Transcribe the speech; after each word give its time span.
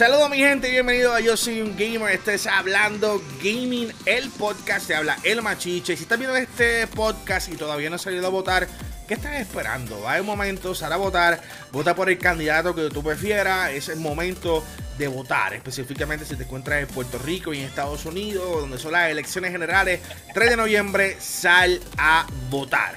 Saludos 0.00 0.30
mi 0.30 0.38
gente, 0.38 0.70
bienvenido 0.70 1.12
a 1.12 1.20
Yo 1.20 1.36
Soy 1.36 1.60
Un 1.60 1.76
Gamer, 1.76 2.14
este 2.14 2.32
es 2.32 2.46
Hablando 2.46 3.22
Gaming, 3.44 3.92
el 4.06 4.30
podcast, 4.30 4.86
te 4.86 4.94
habla 4.94 5.18
El 5.24 5.42
Machiche. 5.42 5.94
Si 5.94 6.04
estás 6.04 6.18
viendo 6.18 6.34
este 6.38 6.86
podcast 6.86 7.52
y 7.52 7.56
todavía 7.56 7.90
no 7.90 7.96
has 7.96 8.00
salido 8.00 8.26
a 8.26 8.30
votar, 8.30 8.66
¿qué 9.06 9.12
estás 9.12 9.38
esperando? 9.38 10.00
Va 10.00 10.18
un 10.18 10.24
momento, 10.24 10.74
sal 10.74 10.94
a 10.94 10.96
votar, 10.96 11.42
vota 11.70 11.94
por 11.94 12.08
el 12.08 12.16
candidato 12.16 12.74
que 12.74 12.88
tú 12.88 13.02
prefieras, 13.02 13.72
es 13.72 13.90
el 13.90 14.00
momento 14.00 14.64
de 14.96 15.06
votar, 15.06 15.52
específicamente 15.52 16.24
si 16.24 16.34
te 16.34 16.44
encuentras 16.44 16.80
en 16.80 16.86
Puerto 16.86 17.18
Rico 17.18 17.52
y 17.52 17.58
en 17.58 17.66
Estados 17.66 18.06
Unidos, 18.06 18.58
donde 18.58 18.78
son 18.78 18.92
las 18.92 19.10
elecciones 19.10 19.52
generales, 19.52 20.00
3 20.32 20.48
de 20.48 20.56
noviembre, 20.56 21.18
sal 21.20 21.78
a 21.98 22.26
votar. 22.48 22.96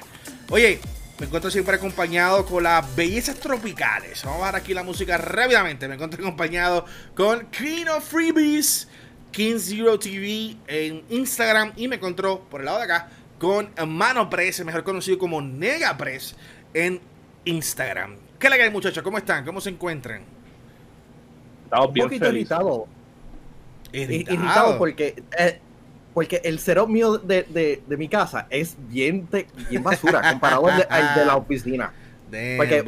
Oye, 0.50 0.80
me 1.24 1.28
encuentro 1.28 1.50
siempre 1.50 1.76
acompañado 1.76 2.46
con 2.46 2.64
las 2.64 2.96
bellezas 2.98 3.40
tropicales. 3.40 4.26
Vamos 4.26 4.42
a 4.42 4.46
ver 4.48 4.56
aquí 4.56 4.74
la 4.74 4.84
música 4.84 5.18
rápidamente. 5.18 5.88
Me 5.88 5.94
encuentro 5.94 6.20
acompañado 6.22 6.84
con 7.16 7.46
Queen 7.46 7.88
of 7.88 8.04
Freebies, 8.04 8.90
King 9.32 9.56
Zero 9.58 9.98
TV 9.98 10.58
en 10.68 11.02
Instagram. 11.08 11.72
Y 11.78 11.88
me 11.88 11.96
encontró 11.96 12.42
por 12.42 12.60
el 12.60 12.66
lado 12.66 12.80
de 12.80 12.84
acá 12.84 13.08
con 13.40 13.70
Mano 13.88 14.30
Press, 14.30 14.66
mejor 14.66 14.84
conocido 14.84 15.18
como 15.18 15.42
Nega 15.42 15.96
Press, 15.96 16.36
en 16.74 17.00
Instagram. 17.46 18.18
¿Qué 18.38 18.50
le 18.50 18.62
hay, 18.62 18.70
muchachos? 18.70 19.02
¿Cómo 19.02 19.18
están? 19.18 19.46
¿Cómo 19.46 19.62
se 19.62 19.70
encuentran? 19.70 20.24
Estamos 21.64 21.94
bien 21.94 22.04
Un 22.04 22.10
poquito 22.10 22.28
irritado. 22.28 22.88
Irritado. 23.94 24.78
porque 24.78 25.24
eh, 25.40 25.62
porque 26.14 26.42
el 26.44 26.60
setup 26.60 26.88
mío 26.88 27.18
de, 27.18 27.82
de, 27.88 27.98
mi 27.98 28.08
casa 28.08 28.46
es 28.50 28.76
bien, 28.90 29.28
bien 29.70 29.84
basura 29.84 30.32
comparado 30.32 30.68
al 30.68 31.16
de, 31.16 31.26
la 31.26 31.36
oficina. 31.38 31.92
porque 32.58 32.84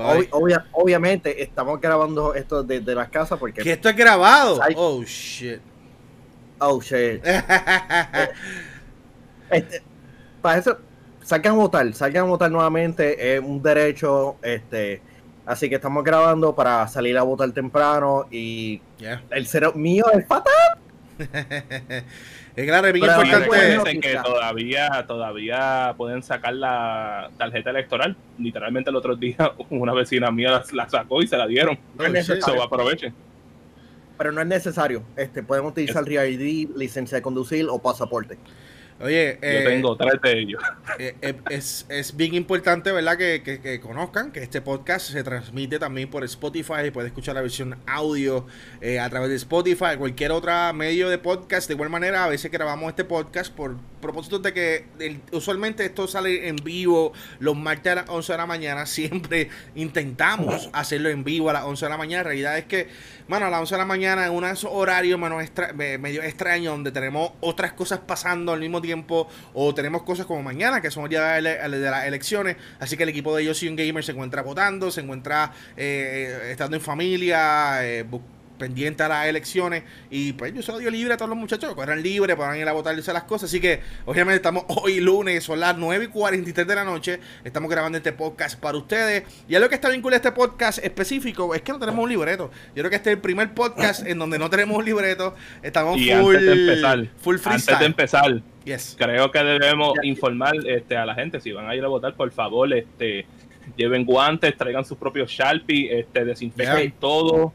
obviamente 0.71 1.41
estamos 1.41 1.81
grabando 1.81 2.35
esto 2.35 2.63
desde 2.63 2.93
las 2.93 3.09
casas 3.09 3.39
porque... 3.39 3.63
¿Que 3.63 3.71
esto 3.73 3.89
es 3.89 3.95
grabado? 3.95 4.59
oh, 4.75 5.03
shit. 5.03 5.59
Oh, 6.59 6.79
shit. 6.79 7.25
este, 9.49 9.81
para 10.41 10.59
eso, 10.59 10.77
salgan 11.23 11.53
a 11.53 11.57
votar, 11.57 11.93
salgan 11.93 12.25
a 12.25 12.27
votar 12.27 12.51
nuevamente, 12.51 13.35
es 13.35 13.41
un 13.41 13.61
derecho, 13.61 14.37
este... 14.41 15.01
Así 15.47 15.69
que 15.69 15.75
estamos 15.75 16.03
grabando 16.03 16.55
para 16.55 16.87
salir 16.87 17.15
a 17.19 17.21
votar 17.21 17.51
temprano 17.51 18.25
y 18.31 18.81
el 19.29 19.45
setup 19.45 19.75
mío 19.75 20.03
es 20.11 20.25
fatal. 20.25 20.79
Es 22.55 22.65
claro, 22.65 22.87
es 22.87 22.93
bien 22.93 23.05
importante. 23.05 23.99
que 23.99 24.17
todavía, 24.23 25.05
todavía 25.05 25.93
pueden 25.97 26.23
sacar 26.23 26.53
la 26.53 27.29
tarjeta 27.37 27.69
electoral. 27.71 28.15
Literalmente 28.39 28.89
el 28.89 28.95
otro 28.95 29.15
día 29.15 29.51
una 29.69 29.93
vecina 29.93 30.31
mía 30.31 30.63
la, 30.71 30.89
sacó 30.89 31.21
y 31.21 31.27
se 31.27 31.35
la 31.35 31.47
dieron. 31.47 31.77
No 31.97 32.63
aprovechen. 32.63 33.13
Pero 34.17 34.31
no 34.31 34.39
es 34.39 34.47
necesario. 34.47 35.03
Este, 35.17 35.43
pueden 35.43 35.65
utilizar 35.65 36.03
es... 36.07 36.09
RID, 36.09 36.69
licencia 36.77 37.17
de 37.17 37.21
conducir 37.21 37.67
o 37.69 37.79
pasaporte. 37.79 38.37
Oye, 39.01 39.37
yo 39.41 39.47
eh, 39.49 39.63
tengo 39.65 39.97
tres 39.97 40.21
de 40.21 40.39
ellos. 40.39 40.63
Eh, 40.97 41.13
eh, 41.21 41.35
es, 41.49 41.85
es, 41.89 42.15
bien 42.15 42.35
importante, 42.35 42.89
¿verdad? 42.93 43.17
Que, 43.17 43.41
que, 43.43 43.81
conozcan 43.81 44.31
que 44.31 44.41
este 44.41 44.61
podcast 44.61 45.11
se 45.11 45.23
transmite 45.25 45.77
también 45.77 46.09
por 46.09 46.23
Spotify. 46.23 46.89
Puede 46.93 47.07
escuchar 47.07 47.35
la 47.35 47.41
versión 47.41 47.75
audio 47.85 48.47
a 49.01 49.09
través 49.09 49.29
de 49.29 49.35
Spotify, 49.35 49.97
cualquier 49.97 50.31
otro 50.31 50.53
medio 50.73 51.09
de 51.09 51.17
podcast. 51.17 51.67
De 51.67 51.73
igual 51.73 51.89
manera, 51.89 52.23
a 52.23 52.29
veces 52.29 52.49
grabamos 52.49 52.87
este 52.87 53.03
podcast 53.03 53.53
por 53.53 53.75
propósito 53.99 54.39
de 54.39 54.53
que 54.53 54.85
usualmente 55.31 55.83
esto 55.83 56.07
sale 56.07 56.47
en 56.47 56.55
vivo 56.57 57.11
los 57.39 57.57
martes 57.57 57.91
a 57.91 57.95
las 57.95 58.09
11 58.09 58.31
de 58.31 58.37
la 58.37 58.45
mañana. 58.45 58.85
Siempre 58.85 59.49
intentamos 59.75 60.69
hacerlo 60.71 61.09
en 61.09 61.25
vivo 61.25 61.49
a 61.49 61.53
las 61.53 61.65
11 61.65 61.85
de 61.85 61.89
la 61.89 61.97
mañana. 61.97 62.23
La 62.23 62.29
realidad 62.29 62.57
es 62.57 62.65
que, 62.65 62.87
bueno, 63.27 63.47
a 63.47 63.49
las 63.49 63.59
11 63.59 63.75
de 63.75 63.79
la 63.79 63.85
mañana 63.85 64.27
en 64.27 64.31
un 64.31 64.45
horario 64.69 65.17
medio 65.17 66.23
extraño 66.23 66.71
donde 66.71 66.93
tenemos 66.93 67.33
otras 67.41 67.73
cosas 67.73 67.99
pasando 67.99 68.53
al 68.53 68.61
mismo 68.61 68.81
tiempo 68.81 68.84
o 69.53 69.73
tenemos 69.73 70.03
cosas 70.03 70.25
como 70.25 70.43
mañana 70.43 70.81
que 70.81 70.91
son 70.91 71.09
día 71.09 71.33
de, 71.33 71.41
las 71.41 72.05
elecciones. 72.05 72.57
Así 72.79 72.97
que 72.97 73.03
el 73.03 73.09
equipo 73.09 73.35
de 73.35 73.45
Yo 73.45 73.53
Soy 73.53 73.67
un 73.67 73.75
Gamer 73.75 74.03
se 74.03 74.11
encuentra 74.11 74.41
votando, 74.41 74.91
se 74.91 75.01
encuentra 75.01 75.51
eh, 75.77 76.49
estando 76.51 76.75
en 76.75 76.81
familia, 76.81 77.85
eh, 77.85 78.05
pendiente 78.57 79.03
a 79.03 79.07
las 79.07 79.27
elecciones. 79.27 79.83
Y 80.09 80.33
pues 80.33 80.53
yo 80.53 80.61
se 80.61 80.71
lo 80.71 80.79
dio 80.79 80.89
libre 80.89 81.13
a 81.13 81.17
todos 81.17 81.29
los 81.29 81.37
muchachos, 81.37 81.75
que 81.75 81.81
eran 81.81 82.01
libres, 82.01 82.35
puedan 82.35 82.57
ir 82.57 82.67
a 82.67 82.73
votar 82.73 82.95
las 82.95 83.23
cosas. 83.23 83.49
Así 83.49 83.59
que, 83.59 83.81
obviamente, 84.05 84.37
estamos 84.37 84.65
hoy 84.69 84.99
lunes, 84.99 85.43
son 85.43 85.59
las 85.59 85.77
9 85.77 86.05
y 86.05 86.07
43 86.07 86.67
de 86.67 86.75
la 86.75 86.83
noche. 86.83 87.19
Estamos 87.43 87.69
grabando 87.69 87.97
este 87.97 88.13
podcast 88.13 88.59
para 88.59 88.77
ustedes. 88.77 89.23
Y 89.47 89.57
lo 89.57 89.69
que 89.69 89.75
está 89.75 89.89
vinculado 89.89 90.15
a 90.15 90.27
este 90.27 90.31
podcast 90.31 90.83
específico 90.83 91.53
es 91.53 91.61
que 91.61 91.71
no 91.71 91.79
tenemos 91.79 92.03
un 92.03 92.09
libreto. 92.09 92.51
Yo 92.75 92.81
creo 92.81 92.89
que 92.89 92.95
este 92.97 93.11
es 93.11 93.15
el 93.15 93.21
primer 93.21 93.53
podcast 93.53 94.05
en 94.05 94.17
donde 94.17 94.39
no 94.39 94.49
tenemos 94.49 94.77
un 94.77 94.85
libreto. 94.85 95.35
Estamos 95.61 95.95
full, 95.97 96.35
antes 96.35 96.45
de 96.45 96.53
empezar, 96.53 97.07
full 97.17 97.37
freestyle. 97.37 97.75
Antes 97.75 97.79
de 97.79 97.85
empezar, 97.85 98.41
creo 98.97 99.31
que 99.31 99.43
debemos 99.43 99.93
informar 100.03 100.55
este, 100.67 100.97
a 100.97 101.05
la 101.05 101.15
gente 101.15 101.39
si 101.39 101.51
van 101.51 101.69
a 101.69 101.75
ir 101.75 101.83
a 101.83 101.87
votar, 101.87 102.13
por 102.15 102.31
favor, 102.31 102.73
este 102.73 103.25
lleven 103.75 104.05
guantes, 104.05 104.55
traigan 104.55 104.85
sus 104.85 104.97
propios 104.97 105.31
Sharpie, 105.31 105.99
este, 105.99 106.23
desinfecten 106.23 106.93
todo 106.99 107.53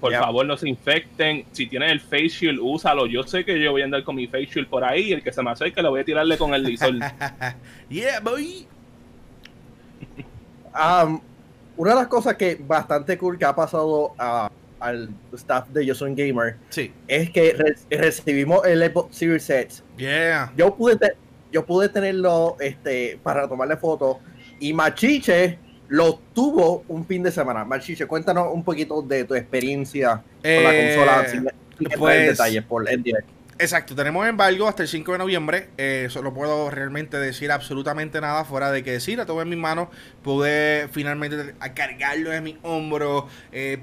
por 0.00 0.12
favor, 0.12 0.46
no 0.46 0.56
se 0.56 0.68
infecten. 0.68 1.44
Si 1.52 1.66
tienen 1.66 1.90
el 1.90 2.00
face 2.00 2.28
shield, 2.28 2.58
úsalo. 2.60 3.06
Yo 3.06 3.22
sé 3.24 3.44
que 3.44 3.60
yo 3.60 3.72
voy 3.72 3.82
a 3.82 3.84
andar 3.84 4.02
con 4.04 4.16
mi 4.16 4.26
face 4.26 4.46
shield 4.46 4.68
por 4.68 4.84
ahí. 4.84 5.12
El 5.12 5.22
que 5.22 5.32
se 5.32 5.42
me 5.42 5.50
acerque, 5.50 5.82
le 5.82 5.88
voy 5.88 6.00
a 6.00 6.04
tirarle 6.04 6.38
con 6.38 6.54
el 6.54 6.62
lisol. 6.62 7.00
yeah, 7.88 8.20
boy. 8.20 8.66
Um, 10.74 11.20
una 11.76 11.90
de 11.90 11.96
las 11.96 12.08
cosas 12.08 12.36
que 12.36 12.56
bastante 12.60 13.18
cool 13.18 13.38
que 13.38 13.44
ha 13.44 13.54
pasado 13.54 14.14
al 14.80 15.10
staff 15.34 15.68
de 15.68 15.86
Yo 15.86 15.94
Soy 15.94 16.14
Gamer 16.14 16.56
es 17.06 17.30
que 17.30 17.56
recibimos 17.90 18.66
el 18.66 18.82
Xbox 18.82 19.16
Series 19.16 19.48
X. 19.48 19.84
Yeah. 19.96 20.52
Yo 20.56 20.74
pude, 20.74 20.98
yo 21.52 21.64
pude 21.64 21.88
tenerlo 21.88 22.56
este, 22.60 23.18
para 23.22 23.48
tomarle 23.48 23.76
fotos 23.76 24.16
y 24.58 24.72
Machiche 24.72 25.58
lo 25.88 26.20
tuvo 26.34 26.84
un 26.88 27.04
fin 27.04 27.22
de 27.22 27.32
semana. 27.32 27.64
Marchiche, 27.64 28.06
cuéntanos 28.06 28.48
un 28.52 28.62
poquito 28.62 29.02
de 29.02 29.24
tu 29.24 29.34
experiencia 29.34 30.22
con 30.40 30.64
la 30.64 30.74
eh, 30.74 30.94
consola 30.94 31.28
sin, 31.28 31.48
pues, 31.98 32.28
detalles 32.28 32.62
por 32.62 32.84
Exacto, 33.58 33.94
tenemos 33.94 34.26
embargo 34.26 34.68
hasta 34.68 34.84
el 34.84 34.88
5 34.88 35.12
de 35.12 35.18
noviembre. 35.18 35.68
Eh, 35.76 36.06
solo 36.08 36.32
puedo 36.32 36.70
realmente 36.70 37.18
decir 37.18 37.50
absolutamente 37.52 38.18
nada 38.20 38.44
fuera 38.44 38.70
de 38.70 38.82
que 38.82 38.92
decir, 38.92 39.18
la 39.18 39.26
tuve 39.26 39.42
en 39.42 39.50
mis 39.50 39.58
manos, 39.58 39.88
pude 40.22 40.88
finalmente 40.92 41.54
cargarlo 41.74 42.32
en 42.32 42.42
mi 42.42 42.58
hombro. 42.62 43.26
Eh, 43.52 43.80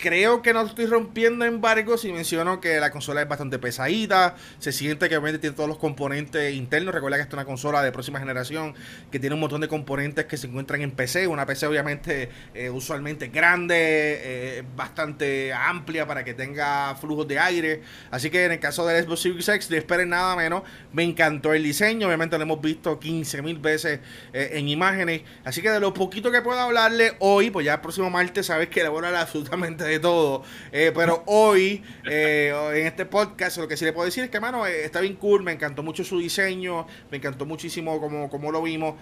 creo 0.00 0.40
que 0.42 0.52
no 0.52 0.62
estoy 0.62 0.86
rompiendo 0.86 1.44
embargo 1.44 1.98
si 1.98 2.10
menciono 2.10 2.60
que 2.60 2.80
la 2.80 2.90
consola 2.90 3.22
es 3.22 3.28
bastante 3.28 3.58
pesadita. 3.58 4.34
Se 4.58 4.72
siente 4.72 5.08
que 5.08 5.16
obviamente 5.16 5.38
tiene 5.38 5.54
todos 5.54 5.68
los 5.68 5.78
componentes 5.78 6.54
internos. 6.54 6.94
Recuerda 6.94 7.18
que 7.18 7.22
esta 7.22 7.36
es 7.36 7.38
una 7.38 7.44
consola 7.44 7.82
de 7.82 7.92
próxima 7.92 8.18
generación 8.18 8.74
que 9.10 9.20
tiene 9.20 9.34
un 9.34 9.40
montón 9.40 9.60
de 9.60 9.68
componentes 9.68 10.24
que 10.24 10.36
se 10.36 10.46
encuentran 10.46 10.80
en 10.80 10.90
PC. 10.92 11.26
Una 11.26 11.44
PC 11.46 11.66
obviamente 11.66 12.30
eh, 12.54 12.70
usualmente 12.70 13.28
grande, 13.28 13.74
eh, 13.76 14.64
bastante 14.74 15.52
amplia 15.52 16.06
para 16.06 16.24
que 16.24 16.32
tenga 16.32 16.94
flujos 16.94 17.28
de 17.28 17.38
aire. 17.38 17.82
Así 18.10 18.30
que 18.30 18.46
en 18.46 18.52
el 18.52 18.60
caso 18.60 18.86
del 18.86 19.04
Xbox 19.04 19.20
Series 19.20 19.48
X, 19.48 19.70
no 19.70 19.76
esperen 19.76 20.08
nada 20.08 20.34
menos. 20.34 20.62
Me 20.92 21.02
encantó 21.02 21.52
el 21.52 21.62
diseño. 21.62 22.06
Obviamente 22.06 22.38
lo 22.38 22.42
hemos 22.44 22.60
visto 22.62 22.98
15 22.98 23.42
mil 23.42 23.58
veces 23.58 24.00
eh, 24.32 24.50
en 24.54 24.68
imágenes. 24.68 25.22
Así 25.44 25.60
que 25.60 25.70
de 25.70 25.80
lo 25.80 25.92
poquito 25.92 26.32
que 26.32 26.40
puedo 26.40 26.58
hablarle 26.58 27.16
hoy, 27.18 27.50
pues 27.50 27.66
ya 27.66 27.74
el 27.74 27.80
próximo 27.80 28.08
martes 28.08 28.46
sabes 28.46 28.68
que 28.68 28.82
le 28.82 28.88
voy 28.88 29.04
a 29.04 29.08
hablar 29.08 29.22
absolutamente 29.22 29.89
de 29.90 30.00
todo. 30.00 30.42
Eh, 30.72 30.92
pero 30.94 31.22
hoy, 31.26 31.82
eh, 32.08 32.52
en 32.74 32.86
este 32.86 33.06
podcast, 33.06 33.58
lo 33.58 33.68
que 33.68 33.76
sí 33.76 33.84
le 33.84 33.92
puedo 33.92 34.06
decir 34.06 34.24
es 34.24 34.30
que, 34.30 34.40
mano, 34.40 34.66
eh, 34.66 34.84
está 34.84 35.00
bien 35.00 35.16
cool. 35.16 35.42
Me 35.42 35.52
encantó 35.52 35.82
mucho 35.82 36.04
su 36.04 36.18
diseño. 36.18 36.86
Me 37.10 37.18
encantó 37.18 37.46
muchísimo 37.46 38.00
como, 38.00 38.30
como 38.30 38.52
lo 38.52 38.62
vimos. 38.62 38.94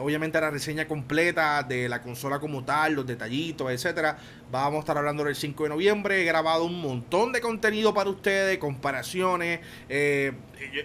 obviamente, 0.00 0.40
la 0.40 0.50
reseña 0.50 0.86
completa 0.88 1.62
de 1.62 1.88
la 1.88 2.00
consola 2.02 2.38
como 2.40 2.64
tal, 2.64 2.94
los 2.94 3.06
detallitos, 3.06 3.70
etcétera. 3.70 4.18
Vamos 4.50 4.78
a 4.78 4.80
estar 4.80 4.98
hablando 4.98 5.24
del 5.24 5.36
5 5.36 5.62
de 5.64 5.68
noviembre. 5.68 6.22
He 6.22 6.24
grabado 6.24 6.64
un 6.64 6.80
montón 6.80 7.32
de 7.32 7.40
contenido 7.40 7.94
para 7.94 8.10
ustedes, 8.10 8.58
comparaciones. 8.58 9.60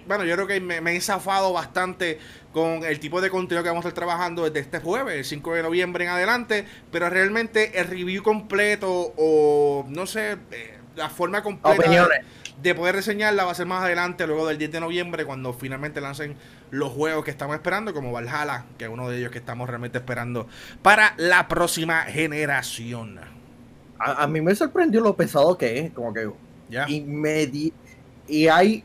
bueno, 0.08 0.24
yo 0.26 0.36
creo 0.36 0.48
que 0.48 0.60
me, 0.62 0.82
me 0.82 0.96
he 0.96 1.02
zafado 1.02 1.52
bastante 1.54 2.20
con 2.54 2.84
el 2.86 3.00
tipo 3.00 3.20
de 3.22 3.30
contenido 3.30 3.64
que 3.64 3.70
vamos 3.70 3.84
a 3.86 3.90
estar 3.90 4.06
trabajando 4.06 4.46
desde 4.46 4.60
este 4.60 4.80
jueves, 4.80 5.16
el 5.16 5.26
5 5.26 5.56
de 5.56 5.64
noviembre 5.64 6.06
en 6.06 6.12
adelante, 6.12 6.66
pero 6.92 7.10
realmente 7.10 7.80
el 7.80 7.88
review 7.88 8.24
completo 8.24 9.14
o 9.18 9.86
no 9.90 10.06
sé, 10.06 10.38
eh, 10.52 10.78
la 10.96 11.10
forma 11.10 11.44
completa 11.44 12.08
de 12.62 12.74
poder 12.74 12.96
reseñarla 12.96 13.44
va 13.44 13.52
a 13.52 13.56
ser 13.56 13.66
más 13.66 13.84
adelante, 13.84 14.26
luego 14.26 14.48
del 14.48 14.58
10 14.58 14.72
de 14.72 14.80
noviembre, 14.80 15.26
cuando 15.26 15.54
finalmente 15.54 16.00
lancen 16.00 16.38
los 16.72 16.94
juegos 16.94 17.26
que 17.26 17.32
estamos 17.32 17.56
esperando, 17.56 17.94
como 17.94 18.14
Valhalla, 18.14 18.66
que 18.78 18.86
es 18.86 18.90
uno 18.90 19.10
de 19.10 19.18
ellos 19.18 19.32
que 19.32 19.40
estamos 19.40 19.68
realmente 19.68 19.98
esperando 19.98 20.48
para 20.82 21.14
la 21.18 21.48
próxima 21.48 22.04
generación. 22.04 23.35
A, 23.98 24.28
mí 24.28 24.42
me 24.42 24.54
sorprendió 24.56 25.02
lo 25.02 25.16
pesado 25.16 25.58
que 25.58 25.80
es, 25.80 25.92
como 25.94 26.14
que... 26.14 26.30
Y, 26.88 27.02
me 27.02 27.50
y 28.28 28.48
hay 28.48 28.84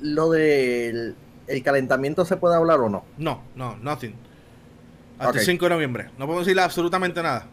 lo 0.00 0.30
del 0.30 1.16
¿el 1.46 1.62
calentamiento 1.62 2.24
se 2.24 2.36
puede 2.36 2.56
hablar 2.56 2.80
o 2.80 2.88
no? 2.88 3.04
No, 3.18 3.42
no, 3.54 3.76
nothing. 3.76 4.14
Hasta 5.18 5.38
el 5.38 5.44
5 5.44 5.64
de 5.64 5.70
noviembre. 5.70 6.04
No 6.18 6.26
podemos 6.26 6.46
decirle 6.46 6.62
absolutamente 6.62 7.22
nada. 7.22 7.46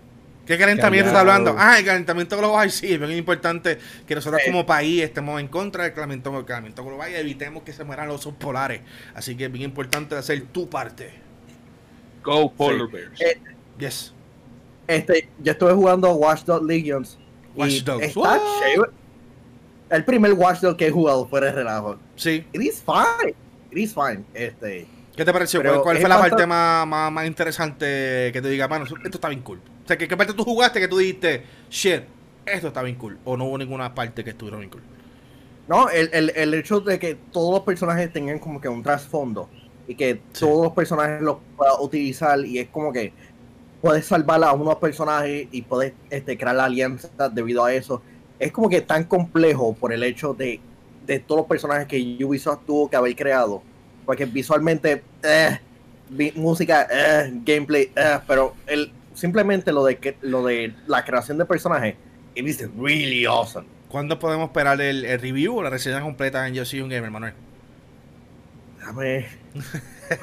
¿Qué 0.46 0.58
calentamiento 0.58 1.10
está 1.10 1.20
hablando? 1.20 1.56
Ah, 1.58 1.78
el 1.78 1.86
calentamiento 1.86 2.36
global, 2.36 2.72
sí, 2.72 2.94
es 2.94 3.00
bien 3.00 3.12
importante 3.12 3.78
que 4.08 4.16
nosotros 4.16 4.42
como 4.46 4.66
país 4.66 5.04
estemos 5.04 5.40
en 5.40 5.48
contra 5.48 5.84
del 5.84 5.94
calentamiento, 5.94 6.31
calentamiento 6.31 6.84
global 6.84 7.12
y 7.12 7.16
evitemos 7.16 7.62
que 7.62 7.72
se 7.72 7.84
mueran 7.84 8.08
los 8.08 8.22
osos 8.22 8.34
polares. 8.34 8.81
Así 9.14 9.36
que 9.36 9.46
es 9.46 9.52
bien 9.52 9.66
importante 9.66 10.16
hacer 10.16 10.42
tu 10.48 10.68
parte. 10.68 11.12
Go 12.24 12.52
Polar 12.52 12.90
Bears. 12.90 13.22
Eh, 13.22 13.40
yes. 13.78 14.14
Este, 14.90 15.30
yo 15.44 15.52
estuve 15.52 15.74
jugando 15.74 16.12
Watch 16.14 16.46
Dogs 16.46 16.66
Legions. 16.66 17.20
Watch 17.56 17.84
Dogs. 17.84 18.06
Está 18.06 18.42
chévere. 18.60 18.92
El 19.92 20.04
primer 20.04 20.34
Watch 20.34 20.62
Dogs 20.62 20.78
que 20.78 20.88
he 20.88 20.92
jugado 20.92 21.28
fuera 21.28 21.46
de 21.48 21.52
relajo. 21.52 21.98
Sí. 22.16 22.44
It 22.54 22.62
is 22.62 22.84
fine. 22.84 23.36
It 23.72 23.78
is 23.78 23.94
fine. 23.94 24.26
Este, 24.34 24.88
¿Qué 25.16 25.24
te 25.24 25.32
pareció? 25.32 25.62
¿Cuál, 25.84 26.00
fue 26.00 26.10
la 26.10 26.18
parte 26.18 26.48
más, 26.48 26.88
más, 26.88 27.28
interesante 27.28 28.32
que 28.34 28.42
te 28.42 28.50
diga, 28.50 28.68
mano, 28.68 28.86
esto 28.86 29.18
está 29.18 29.30
bien 29.30 29.42
cool? 29.42 29.60
O 29.84 29.88
sea, 29.88 29.96
¿qué, 29.96 30.08
parte 30.18 30.34
tú 30.34 30.44
jugaste 30.44 30.80
que 30.80 30.88
tú 30.88 30.98
dijiste, 30.98 31.44
shit, 31.70 32.02
esto 32.46 32.70
está 32.70 32.82
bien 32.82 32.96
cool? 32.96 33.20
¿O 33.26 33.38
no 33.38 33.46
hubo 33.46 33.60
ninguna 33.60 33.94
parte 33.94 34.24
que 34.24 34.32
estuviera 34.32 34.58
bien 34.58 34.72
cool? 34.72 34.82
No, 35.68 35.88
el, 35.90 36.10
el, 36.14 36.32
el 36.36 36.54
hecho 36.56 36.80
de 36.80 36.98
que 36.98 37.14
todos 37.32 37.54
los 37.54 37.62
personajes 37.62 38.12
tengan 38.12 38.40
como 38.40 38.60
que 38.60 38.68
un 38.68 38.82
trasfondo 38.82 39.50
y 39.90 39.96
que 39.96 40.22
todos 40.40 40.66
los 40.66 40.74
personajes 40.74 41.22
los 41.22 41.38
puedas 41.58 41.76
utilizar 41.80 42.40
y 42.46 42.60
es 42.60 42.70
como 42.70 42.94
que 42.94 43.12
puedes 43.81 44.06
salvar 44.06 44.44
a 44.44 44.54
unos 44.54 44.76
personajes 44.76 45.48
y 45.52 45.62
puedes 45.62 45.94
este, 46.10 46.38
crear 46.38 46.56
la 46.56 46.66
alianza 46.66 47.10
debido 47.30 47.64
a 47.64 47.74
eso. 47.74 48.02
Es 48.40 48.52
como 48.52 48.70
que 48.70 48.81
tan 48.81 49.04
complejo 49.04 49.74
por 49.74 49.94
el 49.94 50.04
hecho 50.04 50.34
de, 50.34 50.60
de 51.06 51.20
todos 51.20 51.42
los 51.42 51.48
personajes 51.48 51.88
que 51.88 52.18
Ubisoft 52.24 52.66
tuvo 52.66 52.90
que 52.90 52.96
haber 52.96 53.16
creado 53.16 53.62
porque 54.10 54.26
visualmente, 54.26 55.04
eh, 55.22 55.60
música, 56.34 56.88
eh, 56.92 57.31
gameplay, 57.46 57.92
eh, 57.96 58.18
pero 58.28 58.56
el, 58.66 58.92
simplemente 59.14 59.72
lo 59.72 59.86
de 59.86 59.98
que 59.98 60.18
lo 60.22 60.44
de 60.44 60.74
la 60.88 61.06
creación 61.06 61.38
de 61.38 61.46
personajes, 61.46 61.94
it 62.34 62.44
is 62.48 62.68
really 62.76 63.26
awesome. 63.26 63.68
¿Cuándo 63.88 64.18
podemos 64.18 64.48
esperar 64.48 64.81
el, 64.81 65.04
review 65.20 65.60
o 65.60 65.62
la 65.62 65.70
reseña 65.70 66.02
completa 66.02 66.48
en 66.48 66.56
Yo 66.56 66.66
soy 66.66 66.81
un 66.81 66.90
gamer, 66.90 67.12
Manuel? 67.12 67.34
Dame 68.80 69.28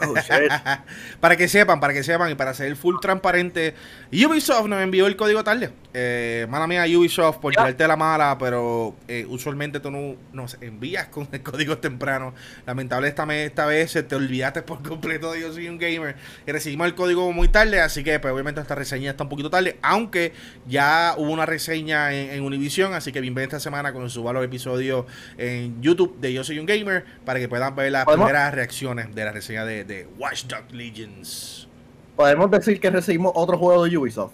Oh, 0.02 0.14
para 1.20 1.36
que 1.36 1.48
sepan, 1.48 1.80
para 1.80 1.92
que 1.92 2.02
sepan 2.02 2.30
y 2.30 2.34
para 2.34 2.54
ser 2.54 2.74
full 2.76 2.96
transparente, 3.00 3.74
Ubisoft 4.12 4.66
nos 4.66 4.82
envió 4.82 5.06
el 5.06 5.16
código 5.16 5.44
tarde. 5.44 5.70
Eh, 5.94 6.46
mala 6.48 6.66
mía, 6.66 6.84
Ubisoft, 6.98 7.38
por 7.38 7.54
tirarte 7.54 7.86
la 7.86 7.96
mala, 7.96 8.36
pero 8.38 8.96
eh, 9.08 9.24
usualmente 9.28 9.80
tú 9.80 9.90
no 9.90 10.16
nos 10.32 10.56
envías 10.60 11.08
con 11.08 11.28
el 11.32 11.42
código 11.42 11.78
temprano. 11.78 12.34
Lamentable 12.66 13.08
esta, 13.08 13.24
esta 13.34 13.66
vez 13.66 13.92
se 13.92 14.02
te 14.02 14.14
olvidaste 14.14 14.62
por 14.62 14.82
completo 14.82 15.32
de 15.32 15.40
Yo 15.40 15.52
soy 15.52 15.68
un 15.68 15.78
gamer 15.78 16.16
y 16.46 16.52
recibimos 16.52 16.86
el 16.86 16.94
código 16.94 17.32
muy 17.32 17.48
tarde, 17.48 17.80
así 17.80 18.02
que 18.04 18.18
pues, 18.18 18.32
obviamente 18.32 18.60
esta 18.60 18.74
reseña 18.74 19.10
está 19.10 19.24
un 19.24 19.30
poquito 19.30 19.50
tarde, 19.50 19.78
aunque 19.82 20.32
ya 20.66 21.14
hubo 21.16 21.32
una 21.32 21.46
reseña 21.46 22.12
en, 22.12 22.46
Univision, 22.46 22.94
así 22.94 23.10
que 23.12 23.20
bienvenido 23.20 23.56
esta 23.56 23.60
semana 23.60 23.92
cuando 23.92 24.08
suba 24.08 24.32
los 24.32 24.44
episodios 24.44 25.06
en 25.36 25.80
YouTube 25.82 26.18
de 26.20 26.32
Yo 26.32 26.44
soy 26.44 26.58
un 26.58 26.66
gamer 26.66 27.04
para 27.24 27.40
que 27.40 27.48
puedan 27.48 27.74
ver 27.74 27.90
las 27.90 28.04
primeras 28.04 28.54
reacciones 28.54 29.14
de 29.16 29.24
la 29.24 29.32
reseña 29.32 29.64
de 29.64 29.84
de, 29.84 30.06
Watch 30.18 30.44
Dogs 30.44 30.72
Legends. 30.72 31.68
¿Podemos 32.14 32.50
decir 32.50 32.78
que 32.78 32.90
recibimos 32.90 33.32
otro 33.34 33.58
juego 33.58 33.84
de 33.84 33.96
Ubisoft? 33.96 34.32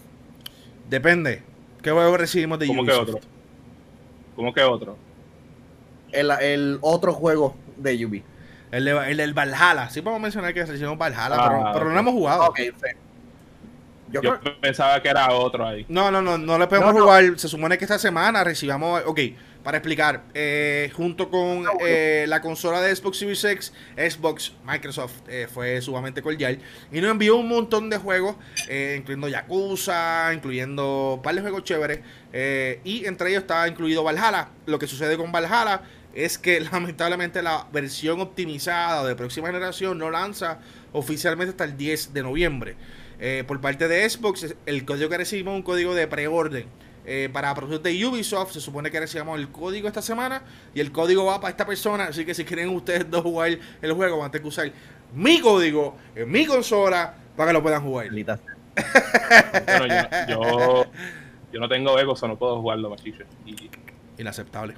Depende. 0.89 1.41
¿Qué 1.81 1.89
juego 1.89 2.17
recibimos 2.17 2.59
de 2.59 2.67
¿Cómo 2.67 2.81
Ubisoft? 2.81 3.05
Que 3.05 3.11
otro? 3.11 3.29
¿Cómo 4.35 4.53
que 4.53 4.61
otro? 4.61 4.97
El, 6.11 6.77
otro 6.81 7.13
juego 7.13 7.55
de 7.77 8.05
Ubi. 8.05 8.23
El, 8.71 8.87
el 8.87 9.17
del 9.17 9.33
Valhalla. 9.33 9.89
Sí 9.89 10.01
podemos 10.01 10.21
mencionar 10.21 10.53
que 10.53 10.65
recibimos 10.65 10.97
Valhalla, 10.97 11.35
pero, 11.35 11.67
ah, 11.67 11.71
pero, 11.73 11.89
no 11.89 11.99
hemos 11.99 12.13
jugado. 12.13 12.53
Yo, 14.09 14.21
pensaba 14.61 15.01
que 15.01 15.09
era 15.09 15.31
otro 15.31 15.65
ahí. 15.65 15.85
No, 15.87 16.11
no, 16.11 16.21
no, 16.21 16.37
no 16.37 16.59
le 16.59 16.67
podemos 16.67 16.91
jugar. 16.91 17.39
Se 17.39 17.47
supone 17.47 17.77
que 17.77 17.85
esta 17.85 17.97
semana 17.97 18.43
recibamos. 18.43 19.01
Ok, 19.05 19.19
para 19.63 19.77
explicar, 19.77 20.25
eh, 20.33 20.91
junto 20.93 21.29
con 21.29 21.65
ah, 21.65 21.71
eh, 21.85 22.25
la 22.27 22.41
consola 22.41 22.81
de 22.81 22.93
Xbox 22.93 23.17
Series 23.17 23.43
X, 23.43 23.73
Xbox, 23.95 24.53
Microsoft 24.65 25.21
eh, 25.27 25.47
fue 25.51 25.81
sumamente 25.81 26.21
cordial 26.21 26.59
y 26.91 26.99
nos 26.99 27.11
envió 27.11 27.37
un 27.37 27.47
montón 27.47 27.89
de 27.89 27.97
juegos, 27.97 28.35
incluyendo 28.69 29.29
Yakuza, 29.29 30.33
incluyendo 30.33 31.15
un 31.15 31.21
par 31.21 31.35
de 31.35 31.41
juegos 31.41 31.63
chéveres, 31.63 32.01
y 32.83 33.05
entre 33.05 33.29
ellos 33.29 33.43
estaba 33.43 33.67
incluido 33.67 34.03
Valhalla. 34.03 34.49
Lo 34.65 34.77
que 34.77 34.87
sucede 34.87 35.15
con 35.17 35.31
Valhalla 35.31 35.81
es 36.13 36.37
que 36.37 36.59
lamentablemente 36.71 37.41
la 37.41 37.67
versión 37.71 38.19
optimizada 38.19 39.07
de 39.07 39.15
próxima 39.15 39.47
generación 39.47 39.97
no 39.97 40.11
lanza 40.11 40.59
oficialmente 40.91 41.51
hasta 41.51 41.63
el 41.63 41.77
10 41.77 42.13
de 42.13 42.21
noviembre. 42.21 42.75
por 43.47 43.61
parte 43.61 43.87
de 43.87 44.09
Xbox, 44.09 44.55
el 44.65 44.83
código 44.83 45.09
que 45.09 45.17
recibimos 45.17 45.53
es 45.53 45.57
un 45.59 45.63
código 45.63 45.95
de 45.95 46.07
preorden 46.07 46.82
eh, 47.05 47.29
para 47.31 47.53
productos 47.53 47.83
de 47.83 48.05
Ubisoft. 48.05 48.53
Se 48.53 48.61
supone 48.61 48.89
que 48.91 48.99
recibamos 48.99 49.39
el 49.39 49.49
código 49.49 49.87
esta 49.87 50.01
semana 50.01 50.43
y 50.73 50.79
el 50.79 50.91
código 50.91 51.25
va 51.25 51.39
para 51.39 51.51
esta 51.51 51.65
persona. 51.65 52.05
Así 52.05 52.25
que 52.25 52.33
si 52.33 52.45
quieren 52.45 52.69
ustedes 52.69 53.09
dos 53.09 53.23
jugar 53.23 53.57
el 53.81 53.93
juego, 53.93 54.17
van 54.19 54.27
a 54.27 54.31
tener 54.31 54.41
que 54.43 54.47
usar 54.47 54.71
mi 55.13 55.39
código 55.39 55.95
en 56.15 56.31
mi 56.31 56.45
consola 56.45 57.13
para 57.35 57.49
que 57.49 57.53
lo 57.53 57.61
puedan 57.61 57.83
jugar. 57.83 58.07
yo, 60.27 60.85
yo, 61.51 61.59
no 61.59 61.69
tengo 61.69 61.99
ego, 61.99 62.13
o 62.19 62.27
no 62.27 62.37
puedo 62.37 62.61
jugarlo, 62.61 62.89
machicho. 62.89 63.23
Inaceptable. 64.17 64.75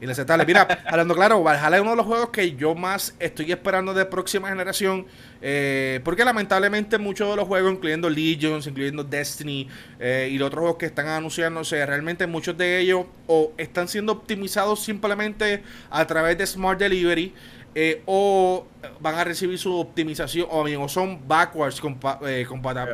Inaceptable. 0.00 0.44
Mira, 0.46 0.66
hablando 0.86 1.14
claro, 1.14 1.42
Valhalla 1.42 1.76
es 1.76 1.82
uno 1.82 1.92
de 1.92 1.96
los 1.96 2.06
juegos 2.06 2.30
que 2.30 2.54
yo 2.56 2.74
más 2.74 3.14
estoy 3.18 3.52
esperando 3.52 3.94
de 3.94 4.04
próxima 4.04 4.48
generación. 4.48 5.06
Eh, 5.46 6.00
porque 6.04 6.24
lamentablemente 6.24 6.96
muchos 6.96 7.28
de 7.28 7.36
los 7.36 7.46
juegos, 7.46 7.74
incluyendo 7.74 8.08
Legions, 8.08 8.66
incluyendo 8.66 9.04
Destiny 9.04 9.68
eh, 10.00 10.30
y 10.32 10.38
los 10.38 10.46
otros 10.46 10.60
juegos 10.60 10.78
que 10.78 10.86
están 10.86 11.06
anunciándose, 11.06 11.84
realmente 11.84 12.26
muchos 12.26 12.56
de 12.56 12.80
ellos 12.80 13.04
o 13.26 13.52
están 13.58 13.86
siendo 13.86 14.12
optimizados 14.12 14.82
simplemente 14.82 15.62
a 15.90 16.06
través 16.06 16.38
de 16.38 16.46
Smart 16.46 16.78
Delivery. 16.78 17.34
Eh, 17.76 18.02
o 18.06 18.66
van 19.00 19.16
a 19.16 19.24
recibir 19.24 19.58
su 19.58 19.74
optimización 19.74 20.46
o, 20.48 20.62
bien, 20.62 20.80
o 20.80 20.88
son 20.88 21.26
backwards 21.26 21.80
compa 21.80 22.20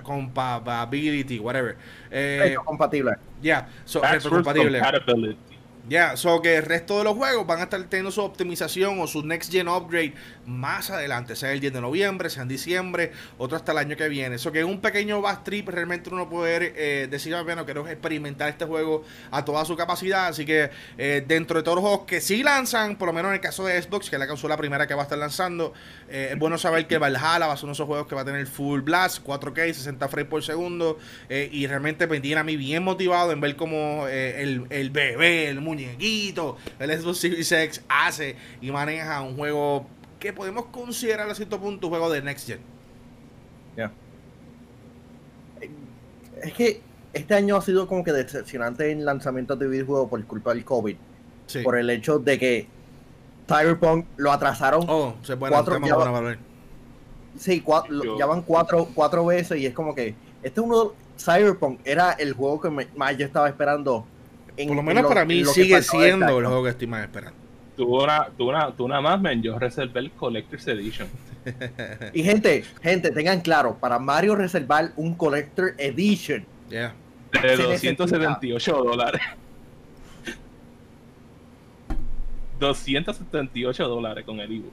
compatibility, 0.02 1.38
whatever. 1.38 1.76
compatible. 2.64 3.12
Ya, 3.42 3.42
yeah, 3.42 3.68
so, 3.84 4.00
compatible. 4.30 4.80
Ya, 5.88 6.16
so 6.16 6.42
que 6.42 6.56
el 6.56 6.64
resto 6.64 6.98
de 6.98 7.04
los 7.04 7.16
juegos 7.16 7.46
van 7.46 7.60
a 7.60 7.62
estar 7.64 7.82
teniendo 7.84 8.10
su 8.10 8.20
optimización 8.20 9.00
o 9.00 9.06
su 9.06 9.24
next 9.24 9.50
gen 9.50 9.66
upgrade 9.66 10.14
más 10.46 10.90
adelante, 10.90 11.36
sea 11.36 11.52
el 11.52 11.60
10 11.60 11.72
de 11.72 11.80
noviembre, 11.80 12.28
sea 12.28 12.42
en 12.42 12.48
diciembre, 12.48 13.12
otro 13.38 13.56
hasta 13.56 13.72
el 13.72 13.78
año 13.78 13.96
que 13.96 14.08
viene. 14.08 14.36
Eso 14.36 14.52
que 14.52 14.60
es 14.60 14.64
un 14.64 14.80
pequeño 14.80 15.22
back 15.22 15.42
trip, 15.44 15.68
realmente 15.68 16.10
uno 16.10 16.28
puede 16.28 16.72
eh, 16.76 17.06
decir, 17.08 17.34
ah, 17.34 17.42
bueno, 17.42 17.64
quiero 17.64 17.88
experimentar 17.88 18.48
este 18.50 18.66
juego 18.66 19.04
a 19.30 19.44
toda 19.44 19.64
su 19.64 19.76
capacidad. 19.76 20.26
Así 20.26 20.44
que 20.44 20.70
eh, 20.98 21.24
dentro 21.26 21.58
de 21.58 21.62
todos 21.62 21.76
los 21.76 21.82
juegos 21.82 22.06
que 22.06 22.20
sí 22.20 22.42
lanzan, 22.42 22.96
por 22.96 23.08
lo 23.08 23.12
menos 23.12 23.30
en 23.30 23.36
el 23.36 23.40
caso 23.40 23.64
de 23.64 23.80
Xbox, 23.80 24.10
que 24.10 24.16
es 24.16 24.20
la 24.20 24.28
consola 24.28 24.56
primera 24.56 24.86
que 24.86 24.94
va 24.94 25.02
a 25.02 25.04
estar 25.04 25.18
lanzando, 25.18 25.72
eh, 26.08 26.30
es 26.32 26.38
bueno 26.38 26.58
saber 26.58 26.86
que 26.86 26.98
Valhalla 26.98 27.46
va 27.46 27.54
a 27.54 27.56
ser 27.56 27.64
uno 27.64 27.72
de 27.72 27.74
esos 27.74 27.86
juegos 27.86 28.06
que 28.06 28.14
va 28.14 28.20
a 28.20 28.24
tener 28.24 28.46
full 28.46 28.80
blast, 28.80 29.24
4K, 29.24 29.72
60 29.72 30.08
frames 30.08 30.30
por 30.30 30.42
segundo. 30.42 30.98
y 31.28 31.66
realmente 31.66 32.06
me 32.06 32.20
tiene 32.20 32.40
a 32.40 32.44
mí 32.44 32.56
bien 32.56 32.82
motivado 32.82 33.32
en 33.32 33.40
ver 33.40 33.56
cómo 33.56 34.06
el, 34.08 34.66
el 34.70 34.90
bebé, 34.90 35.48
el 35.48 35.60
muñequito, 35.70 36.56
el 36.78 37.00
Xbox 37.00 37.18
Series 37.18 37.52
X 37.52 37.82
hace 37.88 38.36
y 38.60 38.70
maneja 38.70 39.20
un 39.22 39.36
juego 39.36 39.86
que 40.18 40.32
podemos 40.32 40.66
considerar 40.66 41.30
a 41.30 41.34
cierto 41.34 41.60
punto 41.60 41.86
un 41.86 41.92
juego 41.92 42.10
de 42.10 42.22
Next 42.22 42.46
Gen. 42.46 42.60
Ya. 43.76 43.92
Es 46.42 46.52
que 46.52 46.82
este 47.12 47.34
año 47.34 47.56
ha 47.56 47.62
sido 47.62 47.86
como 47.86 48.04
que 48.04 48.12
decepcionante 48.12 48.90
en 48.90 49.04
lanzamientos 49.04 49.58
de 49.58 49.68
videojuegos 49.68 50.08
por 50.10 50.24
culpa 50.26 50.54
del 50.54 50.64
COVID. 50.64 50.96
Por 51.64 51.76
el 51.76 51.90
hecho 51.90 52.18
de 52.18 52.38
que 52.38 52.68
Cyberpunk 53.48 54.06
lo 54.16 54.30
atrasaron. 54.30 54.84
Oh, 54.88 55.14
se 55.22 55.36
puede 55.36 55.52
cuatro, 55.52 55.80
ya, 55.84 55.96
va, 55.96 56.36
Sí, 57.36 57.60
cuatro, 57.60 58.18
ya 58.18 58.26
van 58.26 58.42
cuatro, 58.42 58.88
cuatro 58.94 59.26
veces 59.26 59.58
y 59.58 59.66
es 59.66 59.74
como 59.74 59.94
que 59.94 60.14
este 60.42 60.60
es 60.60 60.66
uno 60.66 60.92
Cyberpunk 61.18 61.80
era 61.84 62.12
el 62.12 62.32
juego 62.32 62.60
que 62.60 62.88
más 62.96 63.16
yo 63.16 63.26
estaba 63.26 63.48
esperando. 63.48 64.06
Por 64.66 64.76
lo 64.76 64.82
menos 64.82 65.06
para 65.06 65.24
mí 65.24 65.44
sigue 65.44 65.82
siendo 65.82 66.38
el 66.38 66.46
juego 66.46 66.64
que 66.64 66.70
estoy 66.70 66.86
más 66.86 67.02
esperando 67.02 67.50
tú, 67.80 68.02
una, 68.02 68.28
tú, 68.36 68.50
una, 68.50 68.70
tú 68.72 68.86
nada 68.86 69.00
más, 69.00 69.18
men, 69.20 69.42
yo 69.42 69.58
reservé 69.58 70.00
el 70.00 70.10
Collector's 70.10 70.68
Edition. 70.68 71.08
y 72.12 72.22
gente, 72.22 72.62
gente, 72.82 73.10
tengan 73.10 73.40
claro, 73.40 73.78
para 73.78 73.98
Mario 73.98 74.36
reservar 74.36 74.92
un 74.96 75.14
Collector 75.14 75.74
Edition. 75.78 76.44
De 76.68 76.90
278 77.56 78.72
dólares. 78.84 79.22
278 82.60 83.88
dólares 83.88 84.24
con 84.26 84.40
el 84.40 84.52
Ivo. 84.52 84.70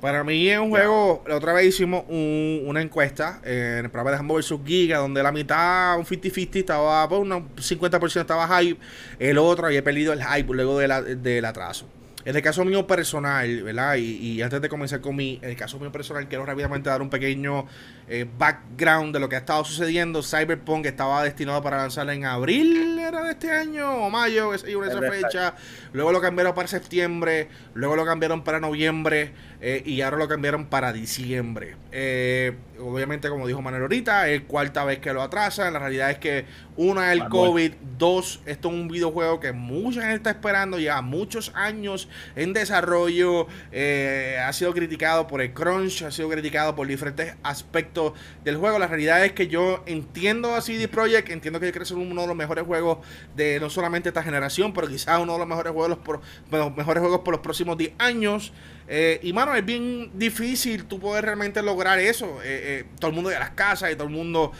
Para 0.00 0.24
mí 0.24 0.48
es 0.48 0.58
un 0.58 0.70
juego, 0.70 1.22
la 1.26 1.36
otra 1.36 1.52
vez 1.52 1.66
hicimos 1.66 2.04
una 2.08 2.80
encuesta 2.80 3.40
en 3.44 3.84
el 3.84 3.90
programa 3.90 4.12
de 4.12 4.20
Humble 4.20 4.36
vs 4.38 4.54
Giga, 4.64 4.96
donde 4.96 5.22
la 5.22 5.30
mitad, 5.30 5.98
un 5.98 6.06
50-50, 6.06 6.56
estaba, 6.56 7.06
pues, 7.06 7.20
un 7.20 7.30
50% 7.30 8.20
estaba 8.20 8.60
hype, 8.60 8.80
el 9.18 9.36
otro 9.36 9.66
había 9.66 9.84
perdido 9.84 10.14
el 10.14 10.24
hype 10.24 10.54
luego 10.54 10.78
del 10.78 11.44
atraso. 11.44 11.86
En 12.24 12.36
el 12.36 12.42
caso 12.42 12.66
mío 12.66 12.86
personal, 12.86 13.62
¿verdad? 13.62 13.96
Y, 13.96 14.42
antes 14.42 14.60
de 14.60 14.68
comenzar 14.68 15.00
con 15.00 15.16
mi, 15.16 15.38
en 15.40 15.50
el 15.50 15.56
caso 15.56 15.78
mío 15.78 15.90
personal, 15.90 16.28
quiero 16.28 16.44
rápidamente 16.44 16.90
dar 16.90 17.00
un 17.00 17.08
pequeño 17.08 17.66
eh, 18.08 18.26
background 18.38 19.14
de 19.14 19.20
lo 19.20 19.28
que 19.28 19.36
ha 19.36 19.38
estado 19.38 19.64
sucediendo. 19.64 20.22
Cyberpunk 20.22 20.84
estaba 20.84 21.24
destinado 21.24 21.62
para 21.62 21.78
lanzar 21.78 22.10
en 22.10 22.26
abril, 22.26 22.98
era 22.98 23.22
de 23.24 23.30
este 23.30 23.50
año, 23.50 24.04
o 24.04 24.10
mayo, 24.10 24.52
esa 24.52 24.66
fecha. 25.10 25.54
Luego 25.94 26.12
lo 26.12 26.20
cambiaron 26.20 26.54
para 26.54 26.68
septiembre, 26.68 27.48
luego 27.72 27.96
lo 27.96 28.04
cambiaron 28.04 28.44
para 28.44 28.60
noviembre. 28.60 29.32
Eh, 29.60 29.82
y 29.84 30.00
ahora 30.00 30.16
lo 30.16 30.28
cambiaron 30.28 30.66
para 30.66 30.92
diciembre. 30.92 31.76
Eh, 31.92 32.54
obviamente, 32.80 33.28
como 33.28 33.46
dijo 33.46 33.62
Manuel 33.62 33.82
ahorita, 33.82 34.28
es 34.28 34.42
cuarta 34.42 34.84
vez 34.84 34.98
que 34.98 35.12
lo 35.12 35.22
atrasan. 35.22 35.72
La 35.72 35.78
realidad 35.78 36.10
es 36.10 36.18
que, 36.18 36.44
una, 36.76 37.12
el 37.12 37.28
COVID, 37.28 37.72
dos, 37.98 38.40
esto 38.46 38.68
es 38.68 38.74
un 38.74 38.88
videojuego 38.88 39.38
que 39.38 39.52
mucha 39.52 40.00
gente 40.00 40.16
está 40.16 40.30
esperando 40.30 40.78
ya 40.78 41.02
muchos 41.02 41.52
años 41.54 42.08
en 42.36 42.52
desarrollo. 42.52 43.46
Eh, 43.70 44.38
ha 44.42 44.52
sido 44.52 44.72
criticado 44.72 45.26
por 45.26 45.42
el 45.42 45.52
crunch, 45.52 46.02
ha 46.02 46.10
sido 46.10 46.28
criticado 46.30 46.74
por 46.74 46.86
diferentes 46.86 47.34
aspectos 47.42 48.14
del 48.44 48.56
juego. 48.56 48.78
La 48.78 48.86
realidad 48.86 49.24
es 49.24 49.32
que 49.32 49.48
yo 49.48 49.82
entiendo 49.86 50.54
a 50.54 50.60
CD 50.60 50.88
Projekt, 50.88 51.30
entiendo 51.30 51.60
que 51.60 51.70
quiere 51.70 51.84
ser 51.84 51.98
uno 51.98 52.22
de 52.22 52.26
los 52.26 52.36
mejores 52.36 52.64
juegos 52.64 52.98
de 53.36 53.60
no 53.60 53.68
solamente 53.68 54.08
esta 54.08 54.22
generación, 54.22 54.72
pero 54.72 54.88
quizás 54.88 55.20
uno 55.20 55.34
de 55.34 55.38
los 55.38 55.48
mejores 55.48 55.72
juegos, 55.72 55.98
por, 55.98 56.20
los 56.50 56.76
mejores 56.76 57.00
juegos 57.00 57.20
por 57.20 57.32
los 57.32 57.40
próximos 57.42 57.76
10 57.76 57.92
años. 57.98 58.52
Eh, 58.92 59.20
y 59.22 59.32
mano, 59.32 59.54
es 59.54 59.64
bien 59.64 60.10
difícil 60.14 60.84
tú 60.86 60.98
poder 60.98 61.24
realmente 61.24 61.62
lograr 61.62 62.00
eso. 62.00 62.40
Eh, 62.42 62.69
eh, 62.78 62.84
todo 62.98 63.10
el 63.10 63.14
mundo 63.14 63.30
de 63.30 63.38
las 63.38 63.50
casas 63.50 63.92
y 63.92 63.94
todo 63.94 64.08
el 64.08 64.12
mundo 64.12 64.52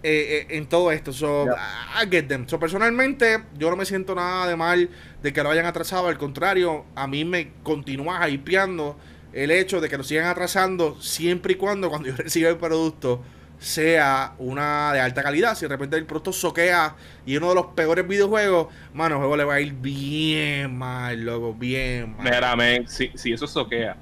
en 0.00 0.66
todo 0.66 0.92
esto. 0.92 1.12
So, 1.12 1.46
I 1.46 2.08
get 2.08 2.28
them. 2.28 2.46
So, 2.48 2.60
personalmente, 2.60 3.42
yo 3.58 3.68
no 3.68 3.74
me 3.74 3.84
siento 3.84 4.14
nada 4.14 4.46
de 4.46 4.54
mal 4.54 4.88
de 5.22 5.32
que 5.32 5.42
lo 5.42 5.50
hayan 5.50 5.66
atrasado. 5.66 6.06
Al 6.06 6.16
contrario, 6.18 6.84
a 6.94 7.08
mí 7.08 7.24
me 7.24 7.50
continúa 7.64 8.28
hypeando 8.28 8.96
el 9.32 9.50
hecho 9.50 9.80
de 9.80 9.88
que 9.88 9.96
lo 9.96 10.04
sigan 10.04 10.26
atrasando 10.26 11.00
siempre 11.00 11.54
y 11.54 11.56
cuando 11.56 11.90
cuando 11.90 12.08
yo 12.08 12.16
reciba 12.18 12.48
el 12.48 12.56
producto 12.56 13.22
sea 13.58 14.34
una 14.38 14.92
de 14.92 15.00
alta 15.00 15.22
calidad. 15.22 15.56
Si 15.56 15.64
de 15.64 15.68
repente 15.68 15.96
el 15.96 16.06
producto 16.06 16.32
soquea 16.32 16.94
y 17.26 17.36
uno 17.36 17.48
de 17.48 17.54
los 17.56 17.66
peores 17.66 18.06
videojuegos, 18.06 18.68
mano, 18.94 19.16
el 19.16 19.18
juego 19.18 19.36
le 19.36 19.44
va 19.44 19.54
a 19.54 19.60
ir 19.60 19.72
bien 19.74 20.76
mal, 20.76 21.24
loco, 21.24 21.54
bien 21.54 22.16
mal. 22.16 22.24
Mira, 22.24 22.56
man, 22.56 22.88
si, 22.88 23.10
si 23.14 23.32
eso 23.32 23.46
soquea, 23.46 23.96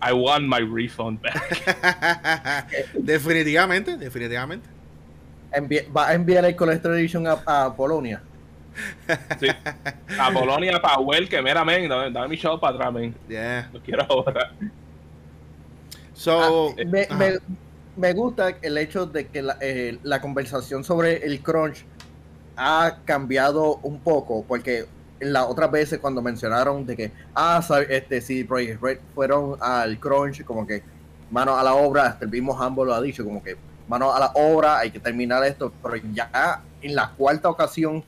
I 0.00 0.12
want 0.12 0.46
my 0.46 0.60
refund 0.60 1.20
back. 1.20 2.68
definitivamente, 2.94 3.96
definitivamente. 3.96 4.68
va 5.94 6.08
a 6.08 6.14
enviar 6.14 6.44
el 6.44 6.56
Collector 6.56 6.94
Edition 6.94 7.26
a, 7.26 7.74
Polonia. 7.76 8.22
Sí. 9.38 9.48
A 10.18 10.30
Polonia, 10.32 10.80
para 10.80 10.98
Well, 10.98 11.28
que 11.28 11.42
mira, 11.42 11.64
man, 11.64 11.88
dame, 11.88 12.28
mi 12.28 12.36
show 12.36 12.58
para 12.58 12.74
atrás, 12.74 12.92
man. 12.92 13.14
Yeah. 13.28 13.68
Lo 13.72 13.80
quiero 13.80 14.06
ahora. 14.08 14.50
So, 16.14 16.70
ah, 16.70 16.74
me, 16.86 17.06
me, 17.16 17.38
me 17.96 18.12
gusta 18.12 18.56
el 18.62 18.78
hecho 18.78 19.06
de 19.06 19.26
que 19.28 19.44
eh, 19.60 19.98
la, 20.02 20.20
conversación 20.20 20.84
sobre 20.84 21.24
el 21.24 21.42
crunch 21.42 21.84
ha 22.56 22.98
cambiado 23.04 23.76
un 23.82 24.00
poco, 24.00 24.44
porque 24.46 24.86
las 25.24 25.46
otras 25.46 25.70
veces 25.70 25.98
cuando 25.98 26.22
mencionaron 26.22 26.84
de 26.86 26.96
que, 26.96 27.12
ah, 27.34 27.64
este, 27.88 28.20
sí, 28.20 28.44
Project 28.44 29.02
fueron 29.14 29.56
al 29.60 29.98
crunch, 29.98 30.44
como 30.44 30.66
que 30.66 30.82
mano 31.30 31.56
a 31.56 31.62
la 31.62 31.74
obra, 31.74 32.06
hasta 32.06 32.24
el 32.24 32.30
mismo 32.30 32.60
Hambo 32.60 32.84
lo 32.84 32.94
ha 32.94 33.00
dicho, 33.00 33.24
como 33.24 33.42
que 33.42 33.56
mano 33.88 34.12
a 34.12 34.18
la 34.18 34.32
obra, 34.34 34.78
hay 34.78 34.90
que 34.90 35.00
terminar 35.00 35.44
esto, 35.44 35.72
pero 35.82 35.96
ya 36.12 36.62
en 36.80 36.94
la 36.94 37.10
cuarta 37.10 37.48
ocasión, 37.48 38.04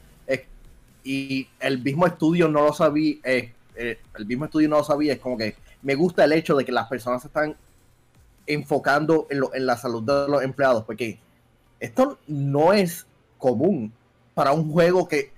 y 1.04 1.46
el 1.60 1.82
mismo 1.82 2.06
estudio 2.06 2.48
no 2.48 2.64
lo 2.64 2.72
sabía, 2.72 3.16
eh, 3.24 3.52
el 3.76 4.26
mismo 4.26 4.46
estudio 4.46 4.68
no 4.70 4.78
lo 4.78 4.84
sabía, 4.84 5.12
es 5.12 5.18
como 5.18 5.36
que 5.36 5.54
me 5.82 5.94
gusta 5.94 6.24
el 6.24 6.32
hecho 6.32 6.56
de 6.56 6.64
que 6.64 6.72
las 6.72 6.88
personas 6.88 7.22
están 7.22 7.54
enfocando 8.46 9.26
en, 9.30 9.40
lo, 9.40 9.54
en 9.54 9.66
la 9.66 9.76
salud 9.76 10.02
de 10.02 10.30
los 10.30 10.42
empleados, 10.42 10.84
porque 10.84 11.18
esto 11.78 12.18
no 12.26 12.72
es 12.72 13.06
común 13.36 13.92
para 14.32 14.52
un 14.52 14.72
juego 14.72 15.06
que, 15.06 15.32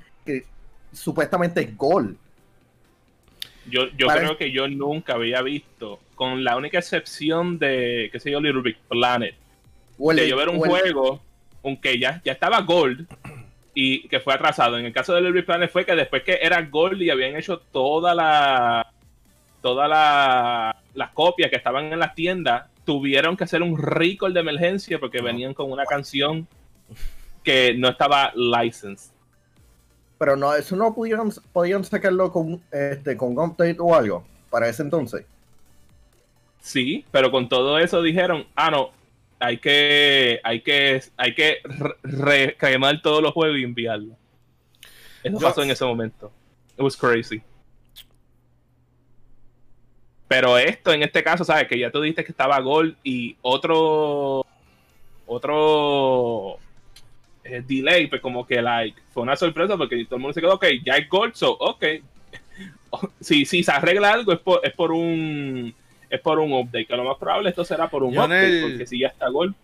supuestamente 0.97 1.61
es 1.61 1.76
gol. 1.76 2.17
Yo, 3.69 3.88
yo 3.97 4.07
creo 4.07 4.37
que 4.37 4.53
yo 4.53 4.69
nunca 4.69 5.15
había 5.15 5.43
visto, 5.43 6.00
con 6.15 6.45
la 6.45 6.57
única 6.57 6.79
excepción 6.79 7.59
de, 7.59 8.09
qué 8.12 8.21
sé 8.21 8.31
yo, 8.31 8.41
Little 8.41 8.62
Big 8.62 8.79
Planet, 8.88 9.35
de 9.99 10.29
yo 10.29 10.37
ver 10.37 10.49
un 10.49 10.59
juego, 10.59 11.21
aunque 11.65 11.99
ya, 11.99 12.21
ya 12.25 12.33
estaba 12.33 12.61
Gold 12.61 13.07
y 13.75 14.09
que 14.09 14.21
fue 14.21 14.35
atrasado. 14.35 14.79
En 14.79 14.87
el 14.87 14.93
caso 14.93 15.15
de 15.15 15.21
Little 15.21 15.35
Big 15.35 15.47
Planet 15.47 15.71
fue 15.71 15.85
que 15.85 15.97
después 15.97 16.23
que 16.23 16.38
era 16.41 16.62
Gold 16.62 17.03
y 17.03 17.11
habían 17.11 17.37
hecho 17.37 17.59
toda 17.59 18.15
la 18.15 18.87
todas 19.61 19.88
la, 19.88 20.76
las 20.95 21.11
copias 21.11 21.50
que 21.50 21.57
estaban 21.57 21.93
en 21.93 21.99
las 21.99 22.15
tiendas, 22.15 22.71
tuvieron 22.85 23.37
que 23.37 23.45
hacer 23.45 23.62
un 23.62 23.76
recall 23.76 24.33
de 24.33 24.38
emergencia 24.38 25.00
porque 25.00 25.21
venían 25.21 25.55
con 25.55 25.73
una 25.73 25.85
canción 25.85 26.47
que 27.43 27.75
no 27.75 27.88
estaba 27.88 28.33
licensed. 28.37 29.16
Pero 30.19 30.37
no, 30.37 30.55
eso 30.55 30.77
no 30.77 30.95
pudieron, 30.95 31.33
podían 31.53 31.85
sacarlo 31.85 32.33
con 32.33 32.63
este 32.71 33.17
con 33.17 33.39
update 33.39 33.77
o 33.79 33.95
algo 33.95 34.25
para 34.51 34.69
ese 34.69 34.83
entonces. 34.83 35.25
Sí, 36.61 37.05
pero 37.11 37.31
con 37.31 37.49
todo 37.49 37.79
eso 37.79 38.03
dijeron, 38.03 38.47
ah 38.57 38.71
no, 38.71 38.91
hay 39.39 39.59
que 39.59 40.41
hay 40.43 40.63
que 40.63 41.03
hay 41.17 41.35
que 41.35 41.59
reclamar 42.03 43.03
todos 43.03 43.23
los 43.23 43.33
juegos 43.33 43.59
y 43.59 43.65
enviarlo. 43.65 44.17
Eso 45.23 45.39
pasó 45.39 45.63
en 45.63 45.71
ese 45.71 45.85
momento. 45.85 46.33
It 46.77 46.83
was 46.83 46.97
crazy. 46.97 47.43
Pero 50.29 50.59
esto, 50.59 50.93
en 50.93 51.03
este 51.03 51.23
caso, 51.23 51.45
¿sabes? 51.45 51.69
Que 51.69 51.79
ya 51.79 51.91
tú 51.91 52.01
dijiste 52.01 52.25
que 52.25 52.33
estaba 52.33 52.59
Gold 52.61 52.97
y 53.05 53.37
otro. 53.43 54.45
Otro. 55.27 56.59
Eh, 57.49 57.62
delay, 57.67 58.07
pues 58.09 58.21
como 58.21 58.47
que, 58.47 58.61
like, 58.61 59.00
fue 59.12 59.23
una 59.23 59.37
sorpresa 59.37 59.76
porque 59.76 60.05
todo 60.05 60.17
el 60.17 60.23
mundo 60.23 60.35
se 60.35 60.41
quedó, 60.41 60.55
ok, 60.55 60.67
ya 60.85 60.95
hay 60.95 61.05
Gold, 61.07 61.35
so, 61.35 61.53
ok. 61.53 61.85
si, 63.21 63.45
si 63.45 63.62
se 63.62 63.71
arregla 63.73 64.12
algo 64.12 64.33
es 64.33 64.41
por, 64.41 64.61
es 64.65 64.73
por 64.73 64.93
un. 64.93 65.75
Es 66.09 66.21
por 66.21 66.38
un 66.38 66.53
update, 66.53 66.87
que 66.87 66.97
lo 66.97 67.05
más 67.05 67.19
probable 67.19 67.50
esto 67.50 67.65
será 67.65 67.88
por 67.88 68.05
un 68.05 68.17
update, 68.17 68.62
porque 68.62 68.87
si 68.87 69.00
ya 69.00 69.09
está 69.09 69.29
Gold. 69.29 69.55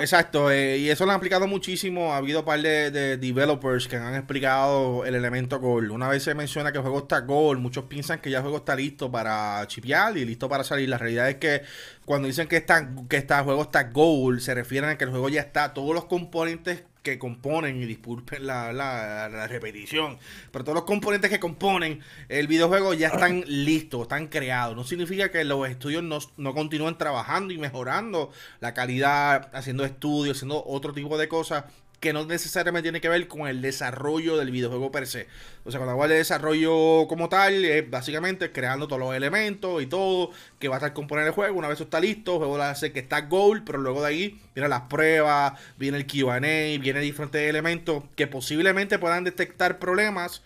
Exacto, 0.00 0.50
eh, 0.50 0.78
y 0.78 0.90
eso 0.90 1.04
lo 1.04 1.10
han 1.10 1.16
explicado 1.16 1.46
muchísimo. 1.48 2.12
Ha 2.12 2.18
habido 2.18 2.40
un 2.40 2.44
par 2.44 2.60
de, 2.60 3.16
developers 3.16 3.88
que 3.88 3.96
han 3.96 4.14
explicado 4.14 5.04
el 5.04 5.14
elemento 5.14 5.58
Gold. 5.58 5.90
Una 5.90 6.08
vez 6.08 6.22
se 6.22 6.34
menciona 6.34 6.70
que 6.70 6.78
el 6.78 6.82
juego 6.82 6.98
está 6.98 7.20
Gold, 7.20 7.60
muchos 7.60 7.84
piensan 7.84 8.20
que 8.20 8.30
ya 8.30 8.38
el 8.38 8.42
juego 8.42 8.58
está 8.58 8.76
listo 8.76 9.10
para 9.10 9.64
chipear 9.66 10.16
y 10.16 10.24
listo 10.24 10.48
para 10.48 10.62
salir. 10.62 10.88
La 10.88 10.98
realidad 10.98 11.28
es 11.28 11.36
que 11.36 11.62
cuando 12.04 12.28
dicen 12.28 12.46
que, 12.46 12.56
está, 12.56 12.88
que 13.08 13.16
está, 13.16 13.42
juego 13.42 13.62
está 13.62 13.84
Gold, 13.84 14.40
se 14.40 14.54
refieren 14.54 14.90
a 14.90 14.98
que 14.98 15.04
el 15.04 15.10
juego 15.10 15.28
ya 15.28 15.40
está, 15.40 15.74
todos 15.74 15.94
los 15.94 16.04
componentes 16.04 16.84
que 17.02 17.18
componen, 17.18 17.82
y 17.82 17.86
disculpen 17.86 18.46
la, 18.46 18.72
la, 18.72 19.46
repetición, 19.48 20.18
pero 20.50 20.64
todos 20.64 20.76
los 20.76 20.84
componentes 20.84 21.30
que 21.30 21.40
componen 21.40 22.00
el 22.28 22.46
videojuego 22.46 22.94
ya 22.94 23.08
están 23.08 23.44
listos, 23.46 24.02
están 24.02 24.28
creados. 24.28 24.76
No 24.76 24.84
significa 24.84 25.30
que 25.30 25.44
los 25.44 25.68
estudios 25.68 26.02
no, 26.02 26.18
no 26.36 26.54
continúen 26.54 26.96
trabajando 26.96 27.52
y 27.52 27.58
mejorando 27.58 28.30
la 28.60 28.72
calidad, 28.74 29.50
haciendo 29.52 29.84
estudios, 29.84 30.38
haciendo 30.38 30.62
otro 30.64 30.92
tipo 30.92 31.18
de 31.18 31.28
cosas 31.28 31.64
que 32.02 32.12
no 32.12 32.26
necesariamente 32.26 32.86
tiene 32.86 33.00
que 33.00 33.08
ver 33.08 33.28
con 33.28 33.46
el 33.46 33.62
desarrollo 33.62 34.36
del 34.36 34.50
videojuego 34.50 34.90
per 34.90 35.06
se. 35.06 35.28
O 35.62 35.70
sea, 35.70 35.78
cuando 35.78 35.92
hablo 35.92 36.12
de 36.12 36.18
desarrollo 36.18 37.06
como 37.06 37.28
tal, 37.28 37.64
es 37.64 37.88
básicamente 37.88 38.50
creando 38.50 38.88
todos 38.88 38.98
los 38.98 39.14
elementos 39.14 39.80
y 39.80 39.86
todo 39.86 40.32
que 40.58 40.66
va 40.66 40.74
a 40.74 40.78
estar 40.78 40.92
componer 40.94 41.26
el 41.26 41.30
juego. 41.32 41.56
Una 41.56 41.68
vez 41.68 41.80
está 41.80 42.00
listo, 42.00 42.32
el 42.32 42.38
juego 42.38 42.58
va 42.58 42.66
a 42.66 42.70
hacer 42.72 42.92
que 42.92 42.98
está 42.98 43.20
gold, 43.20 43.62
pero 43.64 43.78
luego 43.78 44.02
de 44.02 44.08
ahí 44.08 44.40
vienen 44.52 44.70
las 44.70 44.82
pruebas, 44.82 45.52
viene 45.78 45.96
el 45.96 46.06
QA, 46.08 46.40
viene 46.40 47.00
diferentes 47.00 47.40
elementos 47.40 48.02
que 48.16 48.26
posiblemente 48.26 48.98
puedan 48.98 49.22
detectar 49.22 49.78
problemas 49.78 50.42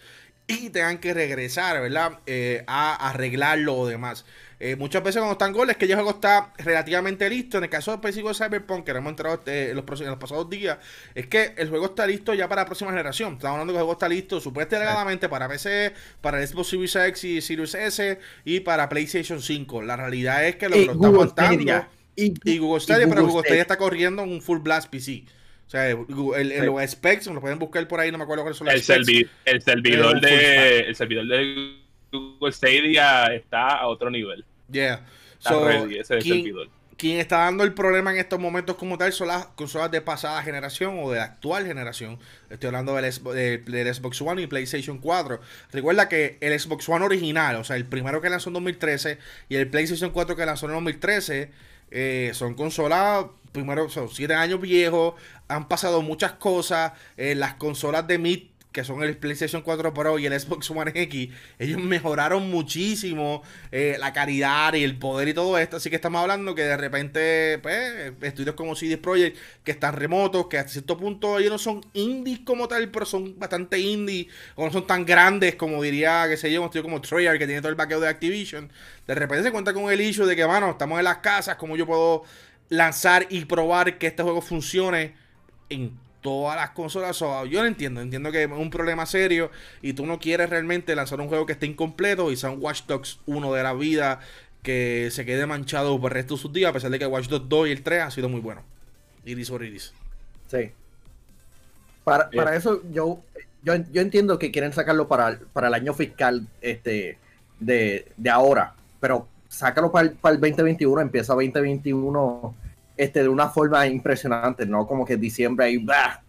y 0.46 0.68
tengan 0.68 0.98
que 0.98 1.14
regresar, 1.14 1.80
¿verdad? 1.80 2.18
Eh, 2.26 2.64
a 2.66 3.08
arreglarlo 3.08 3.76
o 3.76 3.86
demás. 3.88 4.26
Eh, 4.58 4.74
muchas 4.74 5.02
veces 5.02 5.20
cuando 5.20 5.32
están 5.32 5.52
goles, 5.52 5.76
que 5.76 5.84
el 5.84 5.94
juego 5.94 6.10
está 6.10 6.52
relativamente 6.58 7.28
listo. 7.28 7.58
En 7.58 7.64
el 7.64 7.70
caso 7.70 7.92
específico 7.92 8.28
de 8.28 8.34
Cyberpunk, 8.34 8.84
que 8.84 8.90
hemos 8.92 9.10
entrado 9.10 9.42
eh, 9.46 9.68
en, 9.70 9.76
los, 9.76 9.84
pasados 10.18 10.48
días, 10.48 10.78
es 11.14 11.26
que 11.26 11.54
el 11.58 11.68
juego 11.68 11.86
está 11.86 12.06
listo 12.06 12.32
ya 12.32 12.48
para 12.48 12.62
la 12.62 12.66
próxima 12.66 12.90
generación. 12.90 13.34
Estamos 13.34 13.54
hablando 13.54 13.74
que 13.74 13.78
el 13.78 13.82
juego 13.82 13.92
está 13.92 14.08
listo 14.08 14.40
supuestamente 14.40 15.28
para 15.28 15.48
PC, 15.48 15.92
para 16.22 16.44
Xbox 16.46 16.68
Series 16.68 16.96
X 16.96 17.24
y 17.24 17.40
Series 17.42 17.74
S 17.74 18.18
y 18.44 18.60
para 18.60 18.88
PlayStation 18.88 19.42
5. 19.42 19.82
La 19.82 19.96
realidad 19.96 20.46
es 20.46 20.56
que 20.56 20.68
lo, 20.68 20.76
que 20.76 20.86
lo 20.86 21.24
está 21.24 21.48
aguantando. 21.48 21.86
Y, 22.18 22.58
Google 22.58 22.80
Stadia, 22.80 23.06
pero 23.06 23.26
Google 23.26 23.42
Stadia 23.42 23.60
está 23.60 23.76
corriendo 23.76 24.22
un 24.22 24.40
full 24.40 24.60
blast 24.60 24.88
PC. 24.88 25.24
O 25.66 25.70
sea, 25.70 25.90
el, 25.90 26.52
el, 26.52 26.64
los 26.64 26.90
specs, 26.90 27.26
lo 27.26 27.40
pueden 27.42 27.58
buscar 27.58 27.86
por 27.86 28.00
ahí, 28.00 28.10
no 28.10 28.16
me 28.16 28.24
acuerdo 28.24 28.42
cuáles 28.42 28.56
son 28.56 28.68
los 28.68 28.82
specs. 28.82 29.28
el 29.44 29.60
servidor 29.60 30.20
de, 30.20 30.80
el 30.80 30.96
servidor 30.96 31.26
de 31.26 31.85
Google 32.16 32.52
Stadia 32.52 33.26
está 33.26 33.68
a 33.68 33.86
otro 33.88 34.10
nivel. 34.10 34.44
Yeah. 34.70 35.06
Está 35.38 35.58
ready 35.60 35.98
ese 35.98 36.20
servidor. 36.20 36.68
quien 36.96 37.18
está 37.18 37.38
dando 37.38 37.62
el 37.62 37.74
problema 37.74 38.10
en 38.10 38.18
estos 38.18 38.40
momentos 38.40 38.76
como 38.76 38.96
tal 38.96 39.12
son 39.12 39.28
las 39.28 39.46
consolas 39.48 39.90
de 39.90 40.00
pasada 40.00 40.42
generación 40.42 40.98
o 41.00 41.10
de 41.10 41.20
actual 41.20 41.66
generación. 41.66 42.18
Estoy 42.50 42.68
hablando 42.68 42.94
del, 42.96 43.12
Xbox 43.94 44.20
One 44.22 44.42
y 44.42 44.46
PlayStation 44.46 44.98
4. 44.98 45.40
Recuerda 45.72 46.08
que 46.08 46.38
el 46.40 46.58
Xbox 46.58 46.88
One 46.88 47.04
original, 47.04 47.56
o 47.56 47.64
sea, 47.64 47.76
el 47.76 47.84
primero 47.84 48.20
que 48.20 48.30
lanzó 48.30 48.48
en 48.48 48.54
2013 48.54 49.18
y 49.48 49.56
el 49.56 49.68
PlayStation 49.68 50.10
4 50.10 50.36
que 50.36 50.46
lanzó 50.46 50.66
en 50.66 50.72
2013, 50.72 51.50
eh, 51.90 52.30
son 52.34 52.54
consolas, 52.54 53.26
primero, 53.52 53.88
son 53.90 54.08
7 54.08 54.34
años 54.34 54.60
viejos, 54.60 55.14
han 55.48 55.68
pasado 55.68 56.02
muchas 56.02 56.32
cosas. 56.32 56.92
Eh, 57.16 57.34
las 57.34 57.54
consolas 57.54 58.06
de 58.06 58.18
mid 58.18 58.42
que 58.72 58.84
son 58.84 59.02
el 59.02 59.16
PlayStation 59.16 59.62
4 59.62 59.94
Pro 59.94 60.18
y 60.18 60.26
el 60.26 60.38
Xbox 60.38 60.70
One 60.70 60.92
X, 60.94 61.30
ellos 61.58 61.80
mejoraron 61.80 62.50
muchísimo 62.50 63.42
eh, 63.72 63.96
la 63.98 64.12
calidad 64.12 64.74
y 64.74 64.84
el 64.84 64.98
poder 64.98 65.28
y 65.28 65.34
todo 65.34 65.58
esto. 65.58 65.78
Así 65.78 65.88
que 65.88 65.96
estamos 65.96 66.20
hablando 66.20 66.54
que 66.54 66.62
de 66.62 66.76
repente, 66.76 67.58
pues, 67.62 68.12
estudios 68.20 68.54
como 68.54 68.76
CD 68.76 68.98
Projekt, 68.98 69.38
que 69.64 69.70
están 69.70 69.94
remotos, 69.94 70.48
que 70.48 70.58
a 70.58 70.68
cierto 70.68 70.98
punto 70.98 71.38
ellos 71.38 71.52
no 71.52 71.58
son 71.58 71.80
indies 71.94 72.40
como 72.40 72.68
tal, 72.68 72.90
pero 72.90 73.06
son 73.06 73.38
bastante 73.38 73.78
indie, 73.78 74.28
o 74.56 74.66
no 74.66 74.72
son 74.72 74.86
tan 74.86 75.06
grandes 75.06 75.54
como 75.54 75.82
diría, 75.82 76.26
que 76.28 76.36
sé 76.36 76.52
yo, 76.52 76.60
un 76.60 76.66
estudio 76.66 76.82
como 76.82 77.00
Treyarch, 77.00 77.38
que 77.38 77.46
tiene 77.46 77.60
todo 77.62 77.70
el 77.70 77.76
backeo 77.76 78.00
de 78.00 78.08
Activision. 78.08 78.70
De 79.06 79.14
repente 79.14 79.44
se 79.44 79.52
cuenta 79.52 79.72
con 79.72 79.90
el 79.90 80.00
issue 80.00 80.26
de 80.26 80.36
que, 80.36 80.46
mano, 80.46 80.70
estamos 80.70 80.98
en 80.98 81.04
las 81.04 81.18
casas, 81.18 81.56
como 81.56 81.76
yo 81.76 81.86
puedo 81.86 82.24
lanzar 82.68 83.26
y 83.30 83.44
probar 83.44 83.98
que 83.98 84.08
este 84.08 84.22
juego 84.22 84.42
funcione 84.42 85.14
en 85.68 86.05
todas 86.26 86.56
las 86.56 86.70
consolas. 86.70 87.16
yo 87.20 87.62
lo 87.62 87.66
entiendo, 87.66 88.00
entiendo 88.00 88.32
que 88.32 88.42
es 88.42 88.50
un 88.50 88.68
problema 88.68 89.06
serio 89.06 89.52
y 89.80 89.92
tú 89.92 90.06
no 90.06 90.18
quieres 90.18 90.50
realmente 90.50 90.96
lanzar 90.96 91.20
un 91.20 91.28
juego 91.28 91.46
que 91.46 91.52
esté 91.52 91.66
incompleto 91.66 92.32
y 92.32 92.36
sea 92.36 92.50
un 92.50 92.60
Watch 92.60 92.82
Dogs 92.88 93.20
1 93.26 93.54
de 93.54 93.62
la 93.62 93.72
vida 93.74 94.18
que 94.64 95.08
se 95.12 95.24
quede 95.24 95.46
manchado 95.46 96.00
por 96.00 96.10
el 96.10 96.16
resto 96.16 96.34
de 96.34 96.40
sus 96.40 96.52
días, 96.52 96.70
a 96.70 96.72
pesar 96.72 96.90
de 96.90 96.98
que 96.98 97.06
Watch 97.06 97.28
Dogs 97.28 97.48
2 97.48 97.68
y 97.68 97.70
el 97.70 97.84
3 97.84 98.02
han 98.02 98.10
sido 98.10 98.28
muy 98.28 98.40
buenos. 98.40 98.64
Iris 99.24 99.48
o 99.50 99.62
Iris. 99.62 99.94
Sí. 100.48 100.72
Para, 102.02 102.28
para 102.30 102.56
eso 102.56 102.82
yo, 102.90 103.20
yo, 103.62 103.74
entiendo 104.00 104.36
que 104.36 104.50
quieren 104.50 104.72
sacarlo 104.72 105.06
para, 105.06 105.38
para 105.52 105.68
el 105.68 105.74
año 105.74 105.94
fiscal 105.94 106.48
este, 106.60 107.18
de, 107.60 108.04
ahora, 108.28 108.74
pero 108.98 109.28
sácalo 109.48 109.92
para 109.92 110.08
el, 110.08 110.14
para 110.14 110.34
el 110.34 110.40
2021, 110.40 111.02
empieza 111.02 111.34
2021 111.34 112.52
este, 112.96 113.22
de 113.22 113.28
una 113.28 113.48
forma 113.48 113.86
impresionante, 113.86 114.66
¿no? 114.66 114.86
Como 114.86 115.04
que 115.04 115.16
diciembre 115.16 115.66
ahí, 115.66 115.78
¡bah! 115.78 116.22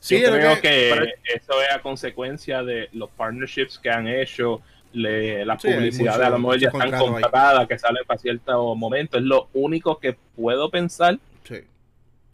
Sí, 0.00 0.20
yo 0.20 0.30
creo 0.30 0.60
que, 0.60 0.90
eso 0.90 1.62
es 1.62 1.74
a 1.74 1.80
consecuencia 1.80 2.62
de 2.62 2.88
los 2.92 3.10
partnerships 3.10 3.78
que 3.78 3.90
han 3.90 4.06
hecho, 4.06 4.60
le, 4.92 5.44
la 5.44 5.56
publicidad 5.56 6.22
a 6.22 6.30
lo 6.30 6.38
mejor 6.38 6.58
ya 6.58 6.68
están 6.68 6.90
compradas, 6.92 7.66
que 7.66 7.78
salen 7.78 8.04
para 8.06 8.18
cierto 8.18 8.74
momento. 8.74 9.18
Es 9.18 9.24
lo 9.24 9.48
único 9.52 9.98
que 9.98 10.16
puedo 10.34 10.70
pensar. 10.70 11.18
Sí. 11.44 11.56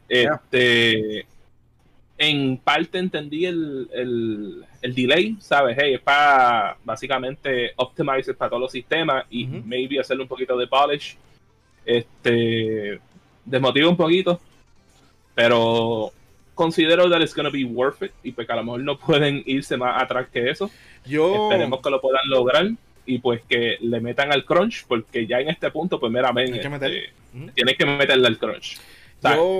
Este, 0.09 1.26
En 2.18 2.59
parte 2.59 2.99
entendí 2.99 3.47
el, 3.47 3.88
el, 4.82 4.94
delay, 4.94 5.37
¿sabes? 5.40 5.76
Hey, 5.80 5.94
es 5.94 6.00
para 6.00 6.76
básicamente 6.85 7.73
optimizar 7.76 8.35
para 8.35 8.50
todos 8.50 8.62
los 8.62 8.73
sistemas 8.73 9.25
y 9.30 9.47
maybe 9.47 9.99
hacerle 9.99 10.23
un 10.23 10.28
poquito 10.28 10.56
de 10.56 10.66
polish. 10.66 11.16
Este, 11.85 13.00
desmotiva 13.44 13.88
un 13.88 13.96
poquito, 13.96 14.40
pero 15.34 16.12
considero 16.54 17.08
que 17.08 17.16
it's 17.16 17.34
gonna 17.34 17.50
be 17.50 17.64
worth 17.64 18.02
it 18.02 18.12
y 18.22 18.32
pues 18.32 18.46
que 18.46 18.52
a 18.52 18.56
lo 18.56 18.64
mejor 18.64 18.80
no 18.80 18.99
pueden 18.99 19.42
irse 19.46 19.76
más 19.76 20.02
atrás 20.02 20.28
que 20.32 20.50
eso. 20.50 20.70
Yo... 21.04 21.50
Esperemos 21.50 21.80
que 21.80 21.90
lo 21.90 22.00
puedan 22.00 22.28
lograr 22.28 22.70
y 23.04 23.18
pues 23.18 23.42
que 23.49 23.78
le 23.80 24.00
metan 24.00 24.32
al 24.32 24.44
crunch 24.44 24.84
porque 24.87 25.26
ya 25.26 25.40
en 25.40 25.49
este 25.49 25.70
punto 25.70 25.99
pues 25.99 26.12
meramente 26.12 26.61
este, 26.61 27.12
tienes 27.54 27.76
que 27.76 27.87
meterle 27.87 28.28
al 28.28 28.38
crunch. 28.38 28.78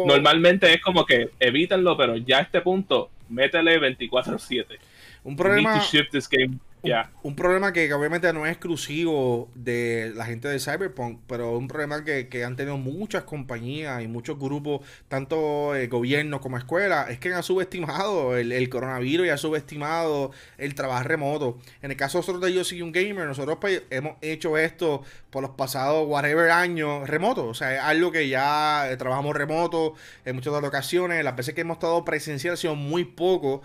Normalmente 0.07 0.73
es 0.73 0.81
como 0.81 1.05
que 1.05 1.31
evítenlo, 1.39 1.97
pero 1.97 2.17
ya 2.17 2.39
a 2.39 2.43
este 2.43 2.61
punto 2.61 3.11
métele 3.29 3.81
24/7. 3.81 4.79
Un 5.25 5.37
problema... 5.37 5.81
Un, 7.23 7.37
problema 7.37 7.73
que, 7.73 7.93
obviamente 7.95 8.33
no 8.33 8.45
es 8.45 8.53
exclusivo 8.53 9.49
de 9.55 10.13
la 10.17 10.25
gente 10.25 10.49
de 10.49 10.59
Cyberpunk, 10.59 11.21
pero 11.29 11.57
un 11.57 11.69
problema 11.69 12.05
que, 12.05 12.45
han 12.45 12.57
tenido 12.57 12.77
muchas 12.77 13.23
compañías 13.23 14.03
y 14.03 14.09
muchos 14.09 14.39
grupos, 14.39 14.81
tanto 15.09 15.77
el 15.77 15.89
gobierno 15.89 16.41
como 16.41 16.59
escuelas, 16.59 17.09
es 17.11 17.21
que 17.21 17.33
han 17.33 17.45
subestimado 17.45 18.37
el, 18.37 18.69
coronavirus 18.69 19.27
y 19.27 19.31
han 19.31 19.39
subestimado 19.39 20.33
el 20.59 20.75
trabajo 20.75 21.05
remoto. 21.05 21.59
En 21.83 21.93
el 21.93 21.97
caso 21.97 22.19
nosotros 22.19 22.43
de 22.43 22.53
Yo 22.53 22.65
Soy 22.65 22.83
Un 22.83 22.91
Gamer, 22.91 23.27
nosotros 23.27 23.59
pues, 23.61 23.83
hemos 23.91 24.17
hecho 24.21 24.59
esto 24.59 25.05
por 25.31 25.43
los 25.43 25.53
pasados 25.53 26.07
whatever 26.09 26.51
años 26.51 27.09
remoto. 27.09 27.47
O 27.47 27.55
sea, 27.55 27.75
es 27.75 27.81
algo 27.81 28.13
que 28.13 28.29
ya 28.29 28.91
eh, 28.91 28.97
trabajamos 28.97 29.35
remoto 29.35 29.95
en 30.25 30.35
muchas 30.35 30.53
otras 30.53 30.69
ocasiones. 30.69 31.25
Las 31.25 31.35
veces 31.37 31.55
que 31.55 31.63
hemos 31.63 31.77
estado 31.77 32.05
presencial 32.05 32.55
ha 32.55 32.57
sido 32.57 32.75
muy 32.75 33.05
poco. 33.05 33.63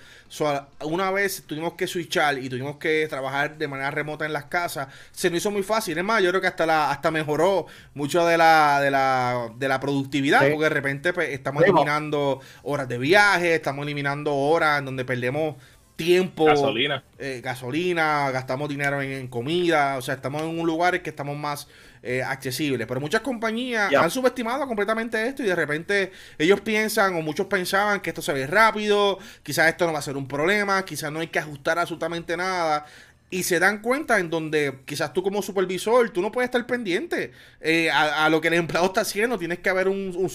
una 0.82 1.12
vez 1.12 1.44
tuvimos 1.46 1.74
que 1.74 1.88
switchar 1.88 2.38
y 2.38 2.48
tuvimos 2.48 2.78
que 2.78 3.07
trabajar 3.08 3.58
de 3.58 3.68
manera 3.68 3.92
remota 3.92 4.26
en 4.26 4.34
las 4.34 4.46
casas, 4.46 4.88
se 5.12 5.30
nos 5.30 5.38
hizo 5.38 5.52
muy 5.52 5.64
fácil. 5.64 5.98
Es 5.98 6.04
más, 6.04 6.22
yo 6.22 6.30
creo 6.30 6.42
que 6.42 6.48
hasta 6.48 6.66
la, 6.66 6.92
hasta 6.92 7.12
mejoró 7.12 7.68
mucho 7.94 8.26
de 8.26 8.38
la, 8.38 8.80
de 8.82 8.92
la, 8.92 9.50
de 9.56 9.68
la 9.68 9.80
productividad, 9.80 10.42
porque 10.50 10.64
de 10.64 10.70
repente 10.70 11.14
pues, 11.14 11.30
estamos 11.30 11.64
eliminando 11.64 12.40
horas 12.64 12.88
de 12.88 12.98
viaje, 12.98 13.56
estamos 13.56 13.86
eliminando 13.86 14.36
horas 14.36 14.80
en 14.80 14.86
donde 14.86 15.06
perdemos 15.06 15.56
tiempo, 15.98 16.46
gasolina, 16.46 17.04
eh, 17.18 17.42
gasolina 17.44 18.30
gastamos 18.32 18.70
dinero 18.70 19.02
en, 19.02 19.28
comida, 19.28 19.98
o 19.98 20.02
sea, 20.02 20.14
estamos 20.14 20.44
en 20.44 20.60
un 20.60 20.66
lugar 20.66 20.96
en 20.96 21.02
que 21.02 21.10
estamos 21.10 21.36
más 21.36 21.68
eh, 22.02 22.24
accesibles. 22.24 22.88
Pero 22.88 23.00
muchas 23.00 23.22
compañías 23.22 23.94
han 23.94 24.12
subestimado 24.12 24.68
completamente 24.68 25.28
esto 25.28 25.44
y 25.44 25.48
de 25.48 25.56
repente 25.56 26.12
ellos 26.38 26.62
piensan 26.62 27.16
o 27.16 27.22
muchos 27.22 27.48
pensaban 27.48 28.00
que 28.00 28.10
esto 28.10 28.22
se 28.22 28.34
ve 28.34 28.48
rápido, 28.48 29.20
quizás 29.44 29.68
esto 29.70 29.86
no 29.86 29.94
va 29.94 30.00
a 30.00 30.02
ser 30.04 30.18
un 30.18 30.28
problema, 30.28 30.84
quizás 30.86 31.12
no 31.12 31.20
hay 31.20 31.28
que 31.28 31.40
ajustar 31.40 31.80
absolutamente 31.80 32.38
nada 32.38 32.86
y 33.30 33.44
se 33.44 33.60
dan 33.60 33.82
cuenta 33.82 34.20
en 34.20 34.30
donde 34.30 34.80
quizás 34.86 35.12
tú 35.12 35.22
como 35.22 35.42
supervisor, 35.42 36.10
tú 36.12 36.22
no 36.22 36.32
puedes 36.32 36.48
estar 36.48 36.66
pendiente 36.66 37.34
eh, 37.60 37.92
a, 37.92 38.30
lo 38.30 38.40
que 38.40 38.48
el 38.48 38.54
empleado 38.54 38.86
está 38.86 39.02
haciendo, 39.02 39.38
tienes 39.38 39.60
que 39.60 39.70
haber 39.70 39.90
un, 39.90 40.32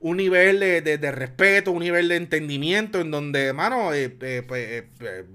un, 0.00 0.16
nivel 0.16 0.58
de, 0.58 1.12
respeto, 1.12 1.70
un 1.70 1.78
nivel 1.78 2.08
de 2.08 2.16
entendimiento 2.16 3.00
en 3.00 3.12
donde, 3.12 3.52
mano, 3.52 3.94
eh, 3.94 4.16
eh, 4.20 4.42
pues, 4.48 4.84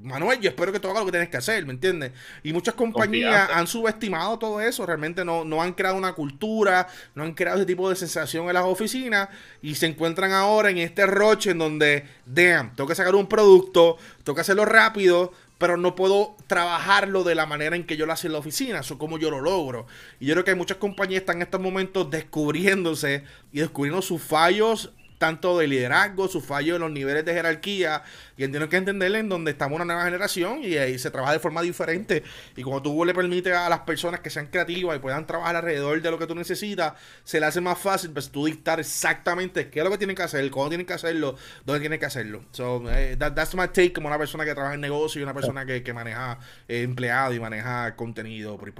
Manuel, 0.02 0.41
yo 0.41 0.50
espero 0.50 0.74
que 0.74 0.80
tú 0.82 0.89
hagas 0.89 1.00
lo 1.00 1.06
que 1.06 1.12
tienes 1.12 1.30
que 1.30 1.38
hacer, 1.38 1.65
¿me 1.65 1.72
entiendes? 1.72 2.12
Y 2.43 2.52
muchas 2.52 2.74
compañías 2.74 3.50
han 3.54 3.65
subestimado 3.65 4.38
todo 4.38 4.60
eso, 4.60 4.86
realmente 4.86 5.24
no, 5.24 5.46
no 5.46 5.62
han 5.62 5.74
creado 5.74 5.96
una 5.96 6.12
cultura, 6.12 6.88
no 7.15 7.24
han 7.24 7.34
creado 7.34 7.60
ese 7.60 7.65
tipo 7.65 7.89
de 7.89 7.96
sensación 7.96 8.48
en 8.48 8.56
las 8.56 8.65
oficinas 8.65 9.30
y 9.62 9.76
se 9.76 9.86
encuentran 9.86 10.34
ahora 10.34 10.69
en 10.69 10.80
este 10.80 11.06
roche 11.06 11.52
en 11.52 11.60
donde, 11.60 12.04
damn, 12.26 12.76
tengo 12.76 12.89
que 12.89 12.96
sacar 12.96 13.15
un 13.15 13.28
producto, 13.28 13.98
tengo 14.26 14.36
que 14.36 14.41
hacerlo 14.41 14.65
rápido, 14.65 15.32
pero 15.58 15.78
no 15.78 15.96
puedo 15.96 16.36
trabajarlo 16.48 17.24
de 17.24 17.36
la 17.36 17.46
manera 17.46 17.76
en 17.76 17.86
que 17.86 17.98
yo 17.98 18.06
lo 18.06 18.13
hago 18.13 18.22
en 18.24 18.34
la 18.34 18.39
oficina, 18.39 18.80
eso 18.80 18.98
como 18.98 19.18
yo 19.18 19.30
lo 19.30 19.42
logro. 19.42 19.86
Y 20.20 20.26
yo 20.26 20.34
creo 20.34 20.44
que 20.44 20.52
hay 20.52 20.58
muchas 20.58 20.78
compañías 20.78 21.22
están 21.22 21.38
en 21.38 21.44
estos 21.44 21.62
momentos 21.62 22.10
descubriéndose 22.10 23.24
y 23.52 23.60
descubriendo 23.60 24.02
sus 24.02 24.22
fallos 24.22 24.92
tanto 25.17 25.58
de 25.58 25.67
liderazgo, 25.67 26.28
su 26.28 26.41
fallo 26.41 26.76
en 26.76 26.82
los 26.82 26.91
niveles 26.91 27.26
de 27.26 27.34
jerarquía, 27.34 28.04
y 28.38 28.43
entiendo 28.43 28.69
que 28.69 28.78
entenderle 28.78 29.19
en 29.19 29.30
donde 29.30 29.52
estamos 29.52 29.76
una 29.76 29.86
nueva 29.86 30.04
generación 30.04 30.63
y 30.63 30.78
ahí 30.78 30.97
se 30.97 31.12
trabaja 31.12 31.34
de 31.34 31.39
forma 31.39 31.62
diferente. 31.62 32.23
Y 32.56 32.63
cuando 32.63 32.84
tú 32.84 33.06
le 33.06 33.13
permites 33.13 33.54
a 33.54 33.69
las 33.69 33.82
personas 33.82 34.19
que 34.19 34.30
sean 34.30 34.47
creativas 34.47 34.95
y 34.97 34.99
puedan 34.99 35.28
trabajar 35.28 35.56
alrededor 35.56 36.02
de 36.02 36.12
lo 36.12 36.17
que 36.17 36.28
tú 36.28 36.36
necesitas, 36.36 36.93
se 37.23 37.39
le 37.39 37.45
hace 37.45 37.62
más 37.62 37.78
fácil 37.78 38.12
pues 38.12 38.30
tú 38.30 38.45
dictar 38.45 38.80
exactamente 38.80 39.69
qué 39.69 39.80
es 39.80 39.86
lo 39.86 39.91
que 39.91 39.97
tienen 39.97 40.15
que 40.15 40.23
hacer, 40.23 40.49
cómo 40.49 40.69
tienen 40.69 40.86
que 40.86 40.93
hacerlo, 40.93 41.36
dónde 41.65 41.80
tienen 41.82 41.99
que 41.99 42.06
hacerlo. 42.06 42.43
So, 42.52 42.84
eh, 42.89 43.15
that's 43.17 43.56
my 43.56 43.67
take 43.67 43.93
como 43.93 44.08
una 44.08 44.17
persona 44.17 44.45
que 44.45 44.54
trabaja 44.54 44.76
en 44.76 44.82
negocio 44.82 45.19
y 45.19 45.23
una 45.23 45.34
persona 45.34 45.65
que, 45.65 45.84
que 45.84 45.93
maneja 45.93 46.39
eh, 46.67 46.82
empleado 46.82 47.34
y 47.34 47.39
maneja 47.39 47.95
contenido 47.95 48.58
por 48.58 48.73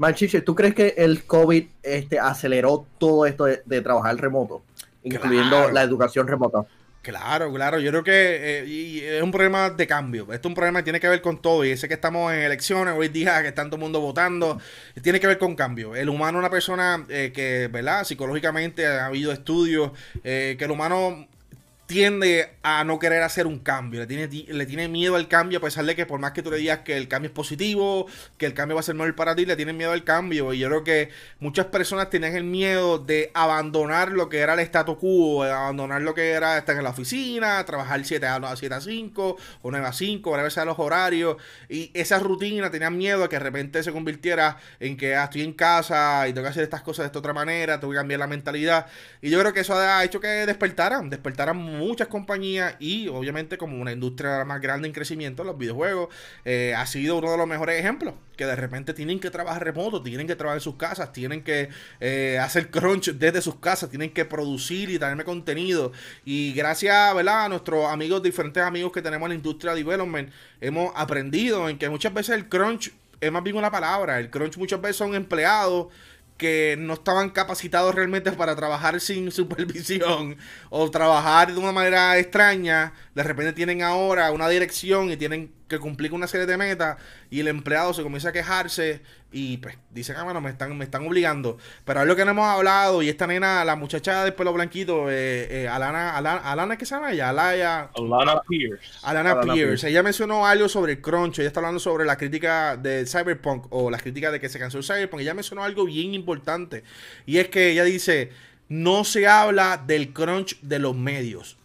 Manchiche, 0.00 0.40
¿tú 0.40 0.54
crees 0.54 0.74
que 0.74 0.94
el 0.96 1.24
COVID 1.24 1.62
este, 1.82 2.18
aceleró 2.18 2.86
todo 2.96 3.26
esto 3.26 3.44
de, 3.44 3.80
trabajar 3.82 4.16
remoto, 4.16 4.62
incluyendo 5.02 5.70
la 5.70 5.82
educación 5.82 6.26
remota? 6.26 6.64
Claro, 7.02 7.52
claro, 7.52 7.80
yo 7.80 7.90
creo 7.90 8.02
que 8.02 8.12
eh, 8.62 9.16
es 9.18 9.22
un 9.22 9.30
problema 9.30 9.68
de 9.68 9.86
cambio. 9.86 10.22
Esto 10.32 10.48
es 10.48 10.50
un 10.50 10.54
problema 10.54 10.78
que 10.78 10.84
tiene 10.84 11.00
que 11.00 11.08
ver 11.08 11.20
con 11.20 11.42
todo. 11.42 11.66
Y 11.66 11.76
sé 11.76 11.86
que 11.86 11.94
estamos 11.94 12.32
en 12.32 12.38
elecciones, 12.38 12.94
hoy 12.96 13.08
día 13.08 13.42
que 13.42 13.48
está 13.48 13.64
todo 13.66 13.76
el 13.76 13.82
mundo 13.82 14.00
votando, 14.00 14.58
tiene 15.02 15.20
que 15.20 15.26
ver 15.26 15.36
con 15.36 15.54
cambio. 15.54 15.94
El 15.94 16.08
humano 16.08 16.38
es 16.38 16.40
una 16.40 16.50
persona 16.50 17.04
eh, 17.10 17.30
que, 17.34 17.68
¿verdad? 17.70 18.04
Psicológicamente 18.04 18.86
ha 18.86 19.04
habido 19.04 19.32
estudios 19.32 19.92
eh, 20.24 20.56
que 20.58 20.64
el 20.64 20.70
humano 20.70 21.26
tiende 21.90 22.50
a 22.62 22.84
no 22.84 23.00
querer 23.00 23.20
hacer 23.24 23.48
un 23.48 23.58
cambio, 23.58 23.98
le 23.98 24.06
tiene, 24.06 24.28
le 24.28 24.64
tiene 24.64 24.86
miedo 24.86 25.16
al 25.16 25.26
cambio, 25.26 25.58
a 25.58 25.60
pesar 25.60 25.84
de 25.84 25.96
que 25.96 26.06
por 26.06 26.20
más 26.20 26.30
que 26.30 26.40
tú 26.40 26.48
le 26.48 26.58
digas 26.58 26.78
que 26.84 26.96
el 26.96 27.08
cambio 27.08 27.30
es 27.30 27.34
positivo, 27.34 28.06
que 28.38 28.46
el 28.46 28.54
cambio 28.54 28.76
va 28.76 28.80
a 28.80 28.84
ser 28.84 28.94
mejor 28.94 29.16
para 29.16 29.34
ti, 29.34 29.44
le 29.44 29.56
tiene 29.56 29.72
miedo 29.72 29.90
al 29.90 30.04
cambio. 30.04 30.52
Y 30.52 30.60
yo 30.60 30.68
creo 30.68 30.84
que 30.84 31.10
muchas 31.40 31.66
personas 31.66 32.08
tienen 32.08 32.36
el 32.36 32.44
miedo 32.44 33.00
de 33.00 33.32
abandonar 33.34 34.12
lo 34.12 34.28
que 34.28 34.38
era 34.38 34.54
el 34.54 34.60
status 34.60 34.98
quo, 34.98 35.42
de 35.42 35.50
abandonar 35.50 36.02
lo 36.02 36.14
que 36.14 36.30
era 36.30 36.58
estar 36.58 36.76
en 36.76 36.84
la 36.84 36.90
oficina, 36.90 37.64
trabajar 37.64 38.04
7 38.04 38.24
a, 38.24 38.54
7 38.54 38.72
a 38.72 38.80
5 38.80 39.36
o 39.62 39.70
9 39.72 39.84
a 39.84 39.92
5, 39.92 40.36
a 40.36 40.42
veces 40.44 40.58
a 40.58 40.64
los 40.64 40.78
horarios. 40.78 41.38
Y 41.68 41.90
esa 41.92 42.20
rutina 42.20 42.70
tenían 42.70 42.96
miedo 42.96 43.24
a 43.24 43.28
que 43.28 43.34
de 43.34 43.40
repente 43.40 43.82
se 43.82 43.90
convirtiera 43.90 44.58
en 44.78 44.96
que 44.96 45.16
ah, 45.16 45.24
estoy 45.24 45.42
en 45.42 45.54
casa 45.54 46.28
y 46.28 46.32
tengo 46.32 46.44
que 46.44 46.50
hacer 46.50 46.62
estas 46.62 46.82
cosas 46.82 47.02
de 47.02 47.06
esta 47.06 47.18
otra 47.18 47.32
manera, 47.32 47.80
tengo 47.80 47.92
que 47.92 47.98
cambiar 47.98 48.20
la 48.20 48.28
mentalidad. 48.28 48.86
Y 49.20 49.30
yo 49.30 49.40
creo 49.40 49.52
que 49.52 49.60
eso 49.60 49.74
ha 49.74 50.04
hecho 50.04 50.20
que 50.20 50.28
despertaran, 50.28 51.10
despertaran 51.10 51.79
muchas 51.80 52.08
compañías 52.08 52.76
y 52.78 53.08
obviamente 53.08 53.58
como 53.58 53.80
una 53.80 53.92
industria 53.92 54.44
más 54.44 54.60
grande 54.60 54.86
en 54.88 54.94
crecimiento, 54.94 55.44
los 55.44 55.58
videojuegos, 55.58 56.14
eh, 56.44 56.74
ha 56.76 56.86
sido 56.86 57.16
uno 57.16 57.30
de 57.32 57.38
los 57.38 57.46
mejores 57.46 57.78
ejemplos, 57.78 58.14
que 58.36 58.46
de 58.46 58.56
repente 58.56 58.94
tienen 58.94 59.18
que 59.18 59.30
trabajar 59.30 59.64
remoto, 59.64 60.02
tienen 60.02 60.26
que 60.26 60.36
trabajar 60.36 60.58
en 60.58 60.62
sus 60.62 60.76
casas, 60.76 61.12
tienen 61.12 61.42
que 61.42 61.68
eh, 62.00 62.38
hacer 62.40 62.70
crunch 62.70 63.12
desde 63.12 63.42
sus 63.42 63.56
casas, 63.56 63.90
tienen 63.90 64.12
que 64.12 64.24
producir 64.24 64.90
y 64.90 64.98
traerme 64.98 65.24
contenido. 65.24 65.92
Y 66.24 66.52
gracias 66.52 67.14
¿verdad? 67.14 67.46
a 67.46 67.48
nuestros 67.48 67.86
amigos, 67.86 68.22
diferentes 68.22 68.62
amigos 68.62 68.92
que 68.92 69.02
tenemos 69.02 69.26
en 69.26 69.30
la 69.30 69.36
industria 69.36 69.72
de 69.74 69.82
development, 69.82 70.30
hemos 70.60 70.92
aprendido 70.94 71.68
en 71.68 71.78
que 71.78 71.88
muchas 71.88 72.14
veces 72.14 72.36
el 72.36 72.48
crunch 72.48 72.92
es 73.20 73.30
más 73.30 73.42
bien 73.42 73.56
una 73.56 73.70
palabra, 73.70 74.18
el 74.18 74.30
crunch 74.30 74.56
muchas 74.56 74.80
veces 74.80 74.96
son 74.96 75.14
empleados 75.14 75.88
que 76.40 76.74
no 76.78 76.94
estaban 76.94 77.28
capacitados 77.30 77.94
realmente 77.94 78.32
para 78.32 78.56
trabajar 78.56 78.98
sin 78.98 79.30
supervisión 79.40 80.38
o 80.70 80.90
trabajar 80.90 81.52
de 81.52 81.60
una 81.60 81.70
manera 81.70 82.18
extraña, 82.18 82.94
de 83.14 83.22
repente 83.22 83.52
tienen 83.52 83.82
ahora 83.82 84.32
una 84.32 84.48
dirección 84.48 85.10
y 85.10 85.18
tienen 85.18 85.52
que 85.70 85.78
cumplir 85.78 86.12
una 86.12 86.26
serie 86.26 86.46
de 86.46 86.56
metas 86.58 86.98
y 87.30 87.40
el 87.40 87.48
empleado 87.48 87.94
se 87.94 88.02
comienza 88.02 88.30
a 88.30 88.32
quejarse 88.32 89.00
y 89.32 89.58
pues 89.58 89.78
dicen, 89.90 90.16
ah, 90.18 90.24
bueno, 90.24 90.40
me 90.40 90.50
están, 90.50 90.76
me 90.76 90.84
están 90.84 91.06
obligando. 91.06 91.56
Pero 91.84 92.02
es 92.02 92.06
lo 92.08 92.16
que 92.16 92.24
no 92.24 92.32
hemos 92.32 92.46
hablado 92.46 93.00
y 93.02 93.08
esta 93.08 93.28
nena, 93.28 93.64
la 93.64 93.76
muchacha 93.76 94.24
de 94.24 94.32
pelo 94.32 94.52
blanquito, 94.52 95.08
eh, 95.08 95.62
eh, 95.62 95.68
Alana, 95.68 96.16
Alana, 96.16 96.40
Alana, 96.40 96.76
¿qué 96.76 96.84
se 96.84 96.96
llama 96.96 97.12
ella? 97.12 97.30
Alaya, 97.30 97.90
Alana 97.94 98.42
Pierce. 98.42 98.98
Alana, 99.04 99.40
Pierce. 99.40 99.88
Ella 99.88 100.02
mencionó 100.02 100.44
algo 100.44 100.68
sobre 100.68 100.92
el 100.92 101.00
crunch, 101.00 101.38
ella 101.38 101.48
está 101.48 101.60
hablando 101.60 101.78
sobre 101.78 102.04
la 102.04 102.16
crítica 102.16 102.76
de 102.76 103.06
Cyberpunk 103.06 103.66
o 103.70 103.90
las 103.90 104.02
críticas 104.02 104.32
de 104.32 104.40
que 104.40 104.48
se 104.48 104.58
cansó 104.58 104.78
el 104.78 104.84
Cyberpunk. 104.84 105.22
Ella 105.22 105.34
mencionó 105.34 105.62
algo 105.62 105.84
bien 105.84 106.12
importante 106.14 106.82
y 107.24 107.38
es 107.38 107.48
que 107.48 107.70
ella 107.70 107.84
dice, 107.84 108.32
no 108.68 109.04
se 109.04 109.28
habla 109.28 109.76
del 109.76 110.12
crunch 110.12 110.60
de 110.62 110.80
los 110.80 110.96
medios. 110.96 111.56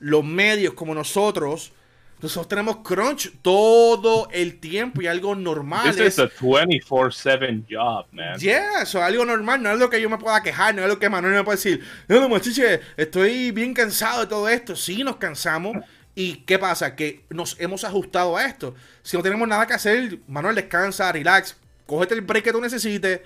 Los 0.00 0.22
medios 0.24 0.74
como 0.74 0.94
nosotros 0.94 1.72
nosotros 2.20 2.48
tenemos 2.48 2.78
crunch 2.78 3.32
todo 3.42 4.28
el 4.32 4.58
tiempo 4.58 5.00
y 5.00 5.06
algo 5.06 5.36
normal. 5.36 5.94
This 5.94 6.00
es, 6.00 6.18
a 6.18 6.28
24-7 6.28 7.64
job, 7.70 8.06
man. 8.10 8.38
Yeah, 8.38 8.82
eso 8.82 8.98
es 8.98 9.04
algo 9.04 9.24
normal. 9.24 9.62
No 9.62 9.70
es 9.70 9.78
lo 9.78 9.88
que 9.88 10.00
yo 10.00 10.10
me 10.10 10.18
pueda 10.18 10.42
quejar, 10.42 10.74
no 10.74 10.82
es 10.82 10.88
lo 10.88 10.98
que 10.98 11.08
Manuel 11.08 11.34
me 11.34 11.44
puede 11.44 11.56
decir. 11.56 11.84
No, 12.08 12.28
machiche, 12.28 12.80
estoy 12.96 13.52
bien 13.52 13.72
cansado 13.72 14.20
de 14.20 14.26
todo 14.26 14.48
esto. 14.48 14.74
Sí, 14.74 15.04
nos 15.04 15.16
cansamos. 15.16 15.76
¿Y 16.16 16.38
qué 16.38 16.58
pasa? 16.58 16.96
Que 16.96 17.24
nos 17.30 17.54
hemos 17.60 17.84
ajustado 17.84 18.36
a 18.36 18.44
esto. 18.44 18.74
Si 19.02 19.16
no 19.16 19.22
tenemos 19.22 19.46
nada 19.46 19.66
que 19.68 19.74
hacer, 19.74 20.18
Manuel, 20.26 20.56
descansa, 20.56 21.12
relax, 21.12 21.56
cógete 21.86 22.14
el 22.14 22.22
break 22.22 22.42
que 22.42 22.52
tú 22.52 22.60
necesites, 22.60 23.20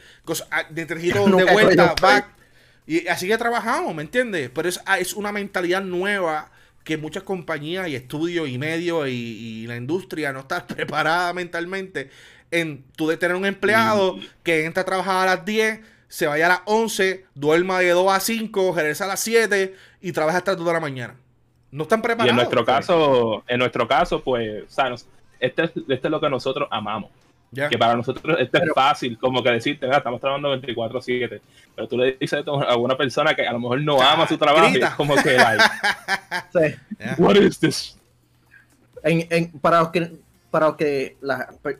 ah, 0.51 0.65
de 0.69 0.85
de 0.85 1.53
vuelta, 1.53 1.95
back. 1.99 2.27
Y 2.87 3.09
así 3.09 3.27
que 3.27 3.39
trabajamos, 3.39 3.95
¿me 3.95 4.03
entiendes? 4.03 4.51
Pero 4.53 4.69
es, 4.69 4.79
ah, 4.85 4.99
es 4.99 5.15
una 5.15 5.33
mentalidad 5.33 5.81
nueva 5.83 6.51
que 6.85 6.97
muchas 6.97 7.23
compañías 7.23 7.89
y 7.89 7.95
estudios 7.95 8.49
y 8.49 8.59
medios 8.59 9.09
y, 9.09 9.67
la 9.67 9.77
industria 9.77 10.33
no 10.33 10.41
está 10.41 10.67
preparada 10.67 11.33
mentalmente 11.33 12.11
en 12.51 12.85
tú 12.97 13.09
de 13.09 13.17
tener 13.17 13.37
un 13.37 13.47
empleado 13.47 14.19
que 14.43 14.65
entra 14.65 14.83
a 14.83 14.87
trabajar 14.87 15.29
a 15.29 15.37
las 15.37 15.45
10, 15.45 15.81
se 16.09 16.27
vaya 16.27 16.47
a 16.47 16.49
las 16.51 16.61
11, 16.67 17.25
duerma 17.35 17.81
de 17.81 17.91
2 17.91 18.13
a 18.13 18.21
5, 18.21 18.75
regresa 18.77 19.05
a 19.05 19.09
las 19.09 19.21
7 19.21 19.75
y 20.03 20.13
trabaja 20.13 20.39
hasta 20.39 20.57
toda 20.57 20.75
la 20.75 20.81
mañana. 20.81 21.17
No 21.71 21.85
están 21.85 22.03
preparados. 22.03 22.27
Y 22.27 22.31
en 22.31 22.37
nuestro 22.37 22.65
caso, 22.67 23.45
en 23.47 23.59
nuestro 23.59 23.89
caso, 23.89 24.23
pues, 24.23 24.79
o 24.79 24.95
este, 25.41 25.63
este 25.65 25.95
es 25.95 26.11
lo 26.11 26.21
que 26.21 26.29
nosotros 26.29 26.69
amamos. 26.71 27.11
Que 27.55 27.77
para 27.77 27.95
nosotros 27.95 28.39
esto 28.41 28.59
es 28.59 28.71
fácil, 28.75 29.19
como 29.19 29.43
que 29.43 29.51
decirte, 29.51 29.87
estamos 29.87 30.21
trabajando 30.21 30.57
24-7. 30.57 31.41
Pero 31.75 31.89
tú 31.89 31.99
le 31.99 32.17
dices 32.19 32.43
a 32.47 32.73
alguna 32.73 32.97
persona 32.97 33.35
que 33.35 33.47
a 33.47 33.53
lo 33.53 33.61
mejor 33.61 33.81
no 33.83 34.01
ama 34.01 34.27
su 34.27 34.39
trabajo 34.39 34.69
y 34.75 34.83
es 34.83 34.91
como 34.91 35.15
que, 35.17 35.37
like, 35.37 35.63
sí. 36.53 37.15
what 37.19 37.37
is 37.37 37.59
this? 37.59 37.99
para 39.61 39.81
los 39.81 39.89
que, 39.91 40.17
para 40.51 40.67
los 40.69 40.77
que, 40.77 41.17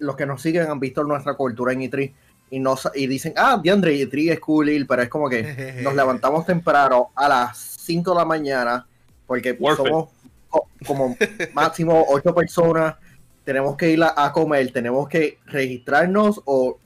los 0.01 0.17
que 0.17 0.27
nos 0.27 0.43
siguen 0.43 0.71
han 0.71 0.81
visto 0.81 1.05
nuestra 1.05 1.35
cultura 1.35 1.73
en 1.73 1.81
E3 1.81 2.13
y, 2.51 2.59
nos, 2.59 2.91
y 2.95 3.07
dicen, 3.07 3.33
ah, 3.37 3.59
DeAndre, 3.63 3.95
E3 3.95 4.33
es 4.33 4.41
cool, 4.41 4.85
pero 4.87 5.03
es 5.03 5.09
como 5.09 5.31
que 5.31 5.81
nos 5.83 5.95
levantamos 5.95 6.45
temprano 6.45 7.13
a 7.15 7.29
las 7.29 7.59
5 7.59 8.11
de 8.11 8.17
la 8.17 8.25
mañana 8.27 8.87
porque 9.27 9.57
somos 9.75 10.11
como 10.87 11.17
máximo 11.55 12.05
8 12.09 12.35
personas 12.35 12.97
tenemos 13.45 13.77
que 13.77 13.91
ir 13.91 14.03
a, 14.03 14.33
comer, 14.33 14.73
tenemos 14.73 15.09
que 15.09 15.39
registrarnos 15.47 16.41
o, 16.45 16.79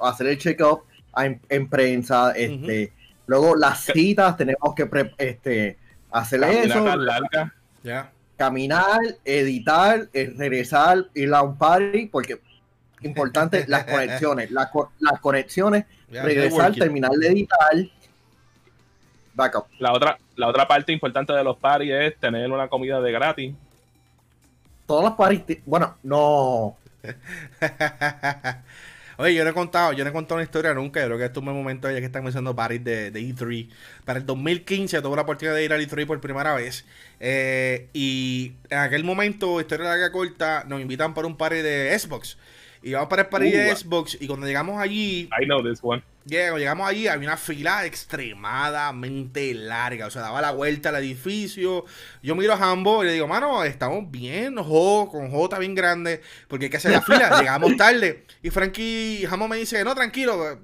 hacer 0.00 0.26
el 0.26 0.38
check-up 0.38 0.82
en, 1.16 1.68
prensa, 1.68 2.32
este, 2.32 2.92
luego 3.26 3.54
las 3.54 3.84
citas 3.84 4.36
tenemos 4.36 4.74
que 4.74 4.88
este, 5.18 5.78
hacer 6.10 6.42
eso, 6.42 6.84
caminar, 8.36 8.98
editar, 9.24 10.08
eh, 10.12 10.34
regresar, 10.36 11.06
ir 11.14 11.32
a 11.32 11.42
un 11.42 11.56
party, 11.56 12.06
porque 12.06 12.40
importante 13.02 13.64
las 13.68 13.84
conexiones, 13.84 14.50
las, 14.50 14.70
conexiones, 15.20 15.84
regresar, 16.10 16.74
terminar 16.74 17.12
de 17.12 17.28
editar. 17.28 17.74
Backup. 19.34 19.66
La 19.80 19.92
otra, 19.92 20.18
la 20.36 20.48
otra 20.48 20.66
parte 20.66 20.92
importante 20.92 21.32
de 21.32 21.42
los 21.42 21.56
parties 21.56 22.12
es 22.12 22.20
tener 22.20 22.50
una 22.50 22.68
comida 22.68 23.00
de 23.00 23.10
gratis 23.10 23.54
todas 24.86 25.04
las 25.04 25.14
parties, 25.14 25.58
bueno, 25.64 25.96
no. 26.02 26.76
Oye, 29.16 29.34
yo 29.34 29.44
no 29.44 29.50
he 29.50 29.54
contado, 29.54 29.92
yo 29.92 30.02
no 30.02 30.10
he 30.10 30.12
contado 30.12 30.36
una 30.36 30.44
historia 30.44 30.74
nunca. 30.74 31.00
Yo 31.00 31.06
creo 31.06 31.18
que 31.18 31.24
esto 31.26 31.40
es 31.40 31.46
un 31.46 31.54
momento 31.54 31.88
ya 31.88 32.00
que 32.00 32.06
están 32.06 32.24
mencionando 32.24 32.56
parties 32.56 32.82
de, 32.82 33.10
de, 33.12 33.20
E3. 33.20 33.68
Para 34.04 34.18
el 34.18 34.26
2015 34.26 35.00
tuve 35.02 35.16
la 35.16 35.22
oportunidad 35.22 35.54
de 35.54 35.64
ir 35.64 35.72
al 35.72 35.80
E3 35.80 36.06
por 36.06 36.20
primera 36.20 36.54
vez. 36.54 36.84
Eh, 37.20 37.88
y 37.92 38.54
en 38.70 38.78
aquel 38.78 39.04
momento, 39.04 39.60
historia 39.60 39.86
larga 39.86 40.10
corta, 40.10 40.64
nos 40.66 40.80
invitan 40.80 41.14
para 41.14 41.28
un 41.28 41.36
party 41.36 41.58
de 41.58 41.96
Xbox. 41.96 42.38
Y 42.82 42.92
vamos 42.92 43.08
para 43.08 43.22
el 43.22 43.28
party 43.28 43.50
de. 43.52 43.76
Xbox. 43.76 44.18
Y 44.20 44.26
cuando 44.26 44.46
llegamos 44.46 44.80
allí. 44.80 45.28
I 45.40 45.46
know 45.46 45.62
this 45.62 45.78
one 45.80 46.02
llegamos 46.26 46.88
allí, 46.88 47.06
había 47.06 47.28
una 47.28 47.36
fila 47.36 47.84
extremadamente 47.84 49.52
larga. 49.54 50.06
O 50.06 50.10
sea, 50.10 50.22
daba 50.22 50.40
la 50.40 50.52
vuelta 50.52 50.88
al 50.88 50.96
edificio. 50.96 51.84
Yo 52.22 52.34
miro 52.34 52.54
a 52.54 52.56
Hambo 52.56 53.02
y 53.02 53.06
le 53.08 53.12
digo, 53.12 53.28
mano, 53.28 53.62
estamos 53.64 54.10
bien, 54.10 54.56
jo, 54.56 55.08
con 55.10 55.30
J 55.30 55.58
bien 55.58 55.74
grande, 55.74 56.22
porque 56.48 56.66
hay 56.66 56.70
que 56.70 56.76
hacer 56.78 56.92
la 56.92 57.02
fila. 57.02 57.38
Llegamos 57.40 57.76
tarde. 57.76 58.24
Y 58.42 58.50
Frankie 58.50 59.26
Hambo 59.30 59.48
me 59.48 59.56
dice, 59.56 59.84
no, 59.84 59.94
tranquilo, 59.94 60.58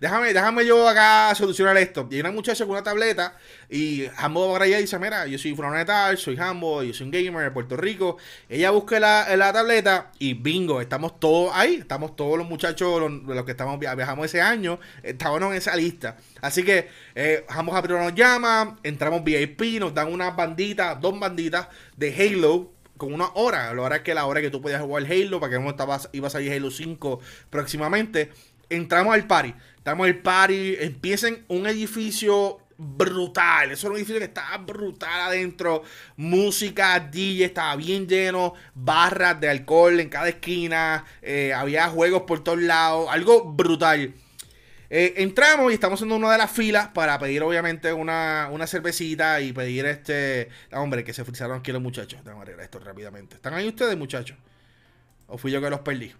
déjame, 0.00 0.32
déjame 0.32 0.66
yo 0.66 0.88
acá 0.88 1.34
solucionar 1.34 1.76
esto. 1.76 2.06
Y 2.10 2.14
hay 2.14 2.20
una 2.20 2.32
muchacha 2.32 2.64
con 2.64 2.72
una 2.72 2.82
tableta 2.82 3.36
y 3.68 4.06
Hambo 4.16 4.44
ahora 4.44 4.66
ya 4.66 4.78
dice, 4.78 4.98
mira, 4.98 5.26
yo 5.26 5.38
soy 5.38 5.54
Fronetal, 5.54 6.18
soy 6.18 6.36
Hambo, 6.38 6.82
yo 6.82 6.94
soy 6.94 7.06
un 7.06 7.10
gamer 7.10 7.44
de 7.44 7.50
Puerto 7.50 7.76
Rico. 7.76 8.18
Ella 8.48 8.70
busca 8.70 9.00
la, 9.00 9.36
la 9.36 9.52
tableta 9.52 10.12
y 10.18 10.34
bingo, 10.34 10.80
estamos 10.80 11.18
todos 11.18 11.50
ahí. 11.54 11.76
Estamos 11.76 12.14
todos 12.14 12.38
los 12.38 12.48
muchachos, 12.48 13.00
los, 13.00 13.22
los 13.22 13.44
que 13.44 13.52
estamos 13.52 13.78
viajamos 13.78 14.26
ese 14.26 14.40
año 14.40 14.78
estábamos 15.02 15.50
en 15.50 15.58
esa 15.58 15.74
lista. 15.76 16.16
Así 16.40 16.62
que 16.62 16.88
eh, 17.14 17.44
Ambos 17.48 17.74
a 17.74 17.82
nos 17.82 18.14
llama, 18.14 18.78
entramos 18.82 19.22
VIP, 19.24 19.80
nos 19.80 19.94
dan 19.94 20.12
una 20.12 20.30
bandita, 20.30 20.94
dos 20.94 21.18
banditas 21.18 21.68
de 21.96 22.14
Halo 22.14 22.72
con 22.96 23.12
una 23.12 23.28
hora. 23.34 23.72
La 23.74 23.82
hora 23.82 23.96
es 23.96 24.02
que 24.02 24.14
la 24.14 24.26
hora 24.26 24.40
que 24.40 24.50
tú 24.50 24.62
podías 24.62 24.80
jugar 24.80 25.04
Halo, 25.04 25.40
para 25.40 25.52
que 25.52 25.58
no 25.58 25.70
estabas, 25.70 26.08
ibas 26.12 26.34
a 26.34 26.40
ir 26.40 26.52
Halo 26.52 26.70
5 26.70 27.20
próximamente. 27.50 28.30
Entramos 28.68 29.14
al 29.14 29.26
party. 29.26 29.54
Estamos 29.76 30.06
al 30.06 30.16
party, 30.18 30.76
empiecen 30.78 31.44
un 31.48 31.66
edificio 31.66 32.60
brutal. 32.78 33.70
Eso 33.70 33.86
era 33.86 33.92
un 33.92 33.96
edificio 33.98 34.18
que 34.18 34.26
estaba 34.26 34.56
brutal 34.58 35.20
adentro. 35.22 35.82
Música, 36.16 37.00
DJ, 37.00 37.46
estaba 37.46 37.76
bien 37.76 38.06
lleno. 38.06 38.54
Barras 38.74 39.40
de 39.40 39.48
alcohol 39.48 40.00
en 40.00 40.08
cada 40.08 40.28
esquina. 40.28 41.04
Eh, 41.22 41.52
había 41.54 41.88
juegos 41.88 42.22
por 42.22 42.42
todos 42.42 42.60
lados. 42.60 43.08
Algo 43.10 43.44
brutal. 43.44 44.14
Eh, 44.94 45.22
entramos 45.22 45.70
y 45.70 45.74
estamos 45.74 46.02
en 46.02 46.12
una 46.12 46.30
de 46.30 46.36
las 46.36 46.50
filas 46.50 46.88
para 46.88 47.18
pedir, 47.18 47.42
obviamente, 47.42 47.94
una, 47.94 48.50
cervecita 48.66 49.40
y 49.40 49.54
pedir 49.54 49.86
este. 49.86 50.50
Ah, 50.70 50.82
hombre, 50.82 51.02
que 51.02 51.14
se 51.14 51.24
frisaron 51.24 51.60
aquí 51.60 51.72
los 51.72 51.80
muchachos. 51.80 52.20
A 52.26 52.30
arreglar 52.38 52.60
esto 52.60 52.78
rápidamente. 52.78 53.36
¿Están 53.36 53.54
ahí 53.54 53.66
ustedes, 53.66 53.96
muchachos? 53.96 54.36
¿O 55.28 55.38
fui 55.38 55.50
yo 55.50 55.62
que 55.62 55.70
los 55.70 55.80
perdí? 55.80 56.12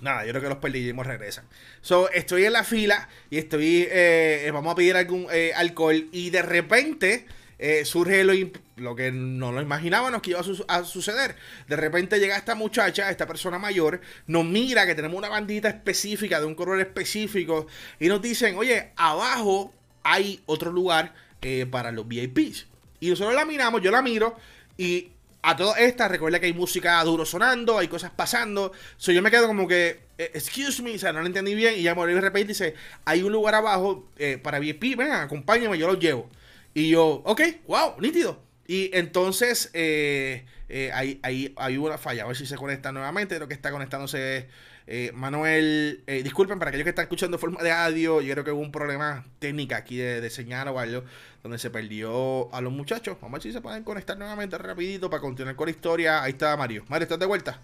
Nada, 0.00 0.24
yo 0.24 0.32
creo 0.32 0.42
que 0.42 0.48
los 0.48 0.58
perdimos, 0.58 1.06
regresan. 1.06 1.44
So, 1.80 2.10
estoy 2.10 2.44
en 2.44 2.54
la 2.54 2.64
fila 2.64 3.08
y 3.30 3.38
estoy. 3.38 3.86
Eh, 3.88 4.50
vamos 4.52 4.72
a 4.72 4.74
pedir 4.74 4.96
algún 4.96 5.28
eh, 5.30 5.52
alcohol. 5.54 6.08
Y 6.10 6.30
de 6.30 6.42
repente 6.42 7.26
eh, 7.62 7.84
surge 7.84 8.24
lo, 8.24 8.32
lo, 8.76 8.96
que 8.96 9.12
no 9.12 9.52
lo 9.52 9.60
imaginábamos 9.60 10.22
que 10.22 10.30
iba 10.30 10.40
a, 10.68 10.84
suceder. 10.84 11.36
De 11.68 11.76
repente 11.76 12.18
llega 12.18 12.34
esta 12.36 12.54
muchacha, 12.54 13.10
esta 13.10 13.26
persona 13.26 13.58
mayor, 13.58 14.00
nos 14.26 14.46
mira 14.46 14.86
que 14.86 14.94
tenemos 14.94 15.18
una 15.18 15.28
bandita 15.28 15.68
específica 15.68 16.40
de 16.40 16.46
un 16.46 16.54
color 16.54 16.80
específico 16.80 17.66
y 17.98 18.08
nos 18.08 18.22
dicen, 18.22 18.56
oye, 18.56 18.92
abajo 18.96 19.74
hay 20.02 20.40
otro 20.46 20.72
lugar 20.72 21.14
eh, 21.42 21.66
para 21.70 21.92
los 21.92 22.08
VIPs. 22.08 22.66
Y 22.98 23.10
nosotros 23.10 23.34
la 23.34 23.44
miramos, 23.44 23.82
yo 23.82 23.90
la 23.90 24.00
miro 24.00 24.36
y 24.78 25.10
a 25.42 25.54
todas 25.54 25.80
estas, 25.80 26.10
recuerda 26.10 26.40
que 26.40 26.46
hay 26.46 26.54
música 26.54 27.04
duro 27.04 27.26
sonando, 27.26 27.78
hay 27.78 27.88
cosas 27.88 28.10
pasando. 28.10 28.72
So, 28.96 29.12
yo 29.12 29.20
me 29.20 29.30
quedo 29.30 29.46
como 29.46 29.68
que, 29.68 30.00
eh, 30.16 30.30
excuse 30.32 30.82
me, 30.82 30.94
o 30.94 30.98
sea, 30.98 31.12
no 31.12 31.20
lo 31.20 31.26
entendí 31.26 31.54
bien. 31.54 31.74
Y 31.78 31.82
ya 31.82 31.94
me 31.94 32.06
de 32.06 32.20
repente 32.22 32.48
dice, 32.48 32.74
hay 33.04 33.22
un 33.22 33.32
lugar 33.32 33.54
abajo 33.54 34.06
eh, 34.18 34.38
para 34.42 34.58
VIP, 34.58 34.96
venga, 34.96 35.22
acompáñame, 35.22 35.76
yo 35.76 35.86
lo 35.86 35.98
llevo. 35.98 36.30
Y 36.74 36.90
yo, 36.90 37.22
ok, 37.24 37.40
wow, 37.66 38.00
nítido. 38.00 38.42
Y 38.66 38.90
entonces, 38.96 39.70
eh, 39.74 40.44
hay, 40.92 41.18
hay, 41.22 41.52
hay, 41.56 41.76
una 41.76 41.98
falla, 41.98 42.24
a 42.24 42.26
ver 42.28 42.36
si 42.36 42.46
se 42.46 42.56
conecta 42.56 42.92
nuevamente. 42.92 43.36
Creo 43.36 43.48
que 43.48 43.54
está 43.54 43.70
conectándose 43.70 44.48
eh, 44.92 45.12
Manuel, 45.14 46.02
eh, 46.08 46.24
disculpen 46.24 46.58
para 46.58 46.70
aquellos 46.70 46.82
que 46.82 46.90
están 46.90 47.04
escuchando 47.04 47.36
en 47.36 47.40
forma 47.40 47.62
de 47.62 47.70
audio, 47.70 48.20
yo 48.20 48.32
creo 48.32 48.44
que 48.44 48.50
hubo 48.50 48.60
un 48.60 48.72
problema 48.72 49.24
técnico 49.38 49.76
aquí 49.76 49.98
de, 49.98 50.28
señal 50.30 50.66
o 50.66 50.80
algo, 50.80 51.04
donde 51.44 51.58
se 51.58 51.70
perdió 51.70 52.52
a 52.52 52.60
los 52.60 52.72
muchachos. 52.72 53.16
Vamos 53.20 53.34
a 53.34 53.38
ver 53.38 53.42
si 53.42 53.52
se 53.52 53.60
pueden 53.60 53.84
conectar 53.84 54.18
nuevamente 54.18 54.58
rapidito 54.58 55.08
para 55.08 55.20
continuar 55.20 55.54
con 55.54 55.66
la 55.66 55.70
historia. 55.70 56.24
Ahí 56.24 56.32
está 56.32 56.56
Mario. 56.56 56.84
Mario, 56.88 57.04
¿estás 57.04 57.20
de 57.20 57.26
vuelta? 57.26 57.60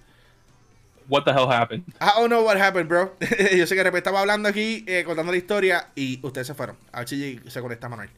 What 1.08 1.24
the 1.24 1.32
hell 1.32 1.50
happened? 1.50 1.84
I 2.00 2.12
don't 2.16 2.28
know 2.28 2.44
what 2.44 2.58
happened, 2.58 2.88
bro. 2.88 3.16
yo 3.20 3.66
sé 3.66 3.74
que 3.74 3.80
de 3.80 3.82
repente 3.82 3.98
estaba 4.08 4.20
hablando 4.20 4.48
aquí, 4.48 4.84
eh, 4.86 5.02
contando 5.04 5.32
la 5.32 5.38
historia 5.38 5.88
y 5.96 6.20
ustedes 6.22 6.46
se 6.46 6.54
fueron. 6.54 6.76
A 6.92 7.00
ver 7.00 7.08
si 7.08 7.40
se 7.48 7.60
conecta 7.60 7.88
Manuel. 7.88 8.10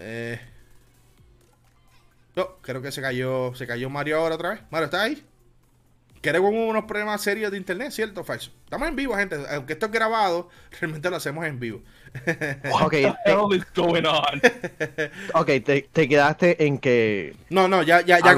Eh... 0.00 0.40
No, 2.36 2.56
creo 2.62 2.80
que 2.80 2.92
se 2.92 3.02
cayó, 3.02 3.54
se 3.54 3.66
cayó 3.66 3.90
Mario 3.90 4.18
ahora 4.18 4.36
otra 4.36 4.50
vez. 4.50 4.60
Mario, 4.70 4.86
¿está 4.86 5.02
ahí? 5.02 5.24
Queremos 6.22 6.52
unos 6.52 6.84
problemas 6.84 7.22
serios 7.22 7.50
de 7.50 7.56
internet, 7.56 7.92
¿cierto 7.92 8.20
o 8.20 8.24
falso? 8.24 8.52
Estamos 8.64 8.86
en 8.88 8.94
vivo, 8.94 9.16
gente. 9.16 9.38
Aunque 9.52 9.72
esto 9.72 9.86
es 9.86 9.92
grabado, 9.92 10.50
realmente 10.80 11.08
lo 11.08 11.16
hacemos 11.16 11.46
en 11.46 11.58
vivo. 11.58 11.82
ok, 12.82 12.94
ok, 15.34 15.46
te, 15.64 15.88
te, 15.90 16.08
quedaste 16.08 16.66
en 16.66 16.78
que. 16.78 17.34
No, 17.48 17.68
no, 17.68 17.82
ya, 17.82 18.02
ya, 18.02 18.18
ya, 18.20 18.36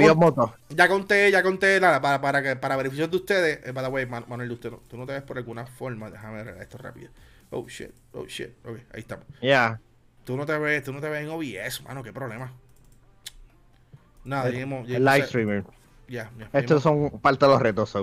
ya 0.68 0.88
conté, 0.88 1.30
ya 1.32 1.42
conté 1.42 1.80
nada, 1.80 2.00
para, 2.00 2.20
para, 2.20 2.42
que, 2.42 2.54
para 2.54 2.76
beneficio 2.76 3.08
de 3.08 3.16
ustedes. 3.16 3.66
Eh, 3.66 3.72
by 3.72 3.84
the 3.84 3.90
way, 3.90 4.06
Manuel, 4.06 4.52
usted 4.52 4.70
no, 4.70 4.82
tú 4.88 4.96
no 4.96 5.04
te 5.04 5.14
ves 5.14 5.22
por 5.22 5.36
alguna 5.36 5.66
forma. 5.66 6.08
Déjame 6.08 6.44
ver 6.44 6.62
esto 6.62 6.78
rápido. 6.78 7.10
Oh 7.50 7.66
shit, 7.66 7.90
oh 8.12 8.26
shit. 8.26 8.50
Ok, 8.64 8.78
ahí 8.92 9.00
estamos. 9.00 9.26
Ya. 9.40 9.80
Tú 10.24 10.36
no 10.36 10.46
te 10.46 10.56
ves, 10.58 10.82
tú 10.84 10.92
no 10.92 11.00
te 11.00 11.08
ves 11.08 11.22
en 11.22 11.30
OBS, 11.30 11.82
mano, 11.82 12.02
qué 12.02 12.12
problema. 12.12 12.52
Nada, 14.24 14.48
el, 14.48 14.56
el 14.56 15.04
live 15.04 15.26
streamer. 15.26 15.64
Estos 16.52 16.82
son 16.82 17.10
parte 17.20 17.46
de 17.46 17.52
los 17.52 17.62
retos. 17.62 17.94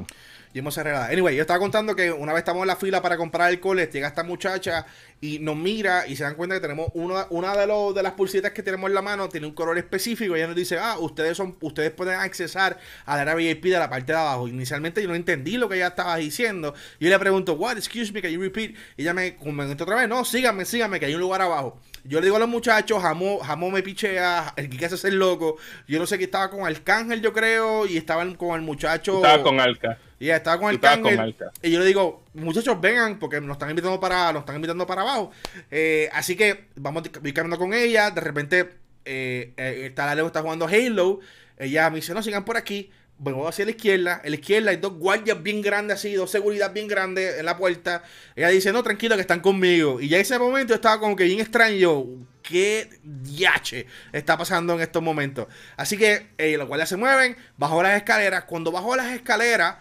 Y 0.52 0.60
hemos 0.60 0.76
arreglado. 0.80 1.06
Anyway, 1.12 1.36
yo 1.36 1.42
estaba 1.42 1.60
contando 1.60 1.96
que 1.96 2.12
una 2.12 2.34
vez 2.34 2.40
estamos 2.40 2.64
en 2.64 2.68
la 2.68 2.76
fila 2.76 3.04
para 3.04 3.18
comprar 3.18 3.50
alcohol, 3.50 3.78
llega 3.78 4.08
esta 4.08 4.24
muchacha 4.24 4.88
y 5.22 5.38
nos 5.38 5.56
mira 5.56 6.08
y 6.08 6.16
se 6.16 6.24
dan 6.24 6.34
cuenta 6.34 6.56
que 6.56 6.62
tenemos 6.62 6.90
una, 6.96 7.28
una 7.30 7.56
de, 7.56 7.68
los, 7.68 7.94
de 7.94 8.02
las 8.02 8.14
pulsitas 8.14 8.52
que 8.52 8.64
tenemos 8.64 8.90
en 8.90 8.96
la 8.96 9.04
mano, 9.04 9.30
tiene 9.30 9.46
un 9.46 9.54
color 9.54 9.78
específico. 9.78 10.36
Y 10.36 10.40
ella 10.40 10.48
nos 10.48 10.56
dice, 10.56 10.80
ah, 10.80 10.98
ustedes 10.98 11.38
son, 11.38 11.56
ustedes 11.62 11.92
pueden 11.92 12.20
accesar 12.20 12.80
a 13.06 13.16
la 13.16 13.22
área 13.22 13.36
VIP 13.36 13.66
de 13.66 13.78
la 13.78 13.92
parte 13.92 14.12
de 14.12 14.18
abajo. 14.18 14.48
Inicialmente 14.48 15.04
yo 15.04 15.08
no 15.08 15.14
entendí 15.14 15.58
lo 15.58 15.70
que 15.70 15.76
ella 15.76 15.90
estaba 15.90 16.16
diciendo. 16.16 16.74
Y 17.00 17.06
yo 17.06 17.12
le 17.12 17.20
pregunto, 17.20 17.54
what, 17.54 17.78
excuse 17.78 18.12
me, 18.12 18.20
can 18.20 18.32
you 18.32 18.42
repeat? 18.42 18.72
Y 18.98 19.04
ella 19.04 19.14
me 19.14 19.36
comentó 19.36 19.84
otra 19.84 19.98
vez, 19.98 20.10
no, 20.10 20.26
síganme, 20.26 20.66
síganme, 20.66 21.00
que 21.00 21.06
hay 21.06 21.14
un 21.14 21.22
lugar 21.22 21.44
abajo. 21.44 21.80
Yo 22.04 22.20
le 22.20 22.26
digo 22.26 22.38
a 22.38 22.40
los 22.40 22.50
muchachos, 22.50 23.02
Jamón, 23.02 23.40
Jamón 23.40 23.74
me 23.74 23.84
pichea, 23.84 24.54
el 24.56 24.70
que 24.70 24.86
hace 24.86 25.08
el 25.08 25.20
loco. 25.20 25.58
Yo 25.88 26.00
no 26.00 26.06
sé 26.06 26.18
que 26.18 26.26
estaba 26.26 26.50
con 26.50 26.66
Arcángel, 26.66 27.22
yo 27.22 27.34
creo, 27.34 27.86
y 27.86 27.98
estaban 27.98 28.36
con 28.36 28.56
el 28.56 28.62
muchacho. 28.62 29.18
Estaba 29.18 29.44
con 29.44 29.60
Alca. 29.60 29.98
Y 30.20 30.26
yeah, 30.26 30.38
estaba 30.38 30.60
con 30.60 30.70
Arcángel. 30.70 31.36
Y 31.62 31.72
yo 31.72 31.80
le 31.80 31.86
digo, 31.86 32.24
muchachos, 32.34 32.80
vengan, 32.82 33.20
porque 33.20 33.40
nos 33.40 33.56
están 33.56 33.70
invitando 33.70 34.00
para, 34.00 34.34
nos 34.34 34.42
están 34.42 34.56
invitando 34.56 34.86
para 34.86 35.02
abajo. 35.02 35.32
Eh, 35.72 36.10
así 36.14 36.36
que 36.36 36.66
vamos 36.76 37.04
caminando 37.10 37.58
con 37.58 37.74
ella. 37.74 38.12
De 38.12 38.22
repente, 38.22 38.70
eh, 39.06 39.54
eh, 39.56 39.86
está 39.86 40.06
la 40.06 40.16
Leo 40.16 40.28
está 40.28 40.42
jugando 40.42 40.68
Halo. 40.68 41.20
Ella 41.58 41.90
me 41.90 41.98
dice, 41.98 42.14
no, 42.14 42.22
sigan 42.22 42.46
por 42.46 42.58
aquí 42.58 42.92
voy 43.20 43.48
hacia 43.48 43.66
la 43.66 43.72
izquierda. 43.72 44.22
En 44.24 44.32
la 44.32 44.36
izquierda 44.38 44.72
hay 44.72 44.78
dos 44.78 44.94
guardias 44.94 45.42
bien 45.44 45.62
grandes 45.62 45.98
así, 45.98 46.14
dos 46.14 46.32
seguridad 46.32 46.74
bien 46.74 46.88
grandes 46.88 47.38
en 47.38 47.46
la 47.46 47.58
puerta. 47.58 48.04
Ella 48.36 48.50
dice, 48.50 48.72
no, 48.72 48.82
tranquilo, 48.82 49.16
que 49.16 49.22
están 49.22 49.42
conmigo. 49.42 50.00
Y 50.00 50.08
ya 50.08 50.18
en 50.18 50.22
ese 50.22 50.40
momento 50.40 50.74
estaba 50.74 51.00
como 51.00 51.16
que 51.16 51.26
bien 51.26 51.40
extraño. 51.40 52.06
¿Qué 52.42 52.90
diache 53.04 53.86
está 54.12 54.38
pasando 54.38 54.74
en 54.74 54.82
estos 54.82 55.04
momentos? 55.04 55.48
Así 55.78 55.98
que 55.98 56.30
eh, 56.38 56.58
los 56.58 56.68
guardias 56.68 56.90
se 56.90 56.98
mueven, 56.98 57.38
bajo 57.58 57.84
las 57.84 57.96
escaleras. 57.98 58.46
Cuando 58.46 58.72
bajo 58.72 58.96
las 58.96 59.12
escaleras, 59.14 59.76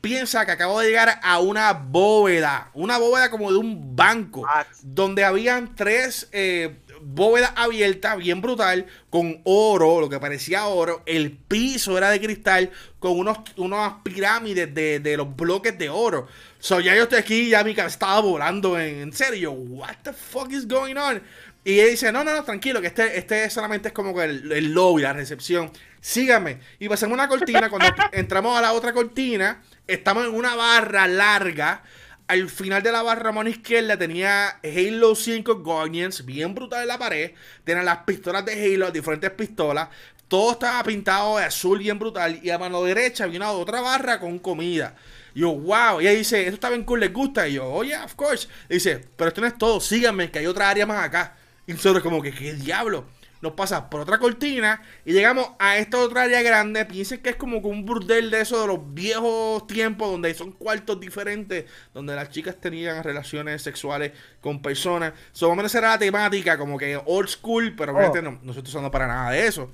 piensa 0.00 0.46
que 0.46 0.52
acabo 0.52 0.80
de 0.80 0.86
llegar 0.88 1.20
a 1.22 1.40
una 1.40 1.72
bóveda. 1.72 2.70
Una 2.74 2.96
bóveda 2.96 3.30
como 3.30 3.52
de 3.52 3.58
un 3.58 3.96
banco. 3.96 4.46
Ah. 4.48 4.64
Donde 4.82 5.24
habían 5.24 5.74
tres... 5.74 6.28
Eh, 6.32 6.76
bóveda 7.00 7.52
abierta, 7.56 8.16
bien 8.16 8.40
brutal, 8.40 8.86
con 9.10 9.40
oro, 9.44 10.00
lo 10.00 10.08
que 10.08 10.20
parecía 10.20 10.66
oro. 10.66 11.02
El 11.06 11.32
piso 11.32 11.96
era 11.96 12.10
de 12.10 12.20
cristal, 12.20 12.70
con 12.98 13.18
unos, 13.18 13.38
unas 13.56 13.94
pirámides 14.02 14.74
de, 14.74 15.16
los 15.16 15.34
bloques 15.34 15.78
de 15.78 15.88
oro. 15.88 16.28
So, 16.58 16.80
ya 16.80 16.94
yo 16.94 17.04
estoy 17.04 17.18
aquí, 17.18 17.48
ya 17.48 17.64
mi 17.64 17.74
cara 17.74 17.88
estaba 17.88 18.20
volando 18.20 18.78
en, 18.78 19.12
serio. 19.12 19.52
What 19.52 19.96
the 20.02 20.12
fuck 20.12 20.50
is 20.52 20.66
going 20.66 20.96
on? 20.96 21.22
Y 21.64 21.80
ella 21.80 21.90
dice, 21.90 22.12
no, 22.12 22.22
no, 22.22 22.34
no, 22.34 22.44
tranquilo, 22.44 22.80
que 22.80 22.86
este, 22.86 23.18
este 23.18 23.50
solamente 23.50 23.88
es 23.88 23.94
como 23.94 24.20
el, 24.22 24.52
el 24.52 24.72
lobby, 24.72 25.02
la 25.02 25.12
recepción. 25.12 25.70
Síganme. 26.00 26.60
Y 26.78 26.88
pasamos 26.88 27.14
una 27.14 27.28
cortina. 27.28 27.68
Cuando 27.68 27.88
entramos 28.12 28.56
a 28.56 28.62
la 28.62 28.72
otra 28.72 28.92
cortina, 28.92 29.62
estamos 29.86 30.26
en 30.26 30.34
una 30.34 30.54
barra 30.54 31.08
larga 31.08 31.82
al 32.28 32.48
final 32.50 32.82
de 32.82 32.92
la 32.92 33.02
barra 33.02 33.30
mano 33.32 33.48
izquierda 33.48 33.96
tenía 33.96 34.58
Halo 34.62 35.14
5 35.14 35.56
Guardians, 35.56 36.24
bien 36.24 36.54
brutal 36.54 36.82
en 36.82 36.88
la 36.88 36.98
pared. 36.98 37.32
Tenía 37.64 37.82
las 37.82 37.98
pistolas 37.98 38.44
de 38.44 38.52
Halo, 38.52 38.90
diferentes 38.90 39.30
pistolas. 39.30 39.88
Todo 40.28 40.52
estaba 40.52 40.82
pintado 40.82 41.38
de 41.38 41.44
azul, 41.44 41.78
bien 41.78 41.98
brutal. 41.98 42.40
Y 42.42 42.50
a 42.50 42.58
mano 42.58 42.82
derecha 42.82 43.24
había 43.24 43.38
una 43.38 43.52
otra 43.52 43.80
barra 43.80 44.18
con 44.18 44.40
comida. 44.40 44.96
Y 45.34 45.40
yo, 45.40 45.52
wow. 45.52 46.00
Y 46.00 46.08
ella 46.08 46.18
dice, 46.18 46.40
esto 46.42 46.54
está 46.54 46.68
bien 46.70 46.82
cool, 46.82 47.00
¿les 47.00 47.12
gusta? 47.12 47.46
Y 47.46 47.54
yo, 47.54 47.64
oh 47.72 47.84
yeah, 47.84 48.04
of 48.04 48.14
course. 48.14 48.48
dice, 48.68 49.04
pero 49.16 49.28
esto 49.28 49.40
no 49.40 49.46
es 49.46 49.56
todo, 49.56 49.80
síganme, 49.80 50.30
que 50.30 50.40
hay 50.40 50.46
otra 50.46 50.68
área 50.68 50.84
más 50.84 51.04
acá. 51.04 51.36
Y 51.66 51.72
nosotros 51.72 52.02
como 52.02 52.20
que, 52.22 52.32
¿qué 52.32 52.54
diablo? 52.54 53.04
Nos 53.40 53.52
pasa 53.52 53.90
por 53.90 54.00
otra 54.00 54.18
cortina 54.18 54.82
y 55.04 55.12
llegamos 55.12 55.50
a 55.58 55.78
esta 55.78 55.98
otra 55.98 56.22
área 56.22 56.42
grande. 56.42 56.84
Piensen 56.84 57.20
que 57.20 57.30
es 57.30 57.36
como 57.36 57.58
un 57.58 57.84
burdel 57.84 58.30
de 58.30 58.40
esos 58.40 58.60
de 58.60 58.66
los 58.66 58.94
viejos 58.94 59.66
tiempos 59.66 60.10
donde 60.10 60.32
son 60.34 60.52
cuartos 60.52 60.98
diferentes, 61.00 61.66
donde 61.92 62.14
las 62.14 62.30
chicas 62.30 62.56
tenían 62.60 63.02
relaciones 63.02 63.62
sexuales 63.62 64.12
con 64.40 64.62
personas. 64.62 65.12
So, 65.32 65.54
menos 65.54 65.74
era 65.74 65.88
la 65.88 65.98
temática, 65.98 66.56
como 66.58 66.78
que 66.78 67.00
old 67.04 67.28
school, 67.28 67.74
pero 67.76 67.92
oh. 67.92 67.96
obviamente 67.96 68.22
no, 68.22 68.38
nosotros 68.42 68.74
no 68.82 68.90
para 68.90 69.06
nada 69.06 69.30
de 69.30 69.46
eso. 69.46 69.70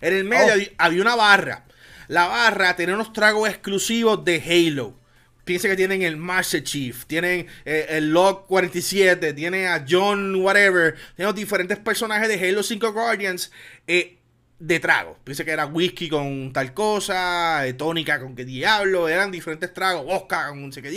En 0.00 0.14
el 0.14 0.24
medio 0.24 0.54
oh. 0.54 0.74
había 0.78 1.02
una 1.02 1.14
barra. 1.14 1.64
La 2.08 2.26
barra 2.26 2.76
tenía 2.76 2.94
unos 2.94 3.12
tragos 3.12 3.48
exclusivos 3.48 4.24
de 4.24 4.42
Halo. 4.42 5.03
Piensa 5.44 5.68
que 5.68 5.76
tienen 5.76 6.02
el 6.02 6.16
Master 6.16 6.62
Chief, 6.62 7.04
tienen 7.06 7.46
eh, 7.64 7.86
el 7.90 8.10
Log 8.10 8.46
47, 8.46 9.32
tienen 9.34 9.66
a 9.66 9.84
John 9.88 10.34
whatever, 10.36 10.94
tienen 11.16 11.34
diferentes 11.34 11.78
personajes 11.78 12.28
de 12.28 12.48
Halo 12.48 12.62
5 12.62 12.92
Guardians 12.92 13.52
eh, 13.86 14.16
de 14.58 14.80
trago. 14.80 15.18
Piensa 15.22 15.44
que 15.44 15.50
era 15.50 15.66
whisky 15.66 16.08
con 16.08 16.52
tal 16.52 16.72
cosa, 16.72 17.66
eh, 17.66 17.74
tónica 17.74 18.20
con 18.20 18.34
qué 18.34 18.44
diablo, 18.44 19.08
eran 19.08 19.30
diferentes 19.30 19.72
tragos, 19.74 20.06
vodka 20.06 20.48
con 20.48 20.62
un 20.62 20.72
sé 20.72 20.80
qué 20.82 20.90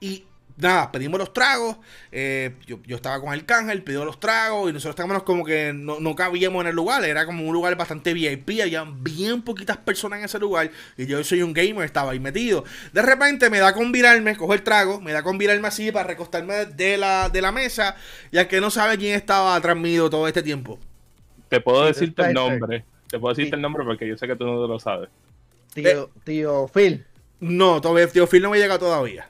y 0.00 0.24
nada, 0.56 0.92
pedimos 0.92 1.18
los 1.18 1.32
tragos. 1.32 1.76
Eh, 2.10 2.54
yo, 2.66 2.78
estaba 2.88 3.20
con 3.20 3.32
el 3.34 3.44
cángel, 3.44 3.82
pidió 3.82 4.04
los 4.04 4.20
tragos 4.20 4.70
y 4.70 4.72
nosotros 4.72 4.94
estábamos 4.94 5.22
como 5.24 5.44
que 5.44 5.72
no, 5.72 6.16
cabíamos 6.16 6.62
en 6.62 6.68
el 6.68 6.76
lugar. 6.76 7.04
Era 7.04 7.26
como 7.26 7.44
un 7.44 7.52
lugar 7.52 7.76
bastante 7.76 8.14
VIP. 8.14 8.60
Había 8.62 8.84
bien 8.84 9.42
poquitas 9.42 9.76
personas 9.76 10.20
en 10.20 10.24
ese 10.26 10.38
lugar. 10.38 10.70
Y 10.96 11.06
yo 11.06 11.22
soy 11.24 11.42
un 11.42 11.52
gamer, 11.52 11.84
estaba 11.84 12.12
ahí 12.12 12.20
metido. 12.20 12.64
De 12.92 13.02
repente 13.02 13.50
me 13.50 13.58
da 13.58 13.74
con 13.74 13.92
virarme, 13.92 14.36
cojo 14.36 14.54
el 14.54 14.62
trago, 14.62 15.00
me 15.00 15.12
da 15.12 15.22
con 15.22 15.38
virarme 15.38 15.68
así 15.68 15.90
para 15.90 16.06
recostarme 16.06 16.66
de 16.66 16.96
la, 16.96 17.28
de 17.28 17.42
la 17.42 17.52
mesa. 17.52 17.96
Ya 18.30 18.48
que 18.48 18.60
no 18.60 18.70
sabe 18.70 18.98
quién 18.98 19.14
estaba 19.14 19.56
atrás 19.56 19.76
todo 20.10 20.28
este 20.28 20.42
tiempo. 20.42 20.78
Te 21.48 21.60
puedo 21.60 21.84
decirte 21.84 22.22
el 22.22 22.34
nombre. 22.34 22.84
Te 23.08 23.18
puedo 23.18 23.34
decirte 23.34 23.56
el 23.56 23.62
nombre 23.62 23.84
porque 23.84 24.06
yo 24.06 24.16
sé 24.16 24.26
que 24.26 24.36
tú 24.36 24.44
no 24.44 24.66
lo 24.66 24.78
sabes. 24.78 25.08
Tío, 25.74 26.10
tío 26.24 26.68
Phil. 26.68 27.04
No, 27.40 27.80
todavía, 27.80 28.06
tío 28.06 28.26
Phil 28.26 28.42
no 28.42 28.50
me 28.50 28.58
llega 28.58 28.78
todavía. 28.78 29.28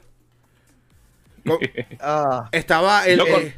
Ah. 2.00 2.48
estaba 2.52 3.06
el. 3.06 3.20
Eh, 3.20 3.54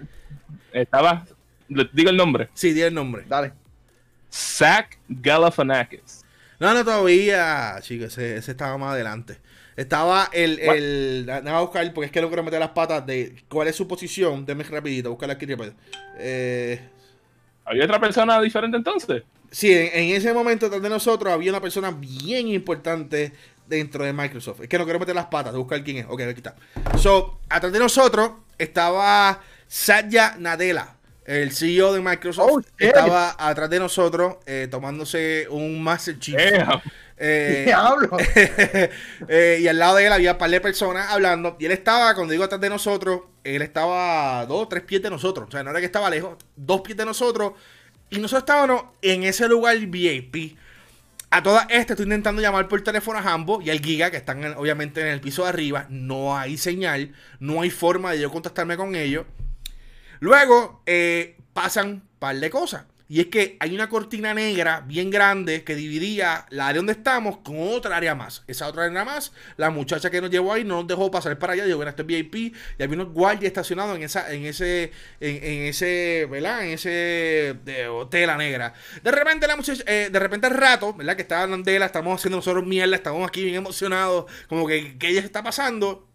estaba. 0.72 1.24
Digo 1.68 2.10
el 2.10 2.16
nombre. 2.16 2.48
Sí, 2.54 2.72
di 2.72 2.82
el 2.82 2.94
nombre. 2.94 3.24
Dale. 3.28 3.52
Zach 4.30 4.98
Galifianakis. 5.08 6.24
No, 6.58 6.72
no, 6.72 6.84
todavía, 6.84 7.76
chicos. 7.80 8.16
Ese, 8.18 8.50
estaba 8.50 8.76
más 8.78 8.92
adelante. 8.92 9.38
Estaba 9.76 10.28
el, 10.32 10.58
el. 10.60 11.30
A 11.30 11.60
buscar, 11.60 11.92
porque 11.92 12.06
es 12.06 12.12
que 12.12 12.20
no 12.20 12.28
quiero 12.28 12.42
meter 12.42 12.60
las 12.60 12.70
patas 12.70 13.04
de 13.06 13.42
cuál 13.48 13.68
es 13.68 13.76
su 13.76 13.88
posición. 13.88 14.46
Déjame 14.46 14.64
rapidito, 14.64 15.10
buscarla 15.10 15.34
aquí 15.34 15.46
rápido. 15.46 15.74
Eh, 16.18 16.80
¿Había 17.64 17.84
otra 17.84 18.00
persona 18.00 18.40
diferente 18.40 18.76
entonces? 18.76 19.22
Sí, 19.50 19.72
en, 19.72 20.10
ese 20.14 20.32
momento 20.32 20.66
detrás 20.66 20.82
de 20.82 20.88
nosotros 20.88 21.32
había 21.32 21.50
una 21.52 21.60
persona 21.60 21.92
bien 21.92 22.48
importante 22.48 23.32
dentro 23.66 24.04
de 24.04 24.12
Microsoft. 24.12 24.60
Es 24.62 24.68
que 24.68 24.78
no 24.78 24.84
quiero 24.84 24.98
meter 24.98 25.14
las 25.14 25.26
patas, 25.26 25.52
de 25.52 25.58
buscar 25.58 25.82
quién 25.82 25.98
es. 25.98 26.06
Ok, 26.08 26.20
aquí 26.22 26.38
está. 26.38 26.54
So, 26.98 27.40
atrás 27.48 27.72
de 27.72 27.78
nosotros 27.78 28.32
estaba 28.58 29.40
Satya 29.66 30.36
Nadella, 30.38 30.96
el 31.24 31.52
CEO 31.52 31.92
de 31.92 32.00
Microsoft. 32.00 32.50
Oh, 32.50 32.62
estaba 32.78 33.34
atrás 33.38 33.70
de 33.70 33.78
nosotros 33.78 34.36
eh, 34.46 34.68
tomándose 34.70 35.46
un 35.50 35.82
Master 35.82 36.18
Chief. 36.18 36.36
Eh, 37.16 37.72
eh, 39.28 39.58
y 39.60 39.68
al 39.68 39.78
lado 39.78 39.96
de 39.96 40.06
él 40.06 40.12
había 40.12 40.32
un 40.32 40.38
par 40.38 40.50
de 40.50 40.60
personas 40.60 41.10
hablando. 41.10 41.56
Y 41.58 41.66
él 41.66 41.72
estaba, 41.72 42.14
cuando 42.14 42.32
digo 42.32 42.44
atrás 42.44 42.60
de 42.60 42.68
nosotros, 42.68 43.22
él 43.42 43.62
estaba 43.62 44.44
dos 44.46 44.62
o 44.62 44.68
tres 44.68 44.82
pies 44.82 45.02
de 45.02 45.10
nosotros. 45.10 45.48
O 45.48 45.50
sea, 45.50 45.62
no 45.62 45.70
era 45.70 45.80
que 45.80 45.86
estaba 45.86 46.10
lejos, 46.10 46.36
dos 46.56 46.80
pies 46.82 46.96
de 46.96 47.04
nosotros. 47.04 47.52
Y 48.10 48.18
nosotros 48.18 48.42
estábamos 48.42 48.84
en 49.02 49.24
ese 49.24 49.48
lugar 49.48 49.76
VIP. 49.78 50.56
A 51.34 51.42
todas 51.42 51.64
estas 51.64 51.90
estoy 51.90 52.04
intentando 52.04 52.40
llamar 52.40 52.68
por 52.68 52.80
teléfono 52.82 53.18
a 53.18 53.22
Hambo 53.22 53.60
y 53.60 53.68
al 53.68 53.80
Giga, 53.80 54.08
que 54.08 54.18
están 54.18 54.54
obviamente 54.56 55.00
en 55.00 55.08
el 55.08 55.20
piso 55.20 55.42
de 55.42 55.48
arriba. 55.48 55.86
No 55.90 56.38
hay 56.38 56.56
señal, 56.56 57.12
no 57.40 57.60
hay 57.60 57.70
forma 57.70 58.12
de 58.12 58.20
yo 58.20 58.30
contactarme 58.30 58.76
con 58.76 58.94
ellos. 58.94 59.26
Luego 60.20 60.84
eh, 60.86 61.36
pasan 61.52 61.88
un 61.88 62.02
par 62.20 62.36
de 62.36 62.50
cosas. 62.50 62.84
Y 63.06 63.20
es 63.20 63.26
que 63.26 63.56
hay 63.60 63.74
una 63.74 63.88
cortina 63.90 64.32
negra 64.32 64.82
bien 64.86 65.10
grande 65.10 65.62
que 65.62 65.74
dividía 65.74 66.46
la 66.48 66.68
área 66.68 66.78
donde 66.78 66.94
estamos 66.94 67.38
con 67.38 67.56
otra 67.58 67.96
área 67.96 68.14
más. 68.14 68.42
Esa 68.46 68.66
otra 68.66 68.84
área 68.84 69.04
más, 69.04 69.32
la 69.58 69.68
muchacha 69.70 70.10
que 70.10 70.22
nos 70.22 70.30
llevó 70.30 70.54
ahí 70.54 70.64
no 70.64 70.76
nos 70.76 70.86
dejó 70.86 71.10
pasar 71.10 71.38
para 71.38 71.52
allá. 71.52 71.66
Dijo, 71.66 71.76
bueno, 71.76 71.90
esto 71.90 72.02
es 72.02 72.06
VIP. 72.06 72.34
Y 72.34 72.82
había 72.82 72.94
unos 72.94 73.12
guardias 73.12 73.44
estacionados 73.44 73.96
en 73.96 74.04
esa, 74.04 74.32
en 74.32 74.46
ese, 74.46 74.90
en, 75.20 75.64
ese, 75.64 76.26
¿verdad? 76.30 76.64
En 76.64 76.70
ese 76.72 77.56
de, 77.64 78.06
tela 78.10 78.38
negra. 78.38 78.72
De 79.02 79.10
repente 79.10 79.46
la 79.46 79.56
muchacha, 79.56 79.82
eh, 79.86 80.08
de 80.10 80.18
repente 80.18 80.46
al 80.46 80.54
rato, 80.54 80.94
¿verdad? 80.94 81.14
Que 81.14 81.22
estaba 81.22 81.46
de 81.46 81.76
estamos 81.76 82.20
haciendo 82.20 82.38
nosotros 82.38 82.64
mierda, 82.64 82.96
estamos 82.96 83.26
aquí 83.28 83.44
bien 83.44 83.56
emocionados, 83.56 84.24
como 84.48 84.66
que, 84.66 84.96
que 84.96 85.08
ella 85.08 85.20
está 85.20 85.42
pasando 85.42 86.08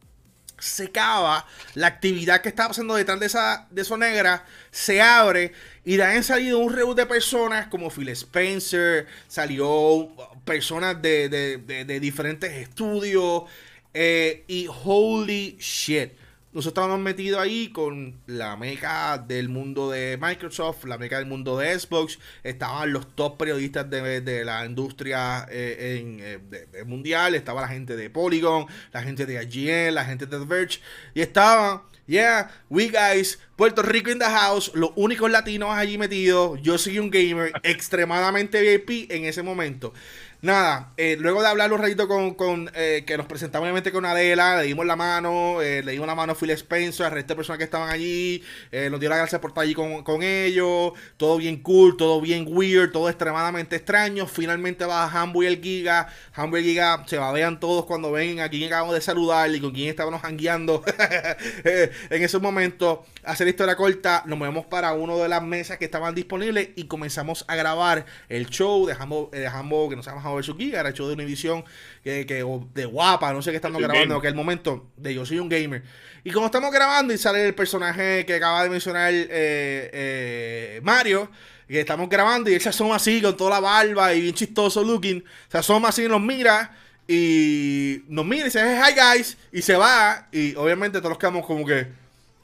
se 0.60 0.86
acaba 0.86 1.45
la 1.75 1.88
actividad 1.88 2.41
que 2.41 2.49
estaba 2.49 2.69
pasando 2.69 2.95
detrás 2.95 3.19
de 3.19 3.25
esa 3.25 3.67
de 3.69 3.82
eso 3.82 3.97
negra 3.97 4.45
se 4.71 5.02
abre 5.02 5.54
y 5.89 5.97
de 5.97 6.04
ahí 6.04 6.17
han 6.17 6.23
salido 6.23 6.60
un 6.60 6.71
reúno 6.71 6.93
de 6.93 7.08
personas 7.08 7.65
como 7.65 7.89
Phil 7.89 8.10
Spencer 8.10 9.08
salió 9.28 10.08
personas 10.45 11.02
de, 11.02 11.30
de, 11.30 11.99
diferentes 11.99 12.52
estudios 12.52 13.45
eh, 13.91 14.43
y 14.47 14.67
holy 14.67 15.58
shit 15.60 16.12
nosotros 16.52 16.84
estábamos 16.84 16.99
metidos 16.99 17.39
ahí 17.39 17.69
con 17.69 18.21
la 18.28 18.56
meca 18.56 19.17
del 19.19 19.49
mundo 19.49 19.91
de 19.91 20.17
Microsoft, 20.19 20.84
la 20.86 20.97
meca 20.97 21.17
del 21.17 21.28
mundo 21.28 21.60
de 21.60 21.80
Xbox. 21.80 22.17
Estaban 22.43 22.91
los 22.91 23.15
top 23.15 23.38
periodistas 23.38 23.88
de, 23.88 24.43
la 24.43 24.65
industria 24.65 25.45
eh, 25.52 25.99
en, 25.99 26.19
eh, 26.19 26.84
mundial. 26.86 27.36
Estaba 27.36 27.62
la 27.62 27.67
gente 27.67 27.95
de 27.95 28.10
Polygon, 28.10 28.65
la 28.91 29.04
gente 29.04 29.28
de 29.28 29.43
IGN, 29.43 29.93
la 29.93 30.06
gente 30.06 30.25
de 30.25 30.39
The 30.39 30.45
Verge. 30.45 30.80
Y 31.13 31.21
estaban, 31.21 31.84
yeah, 32.10 32.50
we 32.69 32.89
guys, 32.89 33.38
Puerto 33.56 33.84
Rico 33.84 34.10
in 34.10 34.17
the 34.17 34.26
house, 34.26 34.72
los 34.74 34.89
únicos 34.95 35.30
latinos 35.30 35.69
allí 35.69 35.98
metidos. 36.00 36.60
Yo 36.62 36.78
soy 36.80 36.98
un 36.98 37.12
gamer 37.12 37.54
extremadamente 37.63 38.60
VIP 38.62 39.12
en 39.12 39.26
ese 39.26 39.43
momento. 39.43 39.93
Nada, 40.41 40.93
eh, 40.95 41.17
luego 41.19 41.41
de 41.41 41.49
hablar 41.49 41.73
un 41.73 41.80
ratito 41.80 42.08
con, 42.08 42.34
con 42.34 42.71
eh, 42.73 43.04
que 43.06 43.17
nos 43.17 43.25
presentamos 43.25 43.65
obviamente 43.65 43.91
con 43.91 44.06
Adela, 44.06 44.62
le 44.62 44.67
dimos 44.67 44.86
la 44.86 44.95
mano, 44.95 45.62
eh, 45.62 45.84
le 45.84 45.91
dimos 45.91 46.08
la 46.08 46.15
mano 46.15 46.32
a 46.32 46.36
Phil 46.36 46.52
Spencer, 46.52 47.08
al 47.08 47.12
resto 47.12 47.34
de 47.34 47.36
personas 47.36 47.58
que 47.58 47.65
estaban 47.65 47.89
allí, 47.89 48.41
nos 48.89 49.02
dio 49.02 49.10
las 49.10 49.17
gracias 49.17 49.41
por 49.41 49.49
estar 49.49 49.65
allí 49.65 49.73
con, 49.73 50.23
ellos, 50.23 50.93
todo 51.17 51.36
bien 51.36 51.62
cool, 51.62 51.97
todo 51.97 52.21
bien 52.21 52.45
weird, 52.47 52.93
todo 52.93 53.10
extremadamente 53.10 53.75
extraño. 53.75 54.28
Finalmente 54.28 54.86
va 54.86 55.10
Hambo 55.12 55.43
y 55.43 55.47
el 55.47 55.62
Giga, 55.62 56.08
Hambo 56.34 56.58
y 56.58 56.62
el 56.62 56.65
Giga 56.67 57.04
se 57.06 57.19
vean 57.19 57.60
todos 57.60 57.84
cuando 57.84 58.10
ven 58.10 58.39
a 58.39 58.47
quien 58.47 58.65
acabamos 58.67 58.95
de 58.95 59.02
saludar 59.02 59.54
y 59.54 59.60
con 59.60 59.71
quien 59.71 59.89
estábamos 59.89 60.23
hangueando 60.23 60.84
en 61.65 62.23
esos 62.23 62.41
momentos. 62.41 62.99
Hacer 63.25 63.49
historia 63.49 63.75
corta, 63.75 64.23
nos 64.25 64.39
movemos 64.39 64.65
para 64.65 64.93
una 64.93 65.15
de 65.15 65.28
las 65.28 65.43
mesas 65.43 65.78
que 65.78 65.86
estaban 65.86 66.15
disponibles 66.15 66.69
y 66.78 66.86
comenzamos 66.86 67.43
a 67.49 67.58
grabar 67.58 68.06
el 68.30 68.47
show 68.47 68.86
de 68.86 68.93
Hambo, 68.93 69.30
de 69.34 69.45
Hambo 69.45 69.89
que 69.89 69.97
nos 69.97 70.06
llama 70.06 70.29
ver 70.36 70.44
su 70.44 70.56
Giga, 70.56 70.80
era 70.80 70.89
hecho 70.89 71.08
de 71.08 71.13
una 71.13 71.24
edición 71.24 71.63
que, 72.04 72.26
de 72.74 72.86
guapa, 72.86 73.34
no 73.34 73.42
sé 73.42 73.52
qué 73.52 73.58
estamos 73.58 73.82
grabando 73.82 74.15
en 74.15 74.20
aquel 74.20 74.36
momento, 74.36 74.88
de 74.98 75.13
Yo 75.13 75.26
soy 75.26 75.39
un 75.39 75.50
gamer. 75.50 75.84
Y 76.24 76.32
como 76.32 76.48
estamos 76.48 76.72
grabando 76.72 77.13
y 77.13 77.18
sale 77.18 77.46
el 77.46 77.56
personaje 77.56 78.26
que 78.26 78.36
acaba 78.36 78.63
de 78.63 78.70
mencionar 78.70 79.12
eh, 79.13 79.28
eh, 79.30 80.82
Mario, 80.84 81.30
que 81.68 81.80
estamos 81.80 82.10
grabando 82.10 82.50
y 82.50 82.56
él 82.56 82.62
se 82.62 82.70
asoma 82.70 82.96
así 82.96 83.22
con 83.22 83.38
toda 83.38 83.52
la 83.52 83.60
barba 83.60 84.13
y 84.13 84.22
bien 84.22 84.34
chistoso 84.34 84.84
looking, 84.84 85.24
se 85.50 85.58
asoma 85.58 85.89
así 85.89 86.06
y 86.06 86.08
nos 86.08 86.22
mira 86.22 86.76
y 87.08 88.04
nos 88.08 88.26
mira 88.26 88.42
y 88.42 88.46
dice, 88.46 88.60
hi 88.60 88.94
guys, 88.94 89.38
y 89.52 89.62
se 89.62 89.76
va 89.76 90.28
y 90.32 90.56
obviamente 90.56 91.00
todos 91.02 91.18
quedamos 91.18 91.46
como 91.46 91.65
que, 91.65 91.88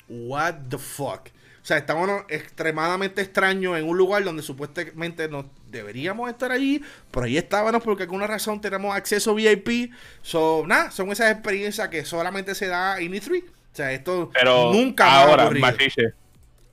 what 0.07 0.55
the 0.69 0.77
fuck. 0.77 1.29
O 1.65 1.67
sea, 1.67 1.77
estamos 1.77 2.07
extremadamente 2.29 3.23
extraños 3.23 3.75
en 3.75 3.89
un 3.89 3.97
lugar 3.97 4.23
donde 4.23 4.43
supuestamente 4.43 5.27
nos 5.27 5.45
deberíamos 5.71 6.29
estar 6.29 6.51
allí, 6.51 6.79
pero 7.09 7.25
ahí 7.25 7.37
estábamos 7.37 7.81
porque 7.81 8.05
por 8.05 8.13
alguna 8.13 8.27
razón 8.27 8.61
tenemos 8.61 8.95
acceso 8.95 9.33
VIP. 9.33 9.91
So, 10.21 10.63
nada, 10.67 10.91
son 10.91 11.11
esas 11.11 11.31
experiencias 11.31 11.89
que 11.89 12.05
solamente 12.05 12.53
se 12.53 12.67
da 12.67 12.99
en 12.99 13.13
E3. 13.13 13.43
O 13.45 13.51
sea, 13.71 13.91
esto 13.93 14.31
nunca 14.71 15.11
ahora, 15.11 15.49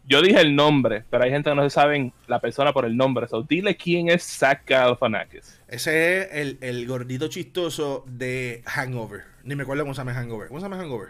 yo 0.04 0.20
dije 0.20 0.42
el 0.42 0.54
nombre, 0.54 1.04
pero 1.08 1.24
hay 1.24 1.30
gente 1.30 1.48
que 1.48 1.56
no 1.56 1.62
se 1.62 1.70
saben 1.70 2.12
la 2.26 2.42
persona 2.42 2.74
por 2.74 2.84
el 2.84 2.94
nombre. 2.94 3.26
So, 3.28 3.42
dile 3.42 3.74
quién 3.78 4.10
es 4.10 4.22
Zach 4.22 4.60
Galifianakis. 4.66 5.58
Ese 5.68 6.20
es 6.20 6.28
el, 6.32 6.58
el, 6.60 6.86
gordito 6.86 7.28
chistoso 7.28 8.04
de 8.06 8.62
Hangover. 8.66 9.22
Ni 9.44 9.56
me 9.56 9.62
acuerdo 9.62 9.84
cómo 9.84 9.94
se 9.94 10.02
llama 10.02 10.12
Hangover. 10.12 10.48
¿Cómo 10.48 10.60
se 10.60 10.66
llama 10.66 10.76
Hangover? 10.76 11.08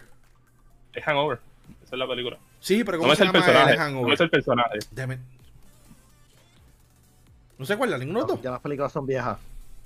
Es 0.95 1.03
Hangover. 1.03 1.41
Esa 1.83 1.97
es 1.97 1.99
la 1.99 2.07
película. 2.07 2.39
Sí, 2.63 2.85
pero 2.85 2.99
¿cómo 2.99 3.11
no 3.11 3.17
se 3.17 3.25
llama 3.25 3.41
el 3.41 3.45
personaje? 3.45 3.93
No 3.93 4.13
es 4.13 4.21
el 4.21 4.31
personaje. 4.31 4.79
¿No 7.59 7.67
se 7.67 7.73
acuerda 7.73 7.99
ninguno 7.99 8.25
de 8.25 8.41
Ya 8.41 8.53
las 8.53 8.61
películas 8.61 8.93
son 8.93 9.05
viejas. 9.05 9.37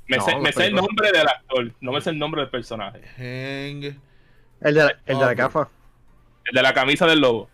Me, 0.09 0.21
sé, 0.21 0.67
el 0.67 0.75
nombre 0.75 1.11
del 1.11 1.27
actor, 1.27 1.73
no 1.81 1.93
me 1.93 2.01
sé 2.03 2.11
el 2.11 2.19
nombre 2.19 2.43
del 2.43 2.51
personaje. 2.51 3.01
El 3.17 4.75
de 4.75 4.83
la, 4.85 4.95
el 5.07 5.19
de 5.19 5.25
la 5.25 5.35
gafa. 5.35 5.69
El 6.45 6.55
de 6.55 6.62
la 6.62 6.75
camisa 6.75 7.07
del 7.07 7.21
lobo. 7.21 7.49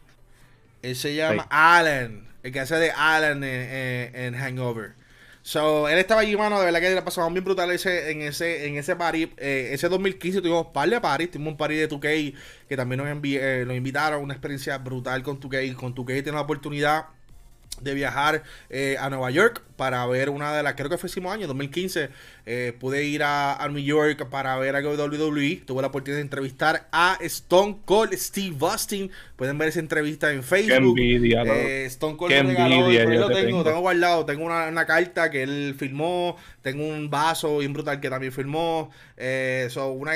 Él 0.83 0.97
se 0.97 1.15
llama 1.15 1.47
Alan. 1.51 2.27
El 2.43 2.53
que 2.53 2.61
hace 2.61 2.75
de 2.75 2.91
Alan 2.91 3.43
en 3.45 4.35
Hangover. 4.35 4.95
So, 5.45 5.89
él 5.89 5.99
estaba 5.99 6.21
allí, 6.21 6.37
mano, 6.37 6.61
de 6.61 6.67
verdad 6.67 6.81
que 6.81 6.95
le 6.95 7.03
pasamos 7.03 7.33
bien 7.33 7.45
brutal 7.45 7.71
ese, 7.73 8.13
en 8.13 8.23
ese, 8.23 8.67
en 8.69 8.77
ese 8.77 8.95
party. 8.95 9.33
Eh, 9.39 9.71
ese 9.73 9.89
2015 9.89 10.41
tuvimos 10.41 10.69
par 10.69 10.89
de 10.89 11.01
parties, 11.01 11.33
tuvimos 11.33 11.53
un 11.53 11.57
party 11.57 11.75
de 11.75 11.89
2K 11.89 12.35
que 12.69 12.77
también 12.77 12.99
nos, 12.99 13.09
eh, 13.25 13.65
nos 13.67 13.77
invitaron, 13.77 14.23
una 14.23 14.35
experiencia 14.35 14.79
brutal 14.79 15.23
con 15.25 15.41
2K. 15.41 15.75
Con 15.75 15.95
2K 15.95 16.23
tiene 16.23 16.33
la 16.33 16.43
oportunidad 16.43 17.07
de 17.81 17.95
viajar 17.95 18.43
eh, 18.71 18.97
a 19.01 19.11
Nueva 19.11 19.31
York 19.31 19.63
para 19.77 20.07
ver 20.07 20.31
una 20.31 20.55
de 20.55 20.63
las, 20.63 20.75
creo 20.75 20.89
que 20.89 20.99
fue 20.99 21.11
el 21.15 21.27
año, 21.27 21.47
2015, 21.49 22.11
eh, 22.45 22.73
pude 22.79 23.05
ir 23.05 23.23
a, 23.23 23.55
a, 23.55 23.69
New 23.69 23.83
York 23.83 24.29
para 24.29 24.57
ver 24.59 24.75
a 24.75 24.81
WWE. 24.81 25.63
Tuve 25.65 25.81
la 25.81 25.89
oportunidad 25.89 26.17
de 26.17 26.23
entrevistar 26.23 26.89
a 26.91 27.17
Stone 27.21 27.79
Cold 27.85 28.15
Steve 28.15 28.57
Austin. 28.61 29.11
Pueden 29.37 29.59
ver 29.59 29.69
esa 29.69 29.79
entrevista 29.79 30.33
en 30.33 30.43
Facebook. 30.43 30.97
Qué 30.97 31.15
envidia, 31.15 31.43
eh, 31.45 31.85
Stone 31.87 32.17
Cold 32.17 32.33
Qué 32.33 32.39
envidia, 32.39 33.05
lo 33.05 33.29
tengo, 33.29 33.63
tengo, 33.63 33.81
guardado. 33.81 34.27
Tengo 34.27 34.45
una, 34.45 34.87
carta 34.87 35.31
que 35.31 35.45
él 35.45 35.77
firmó. 35.79 36.37
Tengo 36.63 36.85
un 36.85 37.11
vaso 37.11 37.59
bien 37.59 37.73
brutal 37.73 38.01
que 38.01 38.11
también 38.11 38.33
firmó. 38.33 38.91
Eh, 39.17 39.69
una, 39.77 40.13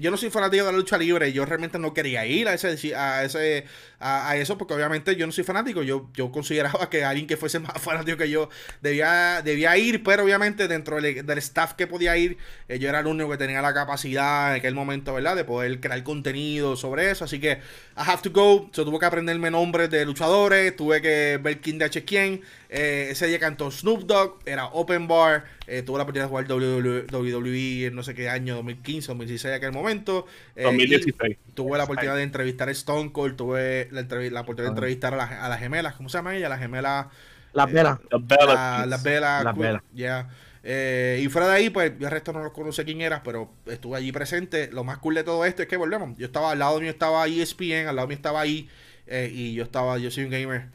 yo 0.00 0.10
no 0.10 0.16
soy 0.16 0.30
fanático 0.30 0.64
de 0.64 0.72
la 0.72 0.78
lucha 0.78 0.98
libre. 0.98 1.32
Yo 1.32 1.44
realmente 1.44 1.78
no 1.78 1.94
quería 1.94 2.26
ir 2.26 2.48
a 2.48 2.54
ese, 2.54 2.94
a 2.96 3.24
ese 3.24 3.66
a, 4.00 4.36
eso 4.36 4.56
porque 4.56 4.74
obviamente 4.74 5.14
yo 5.16 5.26
no 5.26 5.32
soy 5.32 5.44
fanático. 5.44 5.82
Yo, 5.82 6.08
yo 6.14 6.30
consideraba 6.30 6.88
que 6.90 7.04
alguien 7.04 7.26
que 7.26 7.36
fuese 7.36 7.58
más 7.58 7.72
fanático 7.80 8.16
que 8.16 8.30
yo 8.30 8.48
debía, 8.80 9.42
debía 9.42 9.76
ir, 9.76 10.02
pero 10.02 10.24
obviamente 10.24 10.68
dentro 10.68 11.00
del, 11.00 11.24
del 11.24 11.38
staff 11.68 11.74
que 11.74 11.86
podía 11.86 12.16
ir, 12.16 12.38
eh, 12.68 12.78
yo 12.78 12.88
era 12.88 13.00
el 13.00 13.06
único 13.06 13.30
que 13.30 13.36
tenía 13.36 13.62
la 13.62 13.74
capacidad 13.74 14.50
en 14.50 14.58
aquel 14.58 14.74
momento, 14.74 15.14
¿verdad? 15.14 15.36
De 15.36 15.44
poder 15.44 15.80
crear 15.80 16.02
contenido 16.02 16.76
sobre 16.76 17.10
eso. 17.10 17.24
Así 17.24 17.38
que 17.40 17.52
I 17.52 18.02
have 18.06 18.22
to 18.22 18.30
go. 18.30 18.70
Yo 18.72 18.84
tuve 18.84 18.98
que 18.98 19.06
aprenderme 19.06 19.50
nombres 19.50 19.90
de 19.90 20.04
luchadores, 20.04 20.74
tuve 20.76 21.00
que 21.00 21.38
ver 21.42 21.60
quién 21.60 21.78
de 21.78 21.84
H 21.86 22.04
quién. 22.04 22.42
Eh, 22.70 23.08
ese 23.10 23.26
día 23.26 23.38
cantó 23.38 23.70
Snoop 23.70 24.02
Dogg, 24.02 24.38
era 24.44 24.66
Open 24.66 25.08
Bar. 25.08 25.44
Eh, 25.66 25.82
tuve 25.82 25.98
la 25.98 26.04
oportunidad 26.04 26.26
de 26.26 26.30
jugar 26.30 26.46
WWE 26.50 27.86
en 27.86 27.94
no 27.94 28.02
sé 28.02 28.14
qué 28.14 28.28
año, 28.28 28.56
2015, 28.56 29.08
2016 29.08 29.50
en 29.50 29.56
aquel 29.56 29.72
momento. 29.72 30.26
2016. 30.56 31.36
Tuve 31.54 31.78
la 31.78 31.84
oportunidad 31.84 32.16
de 32.16 32.22
entrevistar 32.22 32.68
a 32.68 32.72
Stone 32.72 33.12
Cold, 33.12 33.36
tuve 33.36 33.88
la, 33.90 34.02
la 34.02 34.40
oportunidad 34.40 34.72
de 34.72 34.76
entrevistar 34.76 35.14
a, 35.14 35.44
a 35.44 35.48
las 35.48 35.58
gemelas, 35.58 35.94
¿cómo 35.94 36.08
se 36.08 36.18
llama 36.18 36.36
ella? 36.36 36.48
Las 36.48 36.60
gemelas. 36.60 37.06
Las 37.52 37.72
velas. 37.72 37.98
Las 38.10 39.02
velas. 39.02 39.44
Las 39.44 39.56
velas. 39.56 39.82
Eh, 40.70 41.22
y 41.24 41.28
fuera 41.28 41.48
de 41.48 41.54
ahí, 41.54 41.70
pues 41.70 41.94
el 41.98 42.10
resto 42.10 42.30
no 42.34 42.42
los 42.42 42.52
conoce 42.52 42.84
quién 42.84 43.00
era, 43.00 43.22
pero 43.22 43.50
estuve 43.64 43.96
allí 43.96 44.12
presente. 44.12 44.68
Lo 44.70 44.84
más 44.84 44.98
cool 44.98 45.14
de 45.14 45.24
todo 45.24 45.46
esto 45.46 45.62
es 45.62 45.68
que 45.68 45.78
volvemos. 45.78 46.18
Yo 46.18 46.26
estaba 46.26 46.50
al 46.50 46.58
lado 46.58 46.78
mío, 46.78 46.90
estaba 46.90 47.26
ESPN, 47.26 47.86
al 47.88 47.96
lado 47.96 48.06
mío 48.06 48.16
estaba 48.16 48.42
ahí, 48.42 48.68
eh, 49.06 49.30
y 49.32 49.54
yo 49.54 49.64
estaba, 49.64 49.96
yo 49.96 50.10
soy 50.10 50.24
un 50.24 50.30
gamer. 50.30 50.66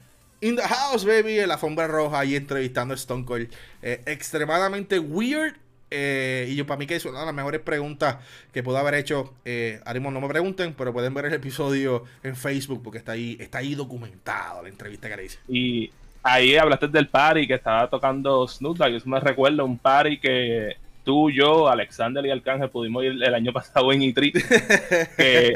In 0.42 0.56
the 0.56 0.64
house, 0.64 1.06
baby, 1.06 1.38
en 1.38 1.48
la 1.48 1.54
alfombra 1.54 1.86
roja, 1.86 2.22
ahí 2.22 2.36
entrevistando 2.36 2.96
a 2.96 2.98
Stone 2.98 3.24
Cold. 3.24 3.54
Eh, 3.84 4.02
extremadamente 4.08 4.98
weird. 4.98 5.58
y 5.92 6.56
yo, 6.56 6.66
para 6.66 6.80
mí, 6.80 6.88
que 6.88 6.96
es 6.96 7.06
una 7.06 7.20
de 7.20 7.28
las 7.28 7.36
mejores 7.36 7.62
preguntas 7.62 8.18
que 8.52 8.64
puedo 8.64 8.80
haber 8.80 8.96
hecho. 8.96 9.36
Eh, 9.46 9.80
no 9.86 10.22
me 10.22 10.28
pregunten, 10.28 10.74
pero 10.74 10.92
pueden 10.92 11.14
ver 11.14 11.26
el 11.26 11.34
episodio 11.34 12.04
en 12.24 12.36
Facebook 12.36 12.82
porque 12.82 12.98
está 12.98 13.12
ahí, 13.12 13.38
está 13.40 13.60
ahí 13.60 13.76
documentado 13.76 14.64
la 14.64 14.70
entrevista 14.70 15.08
que 15.08 15.18
le 15.18 15.26
hice. 15.26 15.38
Y 15.48 15.92
ahí 16.24 16.56
hablaste 16.56 16.88
del 16.88 17.08
party 17.08 17.46
que 17.46 17.56
estaba 17.56 17.90
tocando 17.90 18.48
Snoop 18.48 18.78
Dogg. 18.78 18.92
Yo 18.92 19.00
me 19.06 19.20
recuerdo 19.20 19.66
un 19.66 19.78
party 19.78 20.18
que 20.18 20.78
tú, 21.04 21.30
yo, 21.30 21.68
Alexander 21.68 22.26
y 22.26 22.32
Arcángel 22.32 22.70
pudimos 22.70 23.04
ir 23.04 23.22
el 23.22 23.34
año 23.34 23.52
pasado 23.54 23.92
en 23.92 24.02
Itri. 24.02 24.32
que 24.32 25.54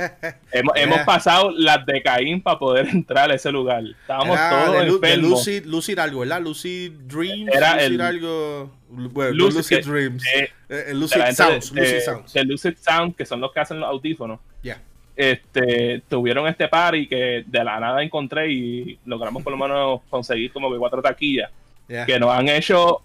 hemos, 0.52 1.00
pasado 1.06 1.52
las 1.52 1.86
de 1.86 2.02
Caín 2.04 2.42
para 2.42 2.60
poder 2.60 2.88
entrar 2.90 3.32
a 3.32 3.36
ese 3.36 3.52
lugar. 3.52 3.84
Estábamos 4.02 4.38
todos 4.38 4.82
de, 4.82 4.88
enfermos. 4.88 5.46
De 5.46 5.62
Lucid, 5.62 6.00
algo, 6.00 6.20
¿verdad? 6.20 6.42
Lucid 6.42 6.92
Dreams. 6.92 7.52
Era 7.54 7.76
Lucid 7.76 7.86
el, 7.86 8.02
algo. 8.02 8.72
Bueno, 8.90 9.32
Lucid, 9.34 9.86
Dreams. 9.86 10.24
Eh, 10.36 10.50
eh, 10.70 10.94
Lucid 10.94 11.22
Sounds. 11.34 11.72
Lucid 11.72 12.00
Sounds. 12.02 12.34
De 12.34 12.44
Lucid 12.44 12.74
Sounds, 12.80 13.16
que 13.16 13.26
son 13.26 13.42
los 13.42 13.52
que 13.52 13.60
hacen 13.60 13.80
los 13.80 13.90
audífonos. 13.90 14.40
Ya 14.62 14.82
este, 15.18 16.04
tuvieron 16.08 16.48
este 16.48 16.68
party 16.68 17.08
que 17.08 17.44
de 17.46 17.64
la 17.64 17.80
nada 17.80 18.04
encontré 18.04 18.52
y 18.52 19.00
logramos 19.06 19.44
por 19.44 19.52
lo 19.52 19.58
menos 19.58 20.02
conseguir 20.10 20.54
como 20.54 20.72
que 20.72 20.78
cuatro 20.78 21.02
taquillas 21.02 21.50
que 21.88 22.20
nos 22.20 22.30
han 22.30 22.48
hecho 22.50 23.02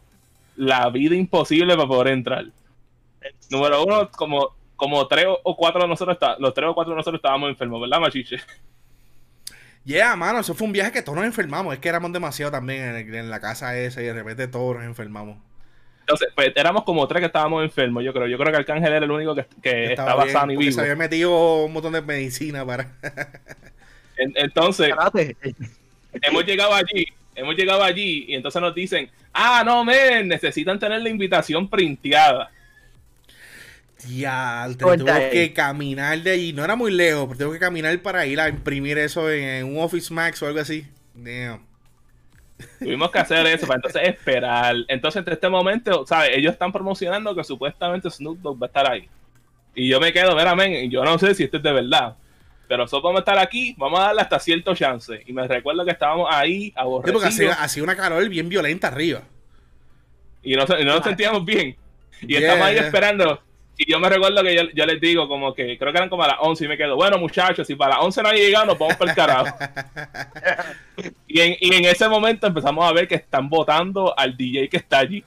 la 0.56 0.90
vida 0.90 1.14
imposible 1.14 1.74
para 1.74 1.88
poder 1.88 2.12
entrar. 2.12 2.44
Número 3.50 3.84
uno, 3.84 4.10
como, 4.10 4.50
como 4.76 5.06
tres 5.06 5.26
o 5.42 5.56
cuatro 5.56 5.82
de 5.82 5.88
nosotros, 5.88 6.18
los 6.38 6.52
tres 6.52 6.68
o 6.68 6.74
cuatro 6.74 6.92
de 6.92 6.96
nosotros 6.96 7.18
estábamos 7.18 7.48
enfermos, 7.48 7.80
¿verdad, 7.80 8.00
Machiche? 8.00 8.36
Yeah, 9.84 10.14
mano, 10.14 10.40
eso 10.40 10.54
fue 10.54 10.66
un 10.66 10.72
viaje 10.72 10.92
que 10.92 11.02
todos 11.02 11.16
nos 11.16 11.24
enfermamos. 11.24 11.74
Es 11.74 11.80
que 11.80 11.88
éramos 11.88 12.12
demasiado 12.12 12.52
también 12.52 12.94
en, 12.94 13.14
en 13.14 13.30
la 13.30 13.40
casa 13.40 13.76
esa 13.78 14.02
y 14.02 14.04
de 14.04 14.12
repente 14.12 14.48
todos 14.48 14.76
nos 14.76 14.84
enfermamos. 14.84 15.38
Entonces, 16.02 16.28
pues 16.34 16.52
éramos 16.56 16.82
como 16.82 17.06
tres 17.06 17.20
que 17.20 17.26
estábamos 17.26 17.62
enfermos, 17.64 18.04
yo 18.04 18.12
creo. 18.12 18.26
Yo 18.26 18.36
creo 18.36 18.50
que 18.50 18.58
Arcángel 18.58 18.92
era 18.92 19.04
el 19.04 19.10
único 19.10 19.36
que, 19.62 19.84
estaba, 19.92 20.28
sano 20.28 20.52
y 20.52 20.56
vivo. 20.56 20.72
Se 20.72 20.80
había 20.80 20.96
metido 20.96 21.64
un 21.64 21.72
montón 21.72 21.92
de 21.92 22.02
medicina 22.02 22.66
para. 22.66 22.92
entonces, 24.16 24.92
hemos 26.20 26.44
llegado 26.44 26.74
allí, 26.74 27.06
hemos 27.34 27.54
llegado 27.56 27.82
allí 27.84 28.26
y 28.28 28.34
entonces 28.34 28.60
nos 28.60 28.74
dicen, 28.74 29.10
ah, 29.32 29.62
no, 29.64 29.84
men, 29.84 30.28
necesitan 30.28 30.78
tener 30.78 31.00
la 31.02 31.08
invitación 31.08 31.68
printeada. 31.68 32.50
Ya, 34.08 34.68
tengo 34.76 35.04
que 35.30 35.52
caminar 35.52 36.20
de 36.20 36.32
allí. 36.32 36.52
No 36.52 36.64
era 36.64 36.74
muy 36.74 36.90
lejos, 36.90 37.26
pero 37.28 37.38
tengo 37.38 37.52
que 37.52 37.60
caminar 37.60 37.96
para 38.00 38.26
ir 38.26 38.40
a 38.40 38.48
imprimir 38.48 38.98
eso 38.98 39.30
en, 39.30 39.64
un 39.64 39.78
Office 39.78 40.12
Max 40.12 40.42
o 40.42 40.48
algo 40.48 40.58
así. 40.58 40.84
Damn. 41.14 41.71
Tuvimos 42.78 43.10
que 43.10 43.18
hacer 43.18 43.46
eso 43.46 43.66
para 43.66 43.76
entonces 43.76 44.02
esperar. 44.08 44.76
Entonces, 44.88 45.24
en 45.26 45.32
este 45.32 45.48
momento, 45.48 46.06
¿sabes? 46.06 46.30
Ellos 46.34 46.52
están 46.52 46.72
promocionando 46.72 47.34
que 47.34 47.44
supuestamente 47.44 48.10
Snoop 48.10 48.38
Dogg 48.38 48.62
va 48.62 48.66
a 48.66 48.68
estar 48.68 48.90
ahí. 48.90 49.08
Y 49.74 49.88
yo 49.88 50.00
me 50.00 50.12
quedo, 50.12 50.36
mira, 50.36 50.54
men, 50.54 50.90
yo 50.90 51.04
no 51.04 51.18
sé 51.18 51.34
si 51.34 51.44
esto 51.44 51.56
es 51.56 51.62
de 51.62 51.72
verdad. 51.72 52.16
Pero 52.68 52.84
nosotros 52.84 53.02
vamos 53.02 53.18
a 53.18 53.20
estar 53.20 53.38
aquí, 53.38 53.74
vamos 53.76 54.00
a 54.00 54.04
darle 54.04 54.22
hasta 54.22 54.38
cierto 54.38 54.74
chance. 54.74 55.22
Y 55.26 55.32
me 55.32 55.46
recuerdo 55.46 55.84
que 55.84 55.90
estábamos 55.90 56.28
ahí 56.30 56.72
aborrecidos. 56.76 57.22
Sí, 57.34 57.42
porque 57.44 57.52
hacía, 57.52 57.82
una 57.82 57.96
calor 57.96 58.28
bien 58.28 58.48
violenta 58.48 58.88
arriba. 58.88 59.22
Y 60.42 60.56
no, 60.56 60.64
no 60.66 60.84
nos 60.84 61.04
sentíamos 61.04 61.44
bien. 61.44 61.76
Y 62.20 62.36
estamos 62.36 62.66
ahí 62.66 62.76
esperando 62.76 63.40
y 63.76 63.90
yo 63.90 63.98
me 63.98 64.08
recuerdo 64.08 64.42
que 64.42 64.70
yo, 64.74 64.86
les 64.86 65.00
digo, 65.00 65.26
como 65.28 65.54
que 65.54 65.78
creo 65.78 65.92
que 65.92 65.98
eran 65.98 66.10
como 66.10 66.22
a 66.22 66.28
las 66.28 66.36
11 66.40 66.64
y 66.64 66.68
me 66.68 66.76
quedo, 66.76 66.94
bueno, 66.94 67.18
muchachos, 67.18 67.66
si 67.66 67.74
para 67.74 67.96
las 67.96 68.04
11 68.04 68.22
no 68.22 68.28
hay 68.28 68.40
llegado, 68.40 68.66
nos 68.66 68.78
vamos 68.78 68.96
para 68.96 69.10
el 69.10 69.16
carajo. 69.16 69.56
y, 71.26 71.40
en, 71.40 71.56
y 71.58 71.74
en 71.74 71.84
ese 71.86 72.08
momento 72.08 72.46
empezamos 72.46 72.84
a 72.84 72.92
ver 72.92 73.08
que 73.08 73.14
están 73.14 73.48
votando 73.48 74.16
al 74.16 74.36
DJ 74.36 74.68
que 74.68 74.76
está 74.76 74.98
allí. 74.98 75.24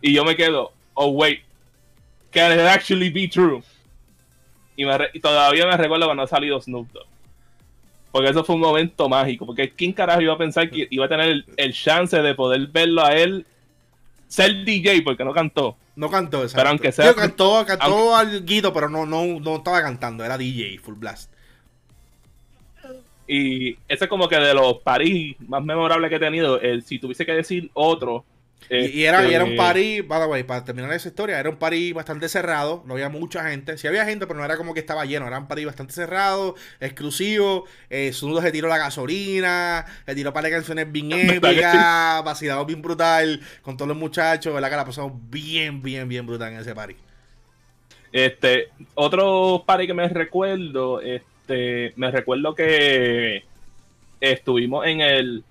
Y 0.00 0.12
yo 0.12 0.24
me 0.24 0.34
quedo, 0.34 0.72
oh, 0.94 1.10
wait, 1.10 1.40
can 2.30 2.52
it 2.52 2.60
actually 2.60 3.10
be 3.10 3.28
true? 3.28 3.62
Y, 4.76 4.84
me 4.84 4.98
todavía 5.20 5.66
me 5.66 5.76
recuerdo 5.76 6.06
cuando 6.06 6.22
ha 6.22 6.26
salido 6.26 6.60
Snoop 6.60 6.90
Dogg. 6.90 7.06
Porque 8.12 8.30
eso 8.30 8.44
fue 8.44 8.54
un 8.54 8.62
momento 8.62 9.08
mágico. 9.08 9.44
Porque 9.44 9.70
¿quién 9.70 9.92
carajo 9.92 10.22
iba 10.22 10.32
a 10.32 10.38
pensar 10.38 10.70
que 10.70 10.86
iba 10.90 11.04
a 11.04 11.08
tener 11.08 11.28
el, 11.28 11.44
el 11.56 11.72
chance 11.74 12.20
de 12.20 12.34
poder 12.34 12.66
verlo 12.68 13.04
a 13.04 13.14
él 13.14 13.46
ser 14.26 14.64
DJ? 14.64 15.02
Porque 15.02 15.24
no 15.24 15.32
cantó 15.32 15.76
no 15.96 16.10
cantó, 16.10 16.42
exacto. 16.42 16.56
Pero 16.58 16.68
aunque 16.70 16.92
sea. 16.92 17.14
cantó, 17.14 17.64
cantó 17.66 18.16
al 18.16 18.44
Guido, 18.44 18.72
pero 18.72 18.88
no, 18.88 19.06
no, 19.06 19.24
no 19.40 19.56
estaba 19.56 19.82
cantando, 19.82 20.24
era 20.24 20.36
DJ, 20.36 20.78
full 20.78 20.94
blast. 20.94 21.30
Y 23.26 23.74
ese 23.88 24.04
es 24.04 24.08
como 24.08 24.28
que 24.28 24.36
de 24.36 24.52
los 24.52 24.78
París 24.80 25.36
más 25.40 25.64
memorables 25.64 26.10
que 26.10 26.16
he 26.16 26.20
tenido. 26.20 26.60
El, 26.60 26.82
si 26.82 26.98
tuviese 26.98 27.24
que 27.24 27.32
decir 27.32 27.70
otro, 27.72 28.24
y, 28.70 29.04
era, 29.04 29.26
era, 29.26 29.44
un 29.44 29.50
este, 29.50 29.56
party, 29.56 30.02
para 30.02 30.64
terminar 30.64 30.92
esa 30.92 31.08
historia, 31.08 31.38
era 31.38 31.50
un 31.50 31.56
party 31.56 31.92
bastante 31.92 32.28
cerrado, 32.28 32.82
no 32.86 32.94
había 32.94 33.08
mucha 33.08 33.48
gente. 33.48 33.76
Sí 33.76 33.86
había 33.86 34.04
gente, 34.04 34.26
pero 34.26 34.38
no 34.38 34.44
era 34.44 34.56
como 34.56 34.74
que 34.74 34.80
estaba 34.80 35.04
lleno, 35.04 35.26
era 35.26 35.38
un 35.38 35.46
party 35.46 35.64
bastante 35.64 35.92
cerrado, 35.92 36.54
exclusivo. 36.80 37.66
Eh, 37.90 38.12
Sunudo 38.12 38.40
se 38.40 38.52
tiró 38.52 38.68
la 38.68 38.78
gasolina, 38.78 39.84
se 40.06 40.14
tiró 40.14 40.32
para 40.32 40.50
canciones 40.50 40.90
bien 40.90 41.12
épicas, 41.12 42.24
vacilado 42.24 42.64
bien 42.64 42.80
brutal 42.80 43.40
con 43.62 43.76
todos 43.76 43.88
los 43.88 43.96
muchachos, 43.96 44.54
¿verdad? 44.54 44.70
Que 44.70 44.76
la 44.76 44.84
pasamos 44.84 45.12
bien, 45.30 45.82
bien, 45.82 46.08
bien 46.08 46.26
brutal 46.26 46.52
en 46.52 46.60
ese 46.60 46.74
party. 46.74 46.96
Este, 48.12 48.68
otro 48.94 49.64
party 49.66 49.86
que 49.88 49.94
me 49.94 50.08
recuerdo, 50.08 51.00
este, 51.00 51.92
me 51.96 52.10
recuerdo 52.10 52.54
que 52.54 53.44
estuvimos 54.20 54.86
en 54.86 55.00
el 55.00 55.44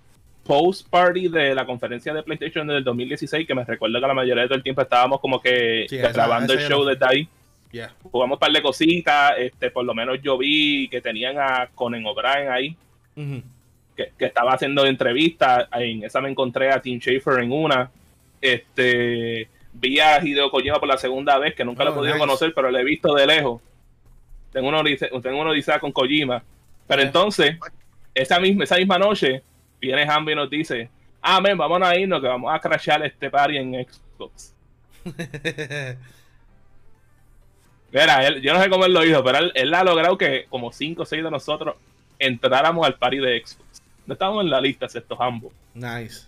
post 0.46 0.90
party 0.90 1.30
de 1.30 1.56
la 1.56 1.66
conferencia 1.66 2.14
de 2.14 2.24
PlayStation 2.24 2.68
del 2.68 2.84
2016, 2.84 3.48
que 3.48 3.56
me 3.56 3.64
recuerdo 3.64 4.00
que 4.00 4.08
la 4.08 4.14
mayoría 4.14 4.48
del 4.48 4.64
tiempo 4.64 4.82
estábamos 4.82 5.20
como 5.20 5.42
que 5.42 5.88
grabando 5.90 6.54
el 6.54 6.60
show 6.60 6.84
desde 6.84 7.06
ahí. 7.06 7.28
Jugamos 8.12 8.36
un 8.36 8.40
par 8.40 8.52
de 8.52 8.62
cositas, 8.62 9.34
este, 9.38 9.72
por 9.72 9.84
lo 9.84 9.94
menos 9.94 10.22
yo 10.22 10.38
vi 10.38 10.88
que 10.90 11.02
tenían 11.02 11.38
a 11.40 11.70
Conan 11.74 12.06
O'Brien 12.06 12.50
ahí, 12.52 12.76
que, 13.96 14.12
estaba 14.20 14.54
haciendo 14.54 14.86
entrevistas, 14.86 15.68
en 15.72 16.04
esa 16.04 16.22
me 16.22 16.30
encontré 16.30 16.72
a 16.72 16.82
Tim 16.82 17.00
Schafer 17.00 17.40
en 17.40 17.52
una, 17.52 17.90
este, 18.42 19.48
vi 19.74 20.00
a 20.00 20.24
Hideo 20.24 20.52
Kojima 20.52 20.80
por 20.80 20.88
la 20.88 20.98
segunda 20.98 21.38
vez, 21.40 21.56
que 21.56 21.66
nunca 21.66 21.84
lo 21.84 21.90
he 21.90 21.94
oh, 21.94 21.96
podido 21.98 22.18
conocer, 22.18 22.54
pero 22.54 22.70
lo 22.70 22.78
he 22.78 22.84
visto 22.84 23.14
de 23.16 23.26
lejos. 23.26 23.62
Tengo 24.52 24.70
una 24.70 24.82
odisea, 24.82 25.10
tengo 25.22 25.42
una 25.42 25.80
con 25.80 25.92
Kojima. 25.92 26.44
Pero 26.86 27.02
entonces, 27.02 27.58
esa 28.14 28.40
misma, 28.40 28.66
esa 28.66 28.78
misma 28.78 29.00
noche, 29.00 29.42
viene 29.88 30.04
Hambi 30.04 30.32
y 30.34 30.36
nos 30.36 30.50
dice, 30.50 30.90
ah, 31.22 31.40
men, 31.42 31.58
vamos 31.58 31.82
a 31.82 31.96
irnos 31.96 32.22
que 32.22 32.28
vamos 32.28 32.54
a 32.54 32.60
crashar 32.60 33.04
este 33.06 33.30
party 33.30 33.58
en 33.58 33.86
Xbox. 33.86 34.54
Mira, 37.92 38.26
él, 38.26 38.42
yo 38.42 38.54
no 38.54 38.62
sé 38.62 38.70
cómo 38.70 38.86
él 38.86 38.94
lo 38.94 39.06
hizo, 39.06 39.24
pero 39.24 39.38
él, 39.38 39.52
él 39.56 39.74
ha 39.74 39.84
logrado 39.84 40.18
que 40.18 40.46
como 40.50 40.72
5 40.72 41.04
o 41.04 41.06
6 41.06 41.24
de 41.24 41.32
nosotros 41.32 41.76
entráramos 42.18 42.86
al 42.86 42.96
party 42.96 43.18
de 43.18 43.44
Xbox. 43.46 43.84
No 44.06 44.14
estábamos 44.14 44.44
en 44.44 44.50
la 44.50 44.60
lista, 44.60 44.86
excepto 44.86 45.22
ambos. 45.22 45.54
Nice. 45.74 46.28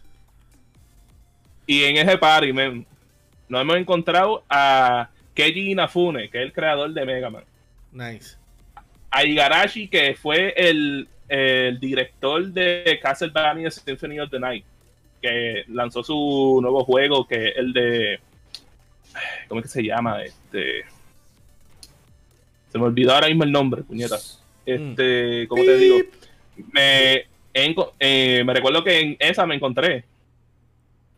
Y 1.65 1.83
en 1.83 1.97
ese 1.97 2.17
party, 2.17 2.53
men, 2.53 2.85
nos 3.49 3.61
hemos 3.61 3.77
encontrado 3.77 4.43
a 4.49 5.09
Keiji 5.33 5.71
Inafune, 5.71 6.29
que 6.29 6.39
es 6.39 6.45
el 6.45 6.53
creador 6.53 6.93
de 6.93 7.05
Mega 7.05 7.29
Man. 7.29 7.43
Nice. 7.91 8.37
A 9.09 9.23
Igarashi, 9.23 9.87
que 9.87 10.15
fue 10.15 10.53
el 10.57 11.07
el 11.27 11.79
director 11.79 12.45
de 12.47 12.99
Castlevania 13.01 13.71
Symphony 13.71 14.19
of 14.19 14.29
the 14.29 14.39
Night, 14.39 14.65
que 15.21 15.63
lanzó 15.67 16.03
su 16.03 16.59
nuevo 16.61 16.83
juego, 16.83 17.27
que 17.27 17.49
es 17.49 17.57
el 17.57 17.73
de. 17.73 18.19
¿Cómo 19.47 19.61
es 19.61 19.65
que 19.65 19.71
se 19.71 19.83
llama? 19.83 20.23
Este. 20.23 20.85
Se 22.69 22.77
me 22.77 22.85
olvidó 22.85 23.13
ahora 23.13 23.27
mismo 23.27 23.43
el 23.43 23.51
nombre, 23.51 23.83
puñetas. 23.83 24.43
Este, 24.65 25.47
¿cómo 25.47 25.63
te 25.63 25.77
digo? 25.77 25.97
Me, 26.73 27.25
eh, 27.53 28.43
me 28.43 28.53
recuerdo 28.53 28.83
que 28.83 28.99
en 28.99 29.17
esa 29.19 29.45
me 29.45 29.55
encontré 29.55 30.05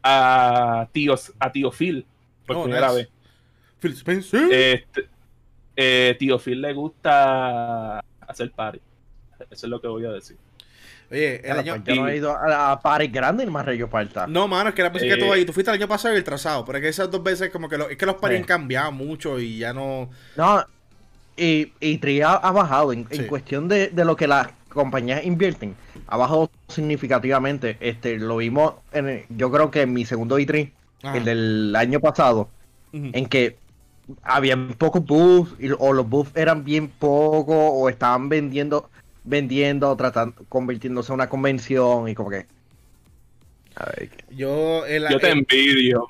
a 0.03 0.87
tío, 0.91 1.15
a 1.39 1.51
tío 1.51 1.71
Phil 1.71 2.05
por 2.45 2.57
oh, 2.57 2.63
primera 2.63 2.91
vez. 2.91 3.09
Phil 3.79 3.93
Spencer. 3.93 4.51
Este, 4.51 5.07
eh, 5.75 6.15
tío 6.19 6.39
Phil 6.39 6.61
le 6.61 6.73
gusta 6.73 8.03
hacer 8.19 8.51
party. 8.51 8.79
Eso 9.49 9.65
es 9.65 9.69
lo 9.69 9.81
que 9.81 9.87
voy 9.87 10.05
a 10.05 10.11
decir. 10.11 10.37
Oye, 11.09 11.41
el 11.49 11.59
año... 11.59 11.75
Pues, 11.83 11.95
yo 11.95 12.01
no 12.01 12.09
he 12.09 12.17
ido 12.17 12.31
a, 12.31 12.71
a 12.71 12.79
Paris 12.79 13.11
Grande 13.11 13.45
ni 13.45 13.51
más 13.51 13.65
Rayo 13.65 13.89
Parta. 13.89 14.27
No, 14.27 14.47
mano, 14.47 14.69
es 14.69 14.75
que 14.75 14.83
la 14.83 14.89
vez 14.89 15.03
que 15.03 15.17
tú 15.17 15.31
ahí, 15.31 15.45
tú 15.45 15.53
fuiste 15.53 15.71
el 15.71 15.77
año 15.77 15.87
pasado 15.87 16.13
y 16.13 16.17
el 16.17 16.23
trazado, 16.23 16.65
pero 16.65 16.77
es 16.77 16.81
que 16.81 16.89
esas 16.89 17.09
dos 17.09 17.23
veces 17.23 17.49
como 17.49 17.69
que, 17.69 17.77
es 17.89 17.97
que 17.97 18.05
los 18.05 18.15
Paris 18.15 18.39
han 18.39 18.45
cambiado 18.45 18.91
mucho 18.91 19.39
y 19.39 19.59
ya 19.59 19.73
no... 19.73 20.09
No, 20.35 20.65
y, 21.37 21.71
y 21.79 21.99
TRIA 21.99 22.33
ha 22.33 22.51
bajado 22.51 22.91
en, 22.91 23.05
cuestión 23.27 23.67
de, 23.67 23.89
de, 23.89 24.05
lo 24.05 24.15
que 24.15 24.27
las 24.27 24.49
compañías 24.69 25.23
invierten, 25.23 25.75
ha 26.07 26.17
bajado 26.17 26.49
significativamente. 26.67 27.77
Este, 27.79 28.17
lo 28.17 28.37
vimos, 28.37 28.73
en 28.91 29.25
yo 29.29 29.51
creo 29.51 29.69
que 29.69 29.83
en 29.83 29.93
mi 29.93 30.03
segundo 30.05 30.39
E3 30.39 30.71
el 31.13 31.23
del 31.23 31.75
año 31.75 31.99
pasado, 31.99 32.49
en 32.91 33.27
que 33.27 33.57
habían 34.23 34.73
pocos 34.73 35.05
buffs 35.05 35.53
o 35.77 35.93
los 35.93 36.09
buffs 36.09 36.31
eran 36.35 36.63
bien 36.63 36.87
pocos 36.87 37.55
o 37.55 37.87
estaban 37.87 38.29
vendiendo, 38.29 38.89
vendiendo, 39.27 39.95
tratando, 39.95 40.43
convirtiéndose 40.49 41.11
en 41.11 41.15
una 41.15 41.29
convención 41.29 42.07
y 42.07 42.15
como 42.15 42.29
que 42.29 42.45
yo, 44.31 44.85
el, 44.85 45.07
Yo 45.09 45.19
te 45.19 45.29
envidio, 45.29 46.07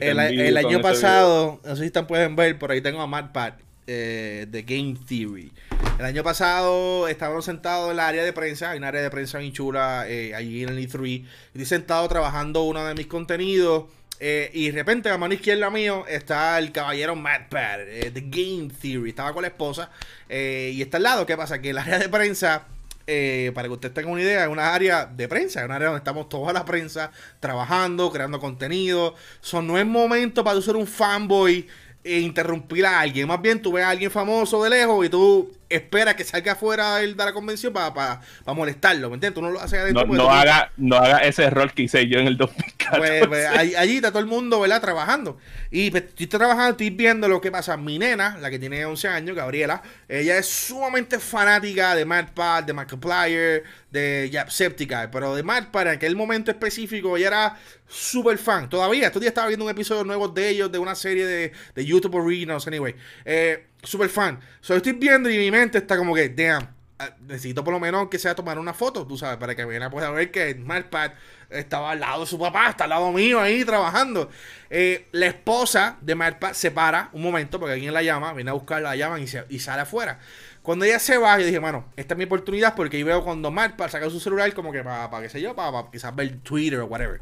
el, 0.00 0.56
año 0.56 0.80
pasado, 0.80 1.60
no 1.64 1.74
sé 1.74 1.82
si 1.82 1.86
ustedes 1.88 2.06
pueden 2.06 2.36
ver, 2.36 2.58
por 2.58 2.70
ahí 2.70 2.80
tengo 2.80 3.00
a 3.00 3.06
Matt 3.06 3.32
Pat 3.32 3.60
eh, 3.86 4.46
de 4.48 4.62
Game 4.62 4.96
Theory. 5.08 5.50
El 5.98 6.04
año 6.04 6.22
pasado 6.22 7.08
estábamos 7.08 7.44
sentados 7.44 7.90
en 7.90 7.96
la 7.96 8.06
área 8.06 8.22
de 8.22 8.32
prensa, 8.32 8.70
hay 8.70 8.78
una 8.78 8.88
área 8.88 9.02
de 9.02 9.10
prensa 9.10 9.38
bien 9.38 9.52
chula 9.52 10.04
eh, 10.08 10.34
allí 10.34 10.62
en 10.62 10.68
el 10.68 10.78
E3. 10.78 11.24
Estoy 11.48 11.64
sentado 11.64 12.06
trabajando 12.08 12.62
uno 12.62 12.84
de 12.84 12.94
mis 12.94 13.06
contenidos. 13.06 13.86
Eh, 14.20 14.50
y 14.52 14.66
de 14.66 14.72
repente 14.72 15.08
a 15.10 15.18
mano 15.18 15.34
izquierda 15.34 15.70
mío 15.70 16.04
está 16.08 16.58
el 16.58 16.72
caballero 16.72 17.14
Matt 17.14 17.48
Pat 17.48 17.80
de 17.80 18.20
Game 18.26 18.70
Theory. 18.80 19.10
Estaba 19.10 19.32
con 19.32 19.42
la 19.42 19.48
esposa. 19.48 19.90
y 20.28 20.82
está 20.82 20.96
al 20.96 21.02
lado, 21.04 21.26
¿qué 21.26 21.36
pasa? 21.36 21.60
Que 21.60 21.70
el 21.70 21.78
área 21.78 21.98
de 21.98 22.08
prensa 22.08 22.66
eh, 23.10 23.52
para 23.54 23.68
que 23.68 23.72
usted 23.72 23.90
tenga 23.90 24.10
una 24.10 24.20
idea, 24.20 24.42
es 24.42 24.50
una 24.50 24.74
área 24.74 25.06
de 25.06 25.28
prensa, 25.28 25.60
es 25.60 25.64
una 25.64 25.76
área 25.76 25.88
donde 25.88 26.00
estamos 26.00 26.28
toda 26.28 26.52
la 26.52 26.66
prensa 26.66 27.10
trabajando, 27.40 28.12
creando 28.12 28.38
contenido. 28.38 29.14
So, 29.40 29.62
no 29.62 29.78
es 29.78 29.86
momento 29.86 30.44
para 30.44 30.56
tú 30.56 30.62
ser 30.62 30.76
un 30.76 30.86
fanboy 30.86 31.66
e 32.04 32.20
interrumpir 32.20 32.84
a 32.84 33.00
alguien. 33.00 33.26
Más 33.26 33.40
bien 33.40 33.62
tú 33.62 33.72
ves 33.72 33.84
a 33.84 33.90
alguien 33.90 34.10
famoso 34.10 34.62
de 34.62 34.68
lejos 34.68 35.06
y 35.06 35.08
tú 35.08 35.50
esperas 35.68 36.14
que 36.14 36.24
salga 36.24 36.52
afuera 36.52 36.96
de 36.96 37.14
la 37.14 37.32
convención 37.32 37.72
para, 37.72 37.92
para, 37.94 38.20
molestarlo, 38.54 39.08
¿me 39.10 39.14
entiendes? 39.14 39.34
Tú 39.34 39.42
no 39.42 39.50
lo 39.50 39.60
haces 39.60 39.80
adentro. 39.80 40.06
No, 40.06 40.30
haga, 40.30 40.72
no 40.76 40.96
haga 40.96 41.18
ese 41.18 41.44
error 41.44 41.72
que 41.72 41.82
hice 41.82 42.06
yo 42.08 42.18
en 42.18 42.26
el 42.26 42.36
2014. 42.36 42.98
Pues, 42.98 43.26
pues 43.26 43.46
allí, 43.46 43.96
está 43.96 44.10
todo 44.10 44.20
el 44.20 44.26
mundo, 44.26 44.60
¿verdad? 44.60 44.80
Trabajando. 44.80 45.38
Y 45.70 45.90
pues, 45.90 46.04
estoy 46.04 46.26
trabajando, 46.26 46.70
estoy 46.70 46.90
viendo 46.90 47.28
lo 47.28 47.40
que 47.40 47.50
pasa. 47.50 47.76
Mi 47.76 47.98
nena, 47.98 48.38
la 48.38 48.50
que 48.50 48.58
tiene 48.58 48.84
11 48.84 49.08
años, 49.08 49.36
Gabriela, 49.36 49.82
ella 50.08 50.38
es 50.38 50.46
sumamente 50.46 51.18
fanática 51.18 51.94
de 51.94 52.04
MadPad, 52.04 52.64
de 52.64 52.72
Markiplier, 52.72 53.64
de 53.90 54.28
Jacksepticeye, 54.30 55.08
pero 55.08 55.34
de 55.34 55.42
MadPad 55.42 55.88
en 55.88 55.94
aquel 55.94 56.16
momento 56.16 56.50
específico 56.50 57.16
ella 57.16 57.28
era 57.28 57.56
súper 57.86 58.38
fan. 58.38 58.68
Todavía, 58.68 59.06
estos 59.06 59.20
días 59.20 59.30
estaba 59.30 59.48
viendo 59.48 59.64
un 59.64 59.70
episodio 59.70 60.04
nuevo 60.04 60.28
de 60.28 60.48
ellos, 60.48 60.70
de 60.70 60.78
una 60.78 60.94
serie 60.94 61.26
de, 61.26 61.52
de 61.74 61.84
YouTube 61.84 62.14
Originals, 62.14 62.66
anyway. 62.66 62.94
Eh, 63.24 63.64
super 63.82 64.08
fan. 64.08 64.40
So, 64.60 64.76
estoy 64.76 64.92
viendo 64.92 65.30
y 65.30 65.38
mi 65.38 65.50
mente 65.50 65.78
está 65.78 65.96
como 65.96 66.14
que, 66.14 66.28
damn, 66.28 66.68
ah, 66.98 67.10
necesito 67.26 67.62
por 67.64 67.72
lo 67.72 67.80
menos 67.80 68.08
que 68.08 68.18
sea 68.18 68.34
tomar 68.34 68.58
una 68.58 68.74
foto, 68.74 69.06
tú 69.06 69.16
sabes, 69.16 69.38
para 69.38 69.54
que 69.54 69.64
Viena 69.64 69.90
pueda 69.90 70.10
ver 70.10 70.30
que 70.30 70.54
Marpat 70.54 71.14
estaba 71.50 71.92
al 71.92 72.00
lado 72.00 72.20
de 72.20 72.26
su 72.26 72.38
papá, 72.38 72.70
está 72.70 72.84
al 72.84 72.90
lado 72.90 73.10
mío 73.12 73.40
ahí 73.40 73.64
trabajando. 73.64 74.30
Eh, 74.70 75.06
la 75.12 75.26
esposa 75.26 75.96
de 76.00 76.14
Marpat 76.14 76.54
se 76.54 76.70
para 76.70 77.08
un 77.12 77.22
momento 77.22 77.58
porque 77.58 77.74
alguien 77.74 77.94
la 77.94 78.02
llama, 78.02 78.32
viene 78.32 78.50
a 78.50 78.54
buscarla, 78.54 78.90
la 78.90 78.96
llaman 78.96 79.22
y, 79.22 79.58
sale 79.58 79.82
afuera. 79.82 80.18
Cuando 80.62 80.84
ella 80.84 80.98
se 80.98 81.16
va, 81.16 81.38
yo 81.38 81.46
dije, 81.46 81.58
bueno, 81.58 81.86
esta 81.96 82.12
es 82.12 82.18
mi 82.18 82.24
oportunidad 82.24 82.74
porque 82.74 82.98
ahí 82.98 83.02
veo 83.02 83.24
cuando 83.24 83.50
Marpat 83.50 83.90
saca 83.90 84.10
su 84.10 84.20
celular 84.20 84.52
como 84.52 84.70
que 84.70 84.82
para, 84.82 85.08
para 85.08 85.22
qué 85.22 85.30
sé 85.30 85.40
yo, 85.40 85.54
para, 85.54 85.90
quizás 85.90 86.14
ver 86.14 86.40
Twitter 86.40 86.80
o 86.80 86.86
whatever. 86.86 87.20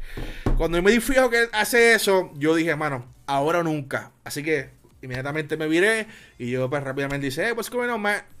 Cuando 0.57 0.77
yo 0.77 0.83
me 0.83 0.91
di 0.91 0.99
que 0.99 1.49
hace 1.53 1.93
eso, 1.93 2.31
yo 2.35 2.55
dije, 2.55 2.75
mano, 2.75 3.05
ahora 3.25 3.59
o 3.59 3.63
nunca. 3.63 4.11
Así 4.25 4.43
que 4.43 4.71
inmediatamente 5.01 5.57
me 5.57 5.67
viré 5.67 6.07
y 6.37 6.51
yo 6.51 6.69
pues 6.69 6.83
rápidamente 6.83 7.25
dice, 7.25 7.49
eh, 7.49 7.55
pues 7.55 7.69
como 7.69 7.97
me 7.97 8.37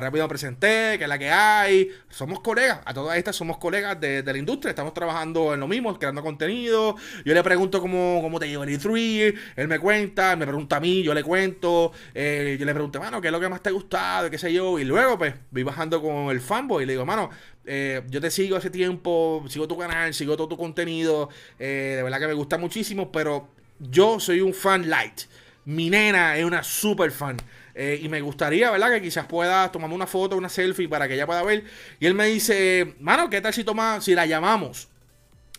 rápido 0.00 0.24
me 0.24 0.28
presenté, 0.28 0.96
que 0.98 1.04
es 1.04 1.08
la 1.08 1.18
que 1.18 1.30
hay. 1.30 1.90
Somos 2.08 2.40
colegas, 2.40 2.80
a 2.84 2.92
todas 2.92 3.16
estas 3.16 3.36
somos 3.36 3.58
colegas 3.58 3.98
de, 4.00 4.22
la 4.22 4.36
industria, 4.36 4.70
estamos 4.70 4.92
trabajando 4.92 5.54
en 5.54 5.60
lo 5.60 5.68
mismo, 5.68 5.98
creando 5.98 6.22
contenido. 6.22 6.96
Yo 7.24 7.34
le 7.34 7.42
pregunto 7.42 7.80
cómo, 7.80 8.20
cómo 8.22 8.38
te 8.38 8.48
lleva 8.48 8.64
el 8.64 8.78
E3, 8.78 9.34
él 9.56 9.68
me 9.68 9.78
cuenta, 9.78 10.36
me 10.36 10.46
pregunta 10.46 10.76
a 10.76 10.80
mí, 10.80 11.02
yo 11.02 11.14
le 11.14 11.22
cuento. 11.22 11.92
Eh, 12.14 12.56
yo 12.58 12.66
le 12.66 12.72
pregunto, 12.72 13.00
mano, 13.00 13.20
¿qué 13.20 13.28
es 13.28 13.32
lo 13.32 13.40
que 13.40 13.48
más 13.48 13.62
te 13.62 13.70
ha 13.70 13.72
gustado? 13.72 14.30
¿Qué 14.30 14.38
sé 14.38 14.52
yo? 14.52 14.78
Y 14.78 14.84
luego, 14.84 15.18
pues, 15.18 15.34
voy 15.50 15.62
bajando 15.62 16.02
con 16.02 16.30
el 16.30 16.40
fanboy 16.40 16.82
y 16.82 16.86
le 16.86 16.92
digo, 16.92 17.06
mano, 17.06 17.30
eh, 17.64 18.02
yo 18.08 18.20
te 18.20 18.30
sigo 18.30 18.56
hace 18.56 18.70
tiempo, 18.70 19.44
sigo 19.48 19.66
tu 19.66 19.78
canal, 19.78 20.12
sigo 20.12 20.36
todo 20.36 20.48
tu 20.48 20.56
contenido. 20.56 21.30
Eh, 21.58 21.94
de 21.96 22.02
verdad 22.02 22.20
que 22.20 22.26
me 22.26 22.34
gusta 22.34 22.58
muchísimo, 22.58 23.10
pero 23.10 23.48
yo 23.78 24.20
soy 24.20 24.40
un 24.40 24.52
fan 24.52 24.88
light. 24.88 25.22
Mi 25.66 25.90
nena 25.90 26.36
es 26.36 26.44
una 26.44 26.62
super 26.62 27.10
fan. 27.10 27.36
Eh, 27.74 28.00
y 28.02 28.08
me 28.08 28.20
gustaría, 28.22 28.70
¿verdad? 28.70 28.90
Que 28.90 29.02
quizás 29.02 29.26
pueda 29.26 29.70
tomarme 29.70 29.94
una 29.94 30.06
foto, 30.06 30.36
una 30.36 30.48
selfie 30.48 30.88
para 30.88 31.06
que 31.06 31.14
ella 31.14 31.26
pueda 31.26 31.42
ver. 31.42 31.64
Y 32.00 32.06
él 32.06 32.14
me 32.14 32.26
dice, 32.26 32.94
mano, 33.00 33.28
¿qué 33.28 33.40
tal 33.40 33.52
si 33.52 33.64
toma, 33.64 34.00
si 34.00 34.14
la 34.14 34.24
llamamos? 34.26 34.88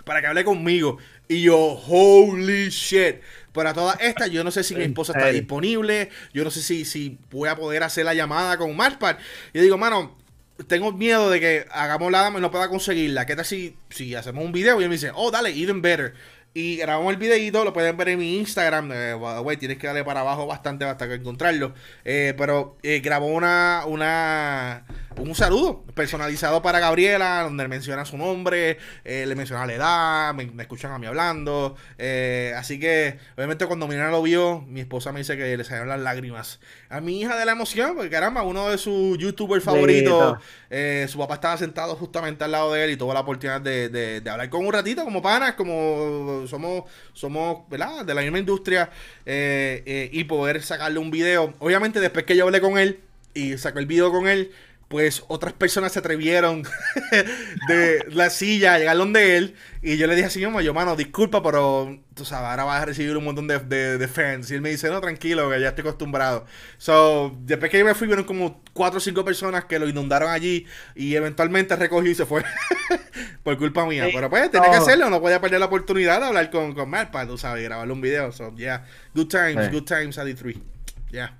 Para 0.03 0.21
que 0.21 0.27
hable 0.27 0.43
conmigo. 0.43 0.97
Y 1.27 1.43
yo, 1.43 1.57
holy 1.57 2.69
shit. 2.69 3.17
Para 3.51 3.73
todas 3.73 3.99
estas, 3.99 4.31
yo 4.31 4.43
no 4.43 4.51
sé 4.51 4.63
si 4.63 4.75
mi 4.75 4.83
esposa 4.83 5.11
está 5.11 5.27
disponible. 5.27 6.09
Yo 6.33 6.43
no 6.43 6.51
sé 6.51 6.61
si, 6.61 6.85
si 6.85 7.17
voy 7.29 7.49
a 7.49 7.55
poder 7.55 7.83
hacer 7.83 8.05
la 8.05 8.13
llamada 8.13 8.57
con 8.57 8.75
Marspar. 8.75 9.17
Y 9.53 9.57
yo 9.57 9.63
digo, 9.63 9.77
mano, 9.77 10.17
tengo 10.67 10.91
miedo 10.93 11.29
de 11.29 11.39
que 11.39 11.65
hagamos 11.69 12.11
la 12.11 12.33
y 12.35 12.41
no 12.41 12.49
pueda 12.49 12.69
conseguirla. 12.69 13.25
¿Qué 13.25 13.35
tal 13.35 13.45
si, 13.45 13.75
si 13.89 14.15
hacemos 14.15 14.43
un 14.43 14.51
video? 14.53 14.79
Y 14.79 14.83
él 14.83 14.89
me 14.89 14.95
dice, 14.95 15.11
oh, 15.13 15.29
dale, 15.31 15.49
even 15.49 15.81
better. 15.81 16.13
Y 16.59 16.77
grabamos 16.77 17.13
el 17.13 17.19
videito, 17.19 17.63
lo 17.63 17.71
pueden 17.71 17.95
ver 17.97 18.09
en 18.09 18.17
mi 18.17 18.35
Instagram. 18.37 18.89
Eh, 18.91 19.57
tienes 19.59 19.77
que 19.77 19.85
darle 19.85 20.03
para 20.03 20.21
abajo 20.21 20.47
bastante 20.47 20.85
hasta 20.85 21.07
que 21.07 21.13
encontrarlo. 21.13 21.75
Eh, 22.03 22.33
pero 22.35 22.77
eh, 22.81 22.99
grabó 22.99 23.27
una, 23.27 23.83
una, 23.85 24.83
un 25.17 25.35
saludo 25.35 25.83
personalizado 25.93 26.61
para 26.61 26.79
Gabriela, 26.79 27.41
donde 27.43 27.67
menciona 27.67 28.05
su 28.05 28.17
nombre, 28.17 28.77
eh, 29.03 29.25
le 29.25 29.35
menciona 29.35 29.65
la 29.65 29.73
edad, 29.73 30.33
me, 30.33 30.49
escuchan 30.61 30.91
a 30.91 30.99
mí 30.99 31.07
hablando. 31.07 31.75
Eh, 31.97 32.53
así 32.55 32.79
que, 32.79 33.17
obviamente, 33.35 33.65
cuando 33.65 33.87
mi 33.87 33.95
nena 33.95 34.11
lo 34.11 34.21
vio, 34.21 34.61
mi 34.67 34.81
esposa 34.81 35.11
me 35.11 35.19
dice 35.19 35.35
que 35.35 35.57
le 35.57 35.63
salieron 35.63 35.89
las 35.89 35.99
lágrimas. 35.99 36.59
A 36.89 37.01
mi 37.01 37.19
hija 37.21 37.37
de 37.37 37.45
la 37.45 37.53
emoción, 37.53 37.95
porque 37.95 38.09
caramba, 38.09 38.43
uno 38.43 38.69
de 38.69 38.77
sus 38.77 39.17
youtubers 39.17 39.63
favoritos, 39.63 40.37
eh, 40.69 41.07
su 41.09 41.17
papá 41.17 41.35
estaba 41.35 41.57
sentado 41.57 41.95
justamente 41.95 42.43
al 42.43 42.51
lado 42.51 42.73
de 42.73 42.85
él 42.85 42.91
y 42.91 42.97
tuvo 42.97 43.13
la 43.13 43.21
oportunidad 43.21 43.61
de, 43.61 43.89
de, 43.89 44.29
hablar 44.29 44.49
con 44.49 44.65
un 44.65 44.73
ratito, 44.73 45.03
como 45.03 45.21
panas, 45.21 45.53
como 45.53 46.45
somos, 46.47 46.83
somos, 47.13 47.67
¿verdad?, 47.69 48.05
de 48.05 48.13
la 48.13 48.21
misma 48.21 48.39
industria 48.39 48.89
y 49.25 50.23
poder 50.25 50.61
sacarle 50.61 50.99
un 50.99 51.11
video. 51.11 51.53
Obviamente, 51.59 51.99
después 51.99 52.25
que 52.25 52.35
yo 52.35 52.45
hablé 52.45 52.61
con 52.61 52.77
él 52.77 53.01
y 53.37 53.57
saqué 53.57 53.79
el 53.79 53.85
video 53.85 54.11
con 54.11 54.27
él, 54.27 54.51
pues 54.87 55.23
otras 55.27 55.53
personas 55.53 55.91
se 55.91 55.99
atrevieron 55.99 56.63
de 57.67 58.05
la 58.09 58.29
silla 58.29 58.75
a 58.75 58.79
llegar 58.79 58.95
donde 58.95 59.37
él. 59.37 59.55
Y 59.81 59.97
yo 59.97 60.07
le 60.07 60.15
dije 60.15 60.27
así, 60.27 60.39
yo, 60.39 60.73
mano, 60.73 60.95
disculpa, 60.95 61.43
pero 61.43 61.99
tú 62.13 62.23
sabes, 62.23 62.49
ahora 62.49 62.63
vas 62.63 62.81
a 62.81 62.85
recibir 62.85 63.15
un 63.17 63.25
montón 63.25 63.47
de, 63.47 63.59
de, 63.97 64.07
fans. 64.07 64.49
Y 64.49 64.55
él 64.55 64.61
me 64.61 64.69
dice, 64.69 64.89
no, 64.89 65.01
tranquilo, 65.01 65.49
que 65.49 65.59
ya 65.59 65.69
estoy 65.69 65.81
acostumbrado. 65.81 66.45
So, 66.77 67.35
después 67.41 67.69
que 67.69 67.79
yo 67.79 67.85
me 67.85 67.95
fui, 67.95 68.07
vieron 68.07 68.23
como 68.23 68.61
cuatro 68.73 68.97
o 68.97 69.01
cinco 69.01 69.25
personas 69.25 69.65
que 69.65 69.77
lo 69.77 69.89
inundaron 69.89 70.29
allí. 70.29 70.65
Y 70.95 71.15
eventualmente 71.15 71.75
recogió 71.75 72.09
y 72.09 72.15
se 72.15 72.25
fue. 72.25 72.43
Por 73.43 73.57
culpa 73.57 73.85
mía. 73.85 74.07
pero 74.13 74.29
pues, 74.29 74.49
tenía 74.51 74.71
que 74.71 74.77
hacerlo, 74.77 75.09
no 75.09 75.19
podía 75.19 75.41
perder 75.41 75.59
la 75.59 75.65
oportunidad 75.65 76.21
de 76.21 76.27
hablar 76.27 76.49
con, 76.49 76.73
con 76.73 76.89
para 76.89 77.27
tú 77.27 77.37
sabes, 77.37 77.63
grabarle 77.63 77.93
un 77.93 78.01
video. 78.01 78.31
So, 78.31 78.55
yeah, 78.55 78.85
good 79.13 79.27
times, 79.27 79.69
good 79.69 79.83
times 79.83 80.17
a 80.17 80.23
D3. 80.23 80.61
Yeah. 81.11 81.37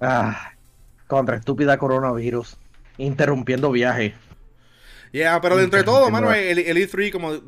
Ah, 0.00 0.52
contra 1.06 1.36
estúpida 1.36 1.76
coronavirus 1.76 2.56
interrumpiendo 3.00 3.70
viaje. 3.70 4.14
Yeah, 5.12 5.40
pero 5.40 5.56
dentro 5.56 5.78
de 5.78 5.84
todo, 5.84 6.10
mano, 6.10 6.32
el, 6.32 6.58
el 6.58 6.76
E3 6.76 7.10
como... 7.10 7.28
o 7.30 7.42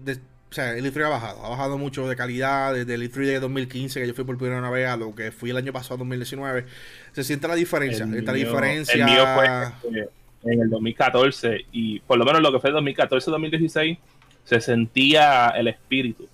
sea, 0.50 0.76
el 0.76 0.84
E3 0.84 1.04
ha 1.04 1.08
bajado, 1.08 1.44
ha 1.44 1.48
bajado 1.50 1.78
mucho 1.78 2.08
de 2.08 2.16
calidad 2.16 2.74
desde 2.74 2.94
el 2.94 3.10
E3 3.10 3.26
de 3.26 3.40
2015, 3.40 4.00
que 4.00 4.06
yo 4.06 4.14
fui 4.14 4.24
por 4.24 4.36
primera 4.36 4.68
vez, 4.70 4.88
a 4.88 4.96
lo 4.96 5.14
que 5.14 5.30
fui 5.30 5.50
el 5.50 5.56
año 5.56 5.72
pasado, 5.72 5.98
2019. 5.98 6.66
Se 7.12 7.22
siente 7.22 7.46
la 7.46 7.54
diferencia, 7.54 8.04
el 8.04 8.14
esta 8.14 8.32
diferencia... 8.32 8.94
El 8.94 9.10
mío 9.10 9.24
fue 9.34 10.00
eh, 10.00 10.08
en 10.44 10.60
el 10.60 10.70
2014, 10.70 11.66
y 11.70 12.00
por 12.00 12.18
lo 12.18 12.24
menos 12.24 12.42
lo 12.42 12.52
que 12.52 12.58
fue 12.58 12.70
el 12.70 12.76
2014-2016, 12.76 13.98
se 14.44 14.60
sentía 14.60 15.48
el 15.50 15.68
espíritu 15.68 16.28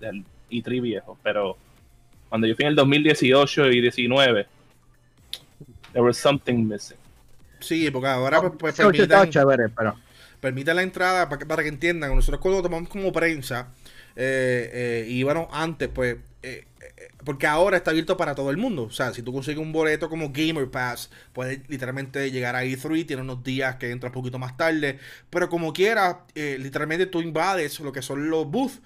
del 0.00 0.24
E3 0.50 0.80
viejo, 0.80 1.18
pero 1.22 1.58
cuando 2.30 2.46
yo 2.46 2.54
fui 2.54 2.64
en 2.64 2.70
el 2.70 2.76
2018 2.76 3.70
y 3.70 3.80
19, 3.82 4.46
there 5.92 6.02
was 6.02 6.16
something 6.16 6.66
missing. 6.66 6.96
Sí, 7.60 7.90
porque 7.90 8.08
ahora 8.08 8.40
pues, 8.40 8.52
pues 8.58 8.74
permite, 10.40 10.72
la 10.74 10.82
entrada 10.82 11.28
para 11.28 11.38
que, 11.38 11.46
para 11.46 11.62
que 11.62 11.68
entiendan. 11.68 12.14
Nosotros 12.14 12.40
cuando 12.40 12.62
tomamos 12.62 12.88
como 12.88 13.12
prensa, 13.12 13.68
eh, 14.16 14.70
eh, 14.72 15.06
y 15.08 15.22
bueno, 15.22 15.48
antes 15.52 15.88
pues... 15.88 16.16
Eh, 16.42 16.66
porque 17.22 17.46
ahora 17.46 17.76
está 17.76 17.90
abierto 17.90 18.16
para 18.16 18.34
todo 18.34 18.50
el 18.50 18.56
mundo. 18.56 18.84
O 18.84 18.90
sea, 18.90 19.12
si 19.12 19.20
tú 19.20 19.30
consigues 19.30 19.60
un 19.60 19.72
boleto 19.72 20.08
como 20.08 20.32
Gamer 20.32 20.70
Pass, 20.70 21.10
puedes 21.34 21.60
literalmente 21.68 22.30
llegar 22.30 22.56
a 22.56 22.64
E3, 22.64 23.06
tiene 23.06 23.20
unos 23.20 23.44
días 23.44 23.76
que 23.76 23.90
entras 23.90 24.08
un 24.08 24.14
poquito 24.14 24.38
más 24.38 24.56
tarde. 24.56 24.98
Pero 25.28 25.50
como 25.50 25.74
quieras, 25.74 26.16
literalmente 26.34 27.04
tú 27.04 27.20
invades 27.20 27.78
lo 27.80 27.92
que 27.92 28.00
son 28.00 28.30
los 28.30 28.46
booths. 28.46 28.80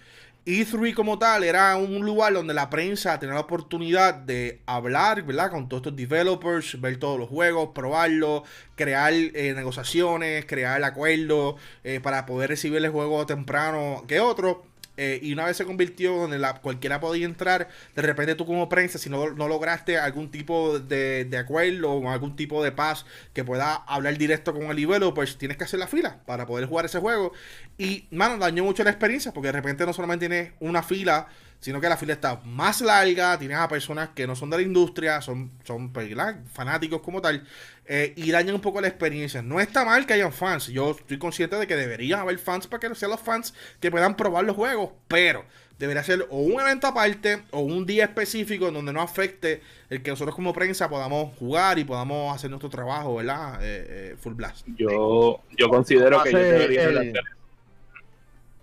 E3 0.47 0.93
como 0.95 1.19
tal 1.19 1.43
era 1.43 1.75
un 1.77 2.05
lugar 2.05 2.35
donde 2.35 2.53
la 2.53 2.69
prensa 2.69 3.19
tenía 3.19 3.35
la 3.35 3.41
oportunidad 3.41 4.13
de 4.13 4.61
hablar, 4.67 5.23
¿verdad? 5.23 5.51
Con 5.51 5.71
todos 5.71 5.81
estos 5.81 5.97
developers, 5.97 6.79
ver 6.83 6.99
todos 6.99 7.19
los 7.19 7.31
juegos, 7.31 7.71
probarlos, 7.75 8.43
crear 8.75 9.15
eh, 9.15 9.55
negociaciones, 9.57 10.45
crear 10.45 10.85
acuerdos 10.85 11.55
eh, 11.83 11.99
para 12.01 12.27
poder 12.27 12.51
recibir 12.51 12.85
el 12.85 12.91
juego 12.91 13.25
temprano 13.25 14.05
que 14.07 14.21
otro. 14.21 14.67
Eh, 14.97 15.19
y 15.23 15.33
una 15.33 15.45
vez 15.45 15.57
se 15.57 15.65
convirtió 15.65 16.17
donde 16.17 16.39
la, 16.39 16.55
cualquiera 16.61 17.01
podía 17.01 17.27
entrar, 17.27 17.69
de 17.95 18.03
repente 18.03 18.35
tú 18.35 18.47
como 18.47 18.69
prensa, 18.69 18.99
si 18.99 19.11
no, 19.11 19.31
no 19.31 19.49
lograste 19.49 19.99
algún 19.99 20.31
tipo 20.31 20.79
de, 20.79 21.25
de, 21.25 21.39
acuerdo 21.39 21.93
o 21.93 22.11
algún 22.11 22.37
tipo 22.37 22.63
de 22.63 22.73
paz 22.73 23.05
que 23.33 23.45
pueda 23.45 23.75
hablar 23.75 24.17
directo 24.19 24.53
con 24.53 24.65
el 24.65 24.77
nivel, 24.77 25.03
pues 25.15 25.37
tienes 25.37 25.57
que 25.57 25.65
hacer 25.65 25.81
la 25.81 25.87
fila 25.89 26.21
para 26.27 26.47
poder 26.47 26.67
jugar 26.67 26.85
ese 26.85 27.01
juego. 27.01 27.33
Y, 27.77 28.07
mano, 28.11 28.39
dañó 28.39 28.65
mucho 28.65 28.85
la 28.85 28.91
experiencia 28.91 29.33
porque 29.33 29.49
de 29.49 29.53
repente 29.53 29.85
no 29.85 29.93
solamente 29.93 30.29
tienes 30.29 30.53
una 30.61 30.83
fila 30.83 31.29
sino 31.65 31.81
que 31.81 31.89
la 31.89 31.97
fila 31.97 32.13
está 32.13 32.43
más 32.45 32.83
larga, 32.83 33.39
tienes 33.39 33.57
a 33.57 33.67
personas 33.67 34.11
que 34.11 34.27
no 34.27 34.37
son 34.37 34.51
de 34.51 34.59
la 34.59 34.63
industria, 34.63 35.23
son, 35.23 35.51
son 35.65 35.95
pues, 35.95 36.15
fanáticos 36.53 37.01
como 37.01 37.23
tal, 37.23 37.43
eh, 37.87 38.13
y 38.17 38.31
dañan 38.31 38.57
un 38.57 38.61
poco 38.61 38.83
la 38.83 38.89
experiencia. 38.89 39.41
No 39.41 39.59
está 39.59 39.83
mal 39.83 40.05
que 40.05 40.13
hayan 40.13 40.31
fans, 40.31 40.67
yo 40.67 40.91
estoy 40.91 41.17
consciente 41.17 41.57
de 41.57 41.67
que 41.67 41.75
debería 41.75 42.21
haber 42.21 42.39
fans 42.39 42.67
para 42.67 42.81
que 42.81 42.95
sean 42.95 43.13
los 43.13 43.21
fans 43.21 43.55
que 43.81 43.91
puedan 43.91 44.15
probar 44.15 44.45
los 44.45 44.55
juegos, 44.55 44.91
pero 45.09 45.47
debería 45.79 46.05
ser 46.05 46.27
o 46.29 46.37
un 46.37 46.61
evento 46.61 46.87
aparte 46.87 47.45
o 47.51 47.61
un 47.61 47.87
día 47.87 48.05
específico 48.05 48.69
en 48.69 48.75
donde 48.75 48.93
no 48.93 49.01
afecte 49.01 49.63
el 49.89 50.03
que 50.03 50.11
nosotros 50.11 50.37
como 50.37 50.53
prensa 50.53 50.91
podamos 50.91 51.35
jugar 51.39 51.79
y 51.79 51.85
podamos 51.85 52.37
hacer 52.37 52.51
nuestro 52.51 52.69
trabajo, 52.69 53.17
¿verdad? 53.17 53.55
Eh, 53.63 53.87
eh, 53.89 54.17
full 54.21 54.35
blast. 54.35 54.67
Yo, 54.77 55.41
yo 55.57 55.71
considero 55.71 56.23
que 56.23 56.31
yo 56.31 56.39
debería 56.39 56.85
el... 56.85 57.19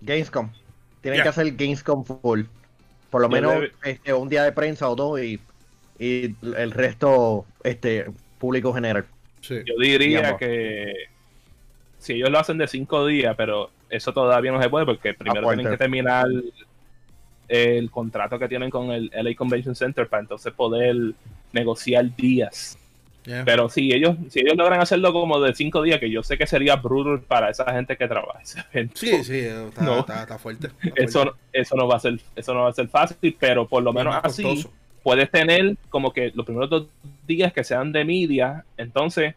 Gamescom. 0.02 0.52
Tienen 1.00 1.20
que 1.20 1.28
hacer 1.28 1.50
Gamescom 1.56 2.04
full. 2.04 2.42
Por 3.12 3.20
lo 3.20 3.28
menos 3.28 3.64
este, 3.84 4.14
un 4.14 4.30
día 4.30 4.42
de 4.42 4.52
prensa 4.52 4.88
o 4.88 4.96
dos 4.96 5.20
y, 5.20 5.38
el 5.98 6.70
resto 6.72 7.44
este 7.62 8.06
público 8.38 8.72
general. 8.72 9.04
Yo 9.42 9.62
diría 9.78 10.36
que 10.38 10.94
si 11.98 12.14
ellos 12.14 12.30
lo 12.30 12.38
hacen 12.38 12.56
de 12.56 12.66
cinco 12.66 13.06
días, 13.06 13.34
pero 13.36 13.70
eso 13.90 14.14
todavía 14.14 14.50
no 14.50 14.60
se 14.62 14.70
puede 14.70 14.86
porque 14.86 15.12
primero 15.12 15.46
tienen 15.48 15.70
que 15.70 15.76
terminar 15.76 16.26
el 17.48 17.90
contrato 17.90 18.38
que 18.38 18.48
tienen 18.48 18.70
con 18.70 18.90
el 18.90 19.10
LA 19.14 19.36
Convention 19.36 19.76
Center 19.76 20.08
para 20.08 20.22
entonces 20.22 20.52
poder 20.54 20.96
negociar 21.52 22.16
días. 22.16 22.78
Pero 23.24 23.68
si 23.68 23.92
ellos, 23.92 24.16
si 24.30 24.40
ellos 24.40 24.56
logran 24.56 24.80
hacerlo 24.80 25.12
como 25.12 25.40
de 25.40 25.54
cinco 25.54 25.82
días, 25.82 26.00
que 26.00 26.10
yo 26.10 26.22
sé 26.22 26.36
que 26.36 26.46
sería 26.46 26.76
brutal 26.76 27.20
para 27.20 27.50
esa 27.50 27.72
gente 27.72 27.96
que 27.96 28.08
trabaja 28.08 28.40
Sí, 28.94 29.24
sí, 29.24 29.40
está, 29.40 30.38
fuerte, 30.38 30.70
eso, 30.96 31.36
eso 31.52 31.76
no 31.76 31.86
va 31.86 31.96
a 31.96 32.00
ser, 32.00 32.20
eso 32.34 32.54
no 32.54 32.62
va 32.62 32.70
a 32.70 32.72
ser 32.72 32.88
fácil, 32.88 33.36
pero 33.38 33.68
por 33.68 33.82
lo 33.82 33.92
menos 33.92 34.16
así 34.22 34.66
puedes 35.02 35.30
tener 35.30 35.76
como 35.88 36.12
que 36.12 36.32
los 36.34 36.44
primeros 36.44 36.70
dos 36.70 36.86
días 37.26 37.52
que 37.52 37.62
sean 37.64 37.92
de 37.92 38.04
media, 38.04 38.64
entonces 38.76 39.34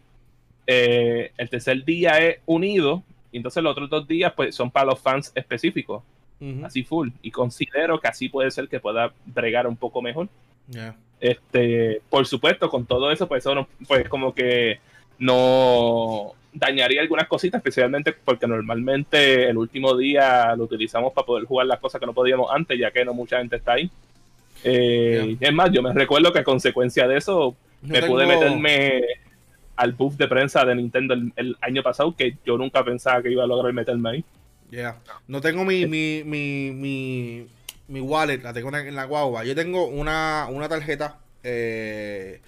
eh, 0.66 1.32
el 1.36 1.48
tercer 1.48 1.84
día 1.84 2.18
es 2.18 2.38
unido, 2.46 3.02
y 3.30 3.36
entonces 3.36 3.62
los 3.62 3.72
otros 3.72 3.88
dos 3.88 4.08
días 4.08 4.32
pues 4.34 4.54
son 4.54 4.70
para 4.70 4.86
los 4.86 4.98
fans 4.98 5.30
específicos, 5.34 6.02
así 6.64 6.82
full. 6.84 7.10
Y 7.22 7.30
considero 7.30 8.00
que 8.00 8.08
así 8.08 8.28
puede 8.28 8.50
ser 8.50 8.68
que 8.68 8.80
pueda 8.80 9.12
bregar 9.26 9.66
un 9.66 9.76
poco 9.76 10.02
mejor. 10.02 10.28
Este, 11.20 12.02
por 12.10 12.26
supuesto, 12.26 12.68
con 12.68 12.86
todo 12.86 13.10
eso, 13.10 13.26
pues 13.26 13.44
eso 13.44 13.66
pues 13.86 14.08
como 14.08 14.34
que 14.34 14.80
no 15.18 16.34
dañaría 16.52 17.00
algunas 17.00 17.28
cositas, 17.28 17.58
especialmente 17.58 18.12
porque 18.12 18.46
normalmente 18.46 19.48
el 19.48 19.58
último 19.58 19.96
día 19.96 20.54
lo 20.56 20.64
utilizamos 20.64 21.12
para 21.12 21.26
poder 21.26 21.44
jugar 21.44 21.66
las 21.66 21.80
cosas 21.80 22.00
que 22.00 22.06
no 22.06 22.14
podíamos 22.14 22.50
antes, 22.50 22.78
ya 22.78 22.90
que 22.90 23.04
no 23.04 23.14
mucha 23.14 23.38
gente 23.38 23.56
está 23.56 23.74
ahí. 23.74 23.90
Eh, 24.64 25.36
es 25.38 25.52
más, 25.52 25.70
yo 25.70 25.82
me 25.82 25.92
recuerdo 25.92 26.32
que 26.32 26.40
a 26.40 26.44
consecuencia 26.44 27.06
de 27.06 27.18
eso 27.18 27.54
me 27.82 28.02
pude 28.02 28.26
meterme 28.26 29.02
al 29.76 29.92
buff 29.92 30.16
de 30.16 30.28
prensa 30.28 30.64
de 30.64 30.74
Nintendo 30.74 31.14
el, 31.14 31.56
año 31.60 31.82
pasado, 31.82 32.16
que 32.16 32.36
yo 32.44 32.56
nunca 32.56 32.82
pensaba 32.82 33.22
que 33.22 33.30
iba 33.30 33.44
a 33.44 33.46
lograr 33.46 33.72
meterme 33.72 34.10
ahí. 34.10 34.24
Ya, 34.70 34.98
no 35.28 35.40
tengo 35.40 35.64
mi, 35.64 35.86
mi, 35.86 36.22
mi, 36.24 36.70
mi 36.72 37.46
wallet, 37.88 38.42
la 38.42 38.52
tengo 38.52 38.74
en 38.76 38.94
la 38.94 39.04
guagua. 39.04 39.44
Yo 39.44 39.54
tengo 39.54 39.86
una, 39.86 40.46
una 40.50 40.68
tarjeta. 40.68 41.18
Eh, 41.42 42.40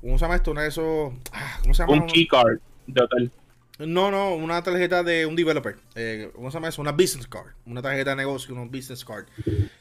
¿Cómo 0.00 0.18
se 0.18 0.24
llama 0.24 0.36
esto? 0.36 0.50
Una 0.50 0.62
de 0.62 0.68
esos. 0.68 1.12
Ah, 1.32 1.58
¿Cómo 1.62 1.74
se 1.74 1.82
llama? 1.82 1.94
Un 1.94 2.06
keycard 2.06 2.58
de 2.86 3.02
hotel. 3.02 3.32
No, 3.78 4.10
no, 4.10 4.34
una 4.34 4.62
tarjeta 4.62 5.02
de 5.02 5.26
un 5.26 5.34
developer. 5.34 5.76
Eh, 5.96 6.30
¿Cómo 6.34 6.50
se 6.50 6.54
llama 6.54 6.68
eso? 6.68 6.80
Una 6.80 6.92
business 6.92 7.26
card. 7.26 7.48
Una 7.66 7.82
tarjeta 7.82 8.10
de 8.10 8.16
negocio, 8.16 8.54
una 8.54 8.64
business 8.64 9.04
card. 9.04 9.24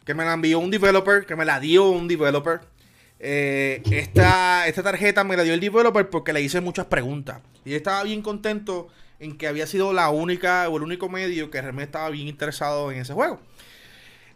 Que 0.04 0.14
me 0.16 0.26
la 0.26 0.34
envió 0.34 0.58
un 0.60 0.72
developer, 0.72 1.26
que 1.26 1.36
me 1.36 1.46
la 1.46 1.60
dio 1.60 1.90
un 1.90 2.08
developer. 2.08 2.62
Eh, 3.20 3.84
esta, 3.92 4.68
esta 4.68 4.82
tarjeta 4.82 5.24
me 5.24 5.38
la 5.38 5.44
dio 5.44 5.54
el 5.54 5.60
developer 5.60 6.10
porque 6.10 6.34
le 6.34 6.42
hice 6.42 6.60
muchas 6.60 6.88
preguntas. 6.88 7.42
Y 7.66 7.76
estaba 7.76 8.04
bien 8.04 8.24
contento 8.24 8.88
en 9.20 9.38
que 9.38 9.48
había 9.48 9.68
sido 9.68 9.94
la 9.94 10.10
única 10.10 10.68
o 10.70 10.78
el 10.78 10.84
único 10.84 11.08
medio 11.08 11.52
que 11.52 11.62
realmente 11.62 11.86
estaba 11.86 12.10
bien 12.10 12.28
interesado 12.28 12.92
en 12.92 13.00
ese 13.00 13.14
juego. 13.14 13.40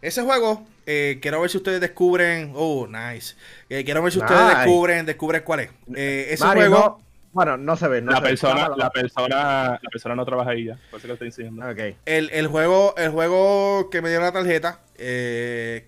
Ese 0.00 0.22
juego, 0.22 0.64
eh, 0.86 1.18
quiero 1.20 1.40
ver 1.40 1.50
si 1.50 1.56
ustedes 1.56 1.80
descubren. 1.80 2.52
Oh, 2.54 2.86
nice. 2.86 3.34
Eh, 3.68 3.84
quiero 3.84 4.02
ver 4.02 4.12
si 4.12 4.20
ustedes 4.20 4.56
descubren, 4.56 5.04
descubren 5.06 5.42
cuál 5.42 5.60
es. 5.60 5.70
Eh, 5.94 6.28
ese 6.30 6.46
juego. 6.46 7.00
bueno, 7.32 7.56
no 7.56 7.76
se 7.76 7.88
ve. 7.88 8.00
la, 8.00 8.20
persona, 8.20 8.70
la, 8.76 8.90
persona, 8.90 9.70
la 9.82 9.90
persona 9.90 10.14
no 10.14 10.24
trabaja 10.24 10.50
ahí 10.50 10.66
ya. 10.66 10.78
Por 10.90 10.98
eso 10.98 11.02
que 11.02 11.08
lo 11.08 11.14
estoy 11.14 11.28
diciendo. 11.28 11.68
Okay. 11.68 11.96
El, 12.06 12.30
el, 12.30 12.46
juego, 12.46 12.94
el 12.96 13.10
juego 13.10 13.90
que 13.90 14.00
me 14.00 14.08
dio 14.08 14.20
la 14.20 14.30
tarjeta, 14.30 14.80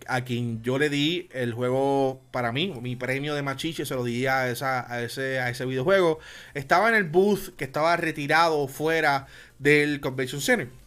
a 0.09 0.21
quien 0.25 0.61
yo 0.63 0.77
le 0.77 0.89
di 0.89 1.29
el 1.33 1.55
juego 1.55 2.21
para 2.33 2.51
mí, 2.51 2.75
mi 2.83 2.97
premio 2.97 3.37
de 3.37 3.43
machiche, 3.43 3.87
se 3.87 3.95
lo 3.95 4.03
di 4.03 4.27
a, 4.27 4.51
esa, 4.51 4.93
a, 4.93 5.03
ese, 5.03 5.39
a 5.39 5.51
ese 5.51 5.67
videojuego. 5.67 6.19
Estaba 6.55 6.89
en 6.89 6.97
el 6.97 7.05
booth 7.05 7.55
que 7.57 7.65
estaba 7.65 7.97
retirado 7.97 8.67
fuera 8.67 9.29
del 9.61 10.01
Convention 10.01 10.41
Center. 10.41 10.80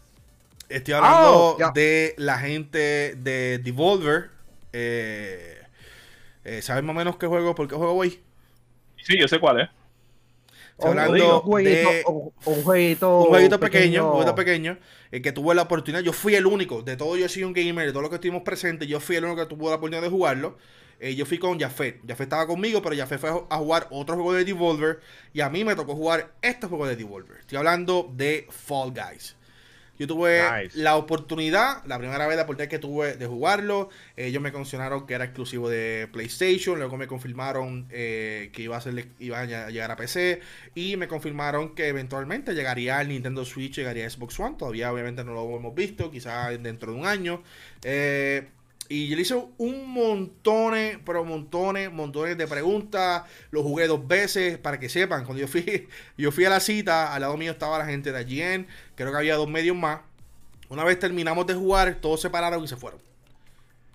Estoy 0.73 0.95
hablando 0.95 1.55
oh, 1.59 1.71
de 1.75 2.15
la 2.17 2.39
gente 2.39 3.13
de 3.15 3.59
Devolver. 3.59 4.31
Eh, 4.71 5.61
eh, 6.43 6.61
¿Sabes 6.63 6.83
más 6.83 6.95
o 6.95 6.97
menos 6.97 7.17
qué 7.17 7.27
juego? 7.27 7.53
¿Por 7.53 7.67
qué 7.67 7.75
juego 7.75 7.93
voy? 7.93 8.19
Sí, 8.97 9.15
yo 9.19 9.27
sé 9.27 9.39
cuál 9.39 9.61
es. 9.61 9.69
Estoy 10.71 10.89
hablando 10.89 11.41
un 11.41 11.41
jueguito, 11.41 11.89
de 11.89 12.03
un 12.07 12.63
jueguito, 12.63 13.19
un 13.19 13.25
jueguito 13.27 13.59
pequeño, 13.59 14.05
un 14.05 14.11
jueguito 14.13 14.33
pequeño, 14.33 14.79
el 15.11 15.21
que 15.21 15.31
tuve 15.31 15.53
la 15.53 15.61
oportunidad. 15.61 16.01
Yo 16.01 16.11
fui 16.11 16.33
el 16.33 16.47
único, 16.47 16.81
de 16.81 16.97
todo 16.97 17.15
yo 17.17 17.29
soy 17.29 17.43
un 17.43 17.53
gamer, 17.53 17.85
de 17.85 17.91
todo 17.91 18.01
lo 18.01 18.09
que 18.09 18.15
estuvimos 18.15 18.41
presentes, 18.41 18.87
yo 18.87 18.99
fui 18.99 19.15
el 19.15 19.25
único 19.25 19.41
que 19.43 19.55
tuvo 19.55 19.69
la 19.69 19.75
oportunidad 19.75 20.01
de 20.01 20.09
jugarlo. 20.09 20.57
Eh, 20.99 21.13
yo 21.13 21.27
fui 21.27 21.37
con 21.37 21.59
Jafet. 21.59 21.99
Jafet 22.01 22.21
estaba 22.21 22.47
conmigo, 22.47 22.81
pero 22.81 22.95
Jafet 22.95 23.19
fue 23.19 23.29
a 23.29 23.57
jugar 23.57 23.87
otro 23.91 24.15
juego 24.15 24.33
de 24.33 24.43
Devolver. 24.43 25.01
Y 25.33 25.41
a 25.41 25.49
mí 25.51 25.63
me 25.63 25.75
tocó 25.75 25.93
jugar 25.93 26.33
este 26.41 26.65
juego 26.65 26.87
de 26.87 26.95
Devolver. 26.95 27.41
Estoy 27.41 27.59
hablando 27.59 28.09
de 28.11 28.47
Fall 28.49 28.91
Guys. 28.91 29.35
Yo 29.99 30.07
tuve 30.07 30.41
la 30.73 30.95
oportunidad, 30.95 31.83
la 31.85 31.99
primera 31.99 32.25
vez 32.25 32.35
la 32.35 32.43
oportunidad 32.43 32.69
que 32.69 32.79
tuve 32.79 33.15
de 33.15 33.27
jugarlo. 33.27 33.89
Ellos 34.17 34.41
me 34.41 34.51
mencionaron 34.51 35.05
que 35.05 35.13
era 35.13 35.25
exclusivo 35.25 35.69
de 35.69 36.09
PlayStation. 36.11 36.79
Luego 36.79 36.97
me 36.97 37.05
confirmaron 37.05 37.87
eh, 37.91 38.49
que 38.53 38.63
iba 38.63 38.75
a, 38.75 38.81
ser, 38.81 39.07
iba 39.19 39.41
a 39.41 39.45
llegar 39.45 39.91
a 39.91 39.95
PC. 39.95 40.41
Y 40.73 40.97
me 40.97 41.07
confirmaron 41.07 41.75
que 41.75 41.87
eventualmente 41.89 42.55
llegaría 42.55 42.97
al 42.97 43.09
Nintendo 43.09 43.45
Switch, 43.45 43.75
llegaría 43.75 44.07
a 44.07 44.09
Xbox 44.09 44.39
One. 44.39 44.55
Todavía 44.57 44.91
obviamente 44.91 45.23
no 45.23 45.33
lo 45.33 45.55
hemos 45.55 45.75
visto, 45.75 46.09
quizás 46.09 46.61
dentro 46.63 46.91
de 46.91 46.99
un 46.99 47.05
año. 47.05 47.43
Eh, 47.83 48.47
y 48.93 49.07
yo 49.07 49.15
le 49.15 49.23
hice 49.23 49.43
un 49.57 49.89
montón, 49.89 50.75
pero 51.03 51.25
montones, 51.25 51.91
montones 51.91 52.37
de 52.37 52.45
preguntas. 52.45 53.23
Lo 53.49 53.63
jugué 53.63 53.87
dos 53.87 54.07
veces 54.07 54.59
para 54.59 54.79
que 54.79 54.87
sepan. 54.87 55.25
Cuando 55.25 55.41
yo 55.41 55.47
fui, 55.47 55.87
yo 56.17 56.31
fui 56.31 56.45
a 56.45 56.51
la 56.51 56.59
cita, 56.59 57.11
al 57.11 57.21
lado 57.21 57.35
mío 57.35 57.53
estaba 57.53 57.79
la 57.79 57.87
gente 57.87 58.11
de 58.11 58.21
IGN. 58.21 58.67
Creo 58.93 59.11
que 59.11 59.17
había 59.17 59.35
dos 59.35 59.49
medios 59.49 59.75
más. 59.75 60.01
Una 60.69 60.83
vez 60.83 60.99
terminamos 60.99 61.47
de 61.47 61.55
jugar, 61.55 61.95
todos 62.01 62.21
se 62.21 62.29
pararon 62.29 62.63
y 62.63 62.67
se 62.67 62.75
fueron. 62.75 62.99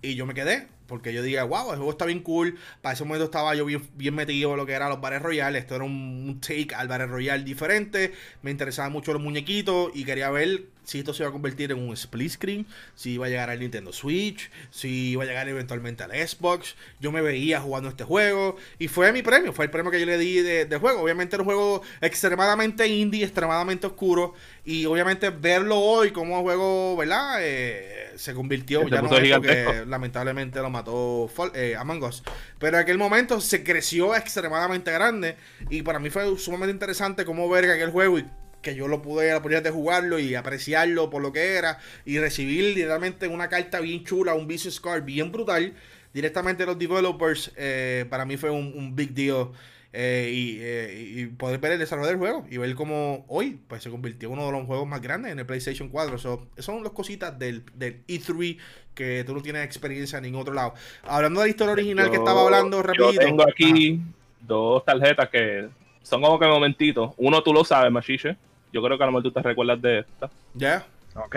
Y 0.03 0.16
yo 0.16 0.26
me 0.26 0.34
quedé, 0.34 0.66
porque 0.88 1.12
yo 1.12 1.22
dije, 1.22 1.40
wow, 1.42 1.70
el 1.70 1.76
juego 1.76 1.92
está 1.92 2.05
bien 2.05 2.18
cool. 2.18 2.59
Para 2.82 2.94
ese 2.94 3.05
momento 3.05 3.26
estaba 3.26 3.55
yo 3.55 3.66
bien, 3.66 3.88
bien 3.94 4.16
metido 4.16 4.51
en 4.51 4.57
lo 4.57 4.66
que 4.66 4.72
eran 4.72 4.88
los 4.88 5.01
bares 5.01 5.22
royales. 5.22 5.62
Esto 5.62 5.76
era 5.76 5.84
un, 5.84 6.40
take 6.40 6.74
al 6.74 6.88
bar 6.88 7.09
royal 7.09 7.44
diferente. 7.44 8.14
Me 8.42 8.51
interesaban 8.51 8.90
mucho 8.90 9.12
los 9.12 9.22
muñequitos 9.22 9.92
y 9.94 10.05
quería 10.05 10.28
ver 10.30 10.64
si 10.89 11.01
esto 11.01 11.12
se 11.12 11.22
iba 11.22 11.28
a 11.28 11.32
convertir 11.32 11.70
en 11.70 11.78
un 11.78 11.93
split 11.93 12.30
screen, 12.30 12.66
si 12.95 13.12
iba 13.12 13.26
a 13.26 13.28
llegar 13.28 13.51
al 13.51 13.61
Nintendo 13.61 13.93
Switch, 13.93 14.51
si 14.70 15.11
iba 15.11 15.22
a 15.22 15.26
llegar 15.26 15.47
eventualmente 15.47 16.03
al 16.03 16.12
Xbox. 16.12 16.76
Yo 16.99 17.12
me 17.12 17.20
veía 17.20 17.61
jugando 17.61 17.91
este 17.91 18.05
juego 18.05 18.57
y 18.78 18.89
fue 18.89 19.12
mi 19.12 19.20
premio, 19.20 19.53
fue 19.53 19.66
el 19.66 19.70
premio 19.70 19.91
que 19.91 20.01
yo 20.01 20.07
le 20.07 20.16
di 20.16 20.41
de, 20.41 20.78
juego. 20.78 21.03
Obviamente 21.03 21.36
era 21.36 21.43
un 21.43 21.45
juego 21.45 21.82
extremadamente 22.01 22.86
indie, 22.89 23.22
extremadamente 23.22 23.86
oscuro 23.86 24.32
y 24.64 24.86
obviamente 24.86 25.28
verlo 25.28 25.78
hoy 25.78 26.11
como 26.11 26.41
juego, 26.41 26.97
¿verdad? 26.97 27.36
Eh, 27.43 28.12
se 28.16 28.32
convirtió, 28.32 28.89
ya 28.89 29.03
no 29.03 29.14
es 29.14 29.86
lamentablemente 29.86 30.59
lo 30.61 30.70
mató 30.70 31.30
eh, 31.53 31.76
Among 31.78 32.03
Us. 32.03 32.22
Pero 32.59 32.78
en 32.78 32.82
aquel 32.82 32.97
momento 32.97 33.43
se 33.43 33.62
creció 33.62 34.16
extremadamente 34.16 34.91
grande 34.91 35.36
y 35.68 35.82
para 35.82 35.99
mí 35.99 36.09
fue 36.09 36.39
sumamente 36.39 36.72
interesante 36.72 37.26
cómo 37.26 37.47
ver 37.51 37.70
aquel 37.70 37.91
juego 37.91 38.18
y 38.20 38.24
que 38.69 38.77
yo 38.77 38.89
lo 38.89 39.03
pude 39.03 39.31
la 39.31 39.61
de 39.61 39.71
jugarlo 39.71 40.19
y 40.19 40.35
apreciarlo 40.35 41.11
por 41.11 41.23
lo 41.23 41.33
que 41.33 41.57
era 41.57 41.79
y 42.05 42.19
recibir 42.19 42.75
directamente 42.75 43.29
una 43.29 43.49
carta 43.49 43.81
bien 43.81 44.05
chula, 44.05 44.35
un 44.35 44.47
business 44.47 44.81
card 44.81 45.05
bien 45.05 45.33
brutal 45.33 45.75
directamente 46.12 46.62
de 46.62 46.66
los 46.66 46.79
developers, 46.79 47.53
eh, 47.57 48.07
para 48.11 48.25
mí 48.25 48.37
fue 48.37 48.51
un, 48.51 48.95
big 48.95 49.14
deal. 49.14 49.49
y, 49.93 51.27
poder 51.39 51.61
ver 51.61 51.73
el 51.73 51.79
desarrollo 51.79 52.09
del 52.09 52.19
juego 52.19 52.47
y 52.51 52.57
ver 52.57 52.75
cómo 52.75 53.25
hoy 53.29 53.59
pues 53.69 53.83
se 53.83 53.91
convirtió 53.91 54.29
en 54.29 54.35
uno 54.35 54.47
de 54.47 54.53
los 54.53 54.66
juegos 54.66 54.87
más 54.87 55.01
grandes 55.01 55.33
en 55.33 55.39
el 55.39 55.47
PlayStation 55.47 55.89
4. 55.89 56.19
son 56.19 56.83
las 56.83 56.93
cositas 56.93 57.39
del, 57.39 57.64
del 57.75 58.05
E3 58.07 58.59
que 58.95 59.25
tú 59.25 59.35
no 59.35 59.43
tienes 59.43 59.64
experiencia 59.64 60.19
en 60.19 60.25
ningún 60.25 60.43
otro 60.43 60.55
lado. 60.55 60.75
Hablando 61.05 61.41
de 61.41 61.47
la 61.47 61.51
historia 61.51 61.73
original 61.73 62.11
que 62.11 62.16
estaba 62.16 62.43
hablando 62.43 62.83
rapidito. 62.83 63.12
Yo 63.12 63.21
tengo 63.21 63.43
aquí 63.49 64.01
dos 64.41 64.85
tarjetas 64.85 65.29
que 65.29 65.69
son 66.03 66.21
como 66.21 66.39
que 66.39 66.47
momentitos. 66.47 67.12
Uno 67.16 67.43
tú 67.43 67.53
lo 67.53 67.64
sabes, 67.64 67.93
Machiche. 67.93 68.37
Yo 68.73 68.83
creo 68.83 68.97
que 68.97 69.05
a 69.05 69.07
lo 69.07 69.12
mejor 69.12 69.23
tú 69.25 69.31
te 69.33 69.43
recuerdas 69.43 69.81
de 69.81 70.01
esta. 70.01 70.31
Ya. 70.55 70.87
Ok. 71.14 71.37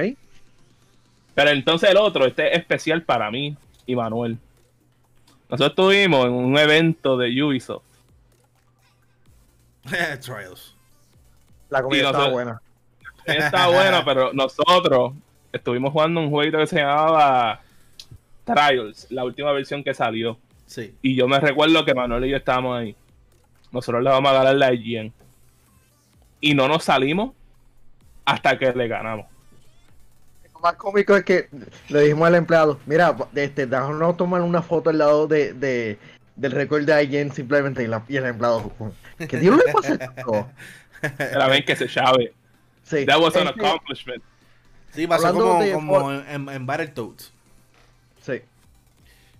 Pero 1.34 1.50
entonces 1.50 1.90
el 1.90 1.98
otro, 1.98 2.26
este 2.26 2.52
es 2.52 2.60
especial 2.60 3.04
para 3.04 3.32
mí 3.32 3.56
y 3.86 3.96
Manuel. 3.96 4.38
Nosotros 5.50 5.70
estuvimos 5.70 6.26
en 6.26 6.34
un 6.34 6.58
evento 6.58 7.18
de 7.18 7.44
Ubisoft. 7.44 7.84
Trials. 10.22 10.76
La 11.70 11.82
comida 11.82 12.12
está 12.12 12.30
buena. 12.30 12.62
Está 13.26 13.68
buena, 13.68 14.06
pero 14.06 14.34
nosotros 14.34 15.14
estuvimos 15.52 15.92
jugando 15.92 16.22
un 16.22 16.30
jueguito 16.30 16.58
que 16.58 16.68
se 16.68 16.78
llamaba 16.78 17.62
Trials, 18.44 19.08
la 19.10 19.24
última 19.24 19.52
versión 19.52 19.84
que 19.84 19.94
salió. 19.94 20.38
Sí. 20.66 20.96
Y 21.02 21.16
yo 21.16 21.28
me 21.28 21.40
recuerdo 21.40 21.84
que 21.84 21.94
Manuel 21.94 22.26
y 22.26 22.30
yo 22.30 22.38
estábamos 22.38 22.78
ahí. 22.78 22.96
Nosotros 23.72 24.04
le 24.04 24.10
vamos 24.10 24.32
a 24.32 24.36
ganar 24.36 24.56
la 24.56 24.74
IGN. 24.74 25.14
Y 26.42 26.54
no 26.54 26.68
nos 26.68 26.84
salimos 26.84 27.34
hasta 28.26 28.58
que 28.58 28.74
le 28.74 28.88
ganamos. 28.88 29.28
Lo 30.54 30.60
más 30.60 30.74
cómico 30.76 31.16
es 31.16 31.24
que 31.24 31.48
le 31.90 32.02
dijimos 32.02 32.28
al 32.28 32.36
empleado, 32.36 32.80
mira, 32.86 33.16
este, 33.36 33.66
déjanos 33.66 34.18
tomar 34.18 34.42
una 34.42 34.62
foto 34.62 34.90
al 34.90 34.98
lado 34.98 35.28
de, 35.28 35.54
de 35.54 36.00
del 36.36 36.52
récord 36.52 36.84
de 36.84 37.04
IGN 37.04 37.32
simplemente 37.32 37.84
y, 37.84 38.16
el 38.16 38.26
empleado, 38.26 38.72
¿qué 39.18 39.38
Dios 39.38 39.58
le 39.58 39.72
pasa 39.72 39.94
esto? 39.94 40.50
Era 41.20 41.48
bien 41.48 41.64
que 41.64 41.76
se 41.76 41.88
chave. 41.88 42.34
Sí. 42.84 43.06
That 43.06 43.20
was 43.20 43.36
an 43.36 43.48
este, 43.48 43.60
accomplishment. 43.60 44.24
Sí, 44.92 45.08
pasó 45.08 45.34
como, 45.34 45.62
como 45.72 46.12
en, 46.12 46.50
en 46.50 46.66
Battletoads. 46.66 47.32
Sí. 48.22 48.42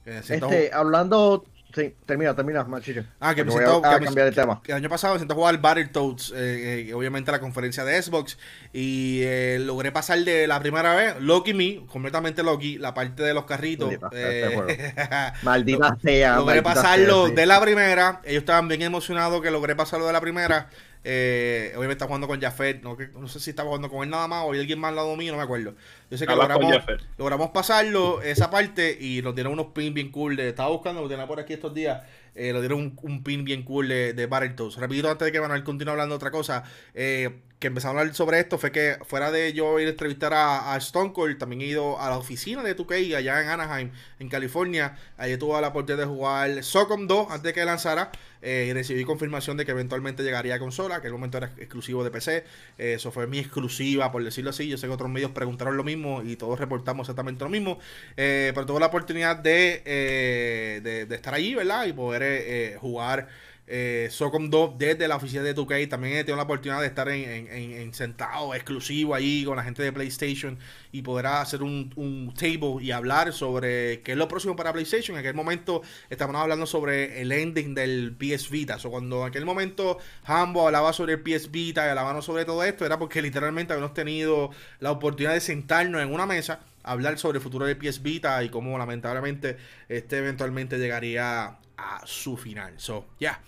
Este, 0.06 0.72
hablando 0.74 1.46
Sí, 1.74 1.96
termina, 2.06 2.36
termina, 2.36 2.64
machillo. 2.64 3.04
Ah, 3.20 3.34
que 3.34 3.44
me 3.44 3.52
siento, 3.52 3.78
a, 3.78 4.00
cambiar 4.00 4.26
de 4.26 4.32
tema. 4.32 4.62
Que 4.62 4.72
el 4.72 4.78
año 4.78 4.90
pasado 4.90 5.14
me 5.14 5.20
siento 5.20 5.34
a 5.34 5.38
jugar 5.38 5.62
Battletoads, 5.62 6.34
eh, 6.36 6.88
eh, 6.90 6.94
obviamente 6.94 7.32
la 7.32 7.40
conferencia 7.40 7.86
de 7.86 8.02
Xbox, 8.02 8.38
y 8.74 9.22
eh, 9.24 9.58
logré 9.60 9.92
pasar 9.92 10.20
de 10.20 10.48
la 10.48 10.60
primera 10.60 10.94
vez, 10.96 11.16
Loki 11.20 11.54
Me, 11.54 11.86
completamente 11.88 12.44
Loki, 12.44 12.78
la 12.78 12.94
parte 12.94 13.24
de 13.24 13.34
los 13.34 13.46
carritos. 13.46 13.94
Eh, 14.12 14.58
maldita 15.44 15.98
sea. 16.02 16.38
Logré 16.38 16.62
pasarlo 16.62 17.30
de 17.30 17.46
la 17.46 17.62
primera, 17.62 18.22
ellos 18.26 18.42
estaban 18.42 18.68
bien 18.68 18.82
emocionados 18.82 19.42
que 19.42 19.52
logré 19.52 19.76
pasarlo 19.76 20.08
de 20.08 20.14
la 20.14 20.22
primera. 20.22 20.70
Eh, 21.04 21.72
obviamente 21.76 21.94
está 21.94 22.06
jugando 22.06 22.28
con 22.28 22.40
Jafet. 22.40 22.82
No, 22.84 22.98
no, 23.20 23.28
sé 23.28 23.40
si 23.40 23.50
está 23.50 23.64
jugando 23.64 23.90
con 23.90 24.04
él 24.04 24.10
nada 24.10 24.28
más 24.28 24.44
o 24.46 24.52
hay 24.52 24.60
alguien 24.60 24.80
más 24.80 24.90
al 24.90 24.96
lado 24.98 25.16
mío, 25.16 25.32
no 25.32 25.38
me 25.38 25.44
acuerdo. 25.44 25.74
Yo 26.10 26.18
sé 26.18 26.28
que 26.28 26.36
logramos, 26.36 26.76
logramos, 27.18 27.50
pasarlo, 27.50 28.22
esa 28.22 28.50
parte, 28.50 28.98
y 29.00 29.22
nos 29.22 29.34
dieron 29.34 29.54
unos 29.54 29.68
pins 29.68 29.94
bien 29.94 30.12
cool. 30.12 30.36
De, 30.36 30.50
estaba 30.50 30.70
buscando, 30.70 31.02
lo 31.02 31.10
tenía 31.10 31.28
por 31.28 31.40
aquí 31.40 31.54
estos 31.54 31.74
días. 31.74 32.04
Eh, 32.36 32.54
nos 32.54 32.62
dieron 32.62 32.96
un, 33.02 33.24
pin 33.24 33.44
bien 33.44 33.64
cool 33.64 33.88
de, 33.88 34.14
de 34.14 34.26
Battletoads. 34.26 34.78
Repito, 34.78 35.10
antes 35.10 35.26
de 35.26 35.32
que 35.32 35.42
Manuel 35.42 35.64
continúe 35.64 35.92
hablando 35.92 36.14
de 36.14 36.18
otra 36.18 36.32
cosa. 36.32 36.64
Eh, 36.94 37.42
que 37.62 37.68
empezamos 37.68 37.96
a 37.96 38.00
hablar 38.00 38.16
sobre 38.16 38.40
esto 38.40 38.58
fue 38.58 38.72
que 38.72 38.98
fuera 39.06 39.30
de 39.32 39.54
yo 39.54 39.80
ir 39.80 39.86
a 39.86 39.92
entrevistar 39.92 40.34
a, 40.34 40.76
Stone 40.78 41.14
Cold, 41.14 41.38
también 41.38 41.62
he 41.62 41.66
ido 41.66 42.02
a 42.02 42.10
la 42.10 42.18
oficina 42.18 42.64
de 42.64 42.76
2K 42.76 43.16
allá 43.16 43.40
en 43.40 43.50
Anaheim, 43.50 43.92
en 44.18 44.30
California. 44.30 44.98
Allí 45.16 45.38
tuve 45.38 45.62
la 45.62 45.68
oportunidad 45.68 46.04
de 46.04 46.10
jugar 46.12 46.64
Socom 46.64 47.06
2 47.06 47.28
antes 47.30 47.44
de 47.44 47.54
que 47.54 47.64
lanzara. 47.64 48.12
Eh, 48.42 48.66
y 48.68 48.74
recibí 48.74 49.04
confirmación 49.06 49.58
de 49.58 49.66
que 49.66 49.72
eventualmente 49.72 50.24
llegaría 50.24 50.56
a 50.56 50.60
consola, 50.60 51.02
que 51.02 51.08
en 51.08 51.14
el 51.14 51.20
momento 51.20 51.38
era 51.38 51.52
exclusivo 51.58 52.04
de 52.04 52.10
PC. 52.10 52.38
Eh, 52.80 52.94
eso 52.94 53.12
fue 53.12 53.28
mi 53.28 53.38
exclusiva, 53.38 54.12
por 54.12 54.24
decirlo 54.24 54.50
así. 54.50 54.68
Yo 54.68 54.80
sé 54.80 54.88
que 54.88 54.94
otros 54.94 55.12
medios 55.12 55.30
preguntaron 55.30 55.78
lo 55.78 55.84
mismo 55.84 56.24
y 56.24 56.38
todos 56.38 56.60
reportamos 56.60 57.06
exactamente 57.06 57.44
lo 57.44 57.52
mismo. 57.52 57.78
Eh, 58.18 58.52
pero 58.56 58.66
tuve 58.66 58.80
la 58.80 58.88
oportunidad 58.88 59.36
de, 59.36 60.82
de, 60.84 61.06
de, 61.06 61.16
estar 61.16 61.36
allí, 61.36 61.54
¿verdad? 61.54 61.86
Y 61.86 61.94
poder 61.94 62.80
jugar 62.80 63.28
eh, 63.68 64.08
Socom 64.12 64.50
2 64.50 64.78
desde 64.78 65.08
la 65.08 65.16
oficina 65.16 65.44
de 65.44 65.56
2K. 65.56 65.90
También 65.90 66.16
he 66.16 66.24
tenido 66.24 66.38
la 66.38 66.44
oportunidad 66.44 66.82
de 66.82 66.88
estar 66.88 67.08
en, 67.10 67.94
sentado 67.94 68.54
exclusivo 68.54 69.16
ahí 69.16 69.44
con 69.46 69.56
la 69.56 69.64
gente 69.64 69.84
de 69.84 69.92
PlayStation 69.94 70.58
y 70.92 71.02
poder 71.02 71.28
hacer 71.28 71.64
un, 71.64 72.34
table 72.38 72.84
y 72.84 72.92
hablar 72.92 73.34
sobre 73.34 74.02
qué 74.02 74.14
es 74.14 74.18
lo 74.18 74.28
próximo 74.28 74.56
para 74.56 74.74
PlayStation. 74.74 75.16
En 75.16 75.22
aquel 75.22 75.36
momento 75.36 75.82
estamos 76.10 76.36
hablando 76.36 76.66
sobre 76.66 77.22
el 77.22 77.32
ending 77.32 77.74
del 77.74 78.16
PS 78.18 78.50
Vita. 78.50 78.78
O 78.84 78.92
cuando 78.92 79.22
en 79.22 79.28
aquel 79.28 79.46
momento 79.46 79.98
Hambo 80.26 80.66
hablaba 80.66 80.94
sobre 80.94 81.14
el 81.14 81.22
PS 81.22 81.52
Vita 81.52 81.86
y 81.86 81.90
hablaban 81.90 82.22
sobre 82.22 82.46
todo 82.46 82.64
esto, 82.64 82.86
era 82.86 83.00
porque 83.00 83.22
literalmente 83.22 83.74
habíamos 83.74 83.94
tenido 83.94 84.52
la 84.80 84.92
oportunidad 84.92 85.34
de 85.34 85.42
sentarnos 85.42 86.02
en 86.02 86.14
una 86.14 86.26
mesa 86.26 86.60
hablar 86.84 87.18
sobre 87.18 87.38
el 87.38 87.44
futuro 87.44 87.66
del 87.66 87.78
PS 87.78 88.02
Vita 88.02 88.44
y 88.44 88.50
cómo 88.50 88.78
lamentablemente 88.78 89.58
este 89.88 90.18
eventualmente 90.18 90.78
llegaría 90.78 91.58
a 91.82 92.02
su 92.06 92.38
final. 92.38 92.74
So, 92.78 93.06
ya. 93.20 93.40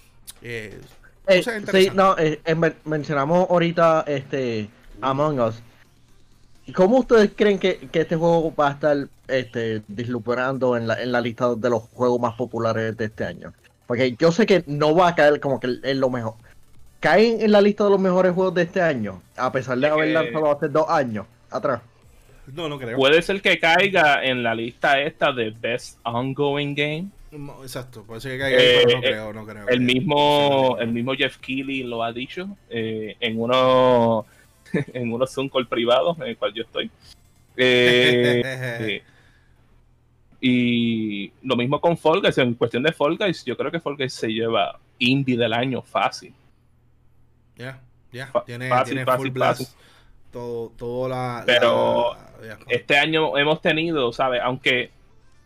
Eh, 0.41 0.79
eh, 1.27 1.43
sí, 1.43 1.89
no, 1.93 2.15
eh, 2.17 2.39
mencionamos 2.85 3.49
ahorita 3.49 4.03
este 4.07 4.69
Among 5.01 5.39
Us. 5.39 5.55
¿Cómo 6.73 6.99
ustedes 6.99 7.31
creen 7.35 7.59
que, 7.59 7.87
este 7.91 8.15
juego 8.15 8.53
va 8.55 8.69
a 8.69 8.71
estar 8.71 8.97
este, 9.27 9.81
disluperando 9.87 10.77
en 10.77 10.87
la, 10.87 11.01
en 11.01 11.11
la 11.11 11.21
lista 11.21 11.55
de 11.55 11.69
los 11.69 11.83
juegos 11.83 12.19
más 12.19 12.35
populares 12.35 12.95
de 12.95 13.05
este 13.05 13.25
año? 13.25 13.53
Porque 13.85 14.15
yo 14.17 14.31
sé 14.31 14.45
que 14.45 14.63
no 14.65 14.95
va 14.95 15.09
a 15.09 15.15
caer 15.15 15.39
como 15.39 15.59
que 15.59 15.79
en 15.83 15.99
lo 15.99 16.09
mejor. 16.09 16.35
¿Caen 16.99 17.41
en 17.41 17.51
la 17.51 17.59
lista 17.59 17.83
de 17.83 17.89
los 17.89 17.99
mejores 17.99 18.31
juegos 18.33 18.53
de 18.53 18.61
este 18.61 18.81
año? 18.81 19.21
A 19.35 19.51
pesar 19.51 19.77
de 19.77 19.87
haber 19.87 20.09
lanzado 20.09 20.51
hace 20.51 20.69
dos 20.69 20.89
años 20.89 21.25
atrás. 21.51 21.81
No, 22.47 22.69
no 22.69 22.77
creo. 22.79 22.97
Puede 22.97 23.21
ser 23.21 23.41
que 23.41 23.59
caiga 23.59 24.23
en 24.23 24.41
la 24.41 24.55
lista 24.55 25.01
esta 25.01 25.31
de 25.33 25.51
Best 25.51 25.99
Ongoing 26.03 26.75
Game. 26.75 27.09
Exacto, 27.61 28.03
puede 28.03 28.21
ser 28.21 28.33
que 28.33 28.39
caiga 28.39 28.59
ahí, 28.59 28.65
pero 28.85 28.91
no 28.91 28.97
eh, 28.97 29.01
creo, 29.01 29.33
no 29.33 29.45
creo. 29.45 29.67
El 29.67 29.81
mismo, 29.81 30.77
el 30.79 30.91
mismo 30.91 31.13
Jeff 31.15 31.37
Keighley 31.37 31.83
lo 31.83 32.03
ha 32.03 32.13
dicho 32.13 32.47
eh, 32.69 33.15
en 33.19 33.39
uno 33.39 34.25
en 34.93 35.11
unos 35.11 35.33
Zoom 35.33 35.49
call 35.49 35.67
privados 35.67 36.17
en 36.19 36.27
el 36.27 36.37
cual 36.37 36.53
yo 36.53 36.63
estoy. 36.63 36.91
Eh, 37.57 39.01
y 40.41 41.31
lo 41.41 41.55
mismo 41.55 41.81
con 41.81 41.97
Fall 41.97 42.21
Guys, 42.21 42.37
en 42.37 42.53
cuestión 42.53 42.83
de 42.83 42.91
Fall 42.91 43.17
Guys, 43.17 43.43
yo 43.45 43.57
creo 43.57 43.71
que 43.71 43.79
Fall 43.79 43.97
Guys 43.97 44.13
se 44.13 44.27
lleva 44.27 44.79
indie 44.99 45.37
del 45.37 45.53
año 45.53 45.81
fácil. 45.81 46.33
Ya, 47.55 47.81
ya, 48.11 48.31
tiene, 48.45 48.69
fácil, 48.69 49.03
fácil, 49.05 49.33
fácil. 49.33 49.67
Todo, 50.31 50.71
todo 50.77 51.09
la... 51.09 51.43
Pero 51.45 52.15
este 52.67 52.97
año 52.97 53.37
hemos 53.37 53.61
tenido, 53.61 54.11
¿sabes? 54.11 54.41
Aunque 54.43 54.91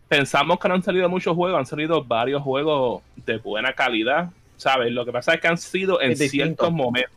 pensamos 0.08 0.60
que 0.60 0.68
no 0.68 0.76
han 0.76 0.84
salido 0.84 1.10
muchos 1.10 1.36
juegos, 1.36 1.60
han 1.60 1.66
salido 1.66 2.04
varios 2.04 2.42
juegos 2.42 3.02
de 3.26 3.38
buena 3.38 3.74
calidad, 3.74 4.30
¿sabes? 4.56 4.92
Lo 4.92 5.06
que 5.06 5.12
pasa 5.12 5.34
es 5.34 5.42
que 5.42 5.48
han 5.48 5.58
sido 5.58 6.02
en 6.02 6.16
ciertos 6.16 6.72
momentos, 6.72 7.12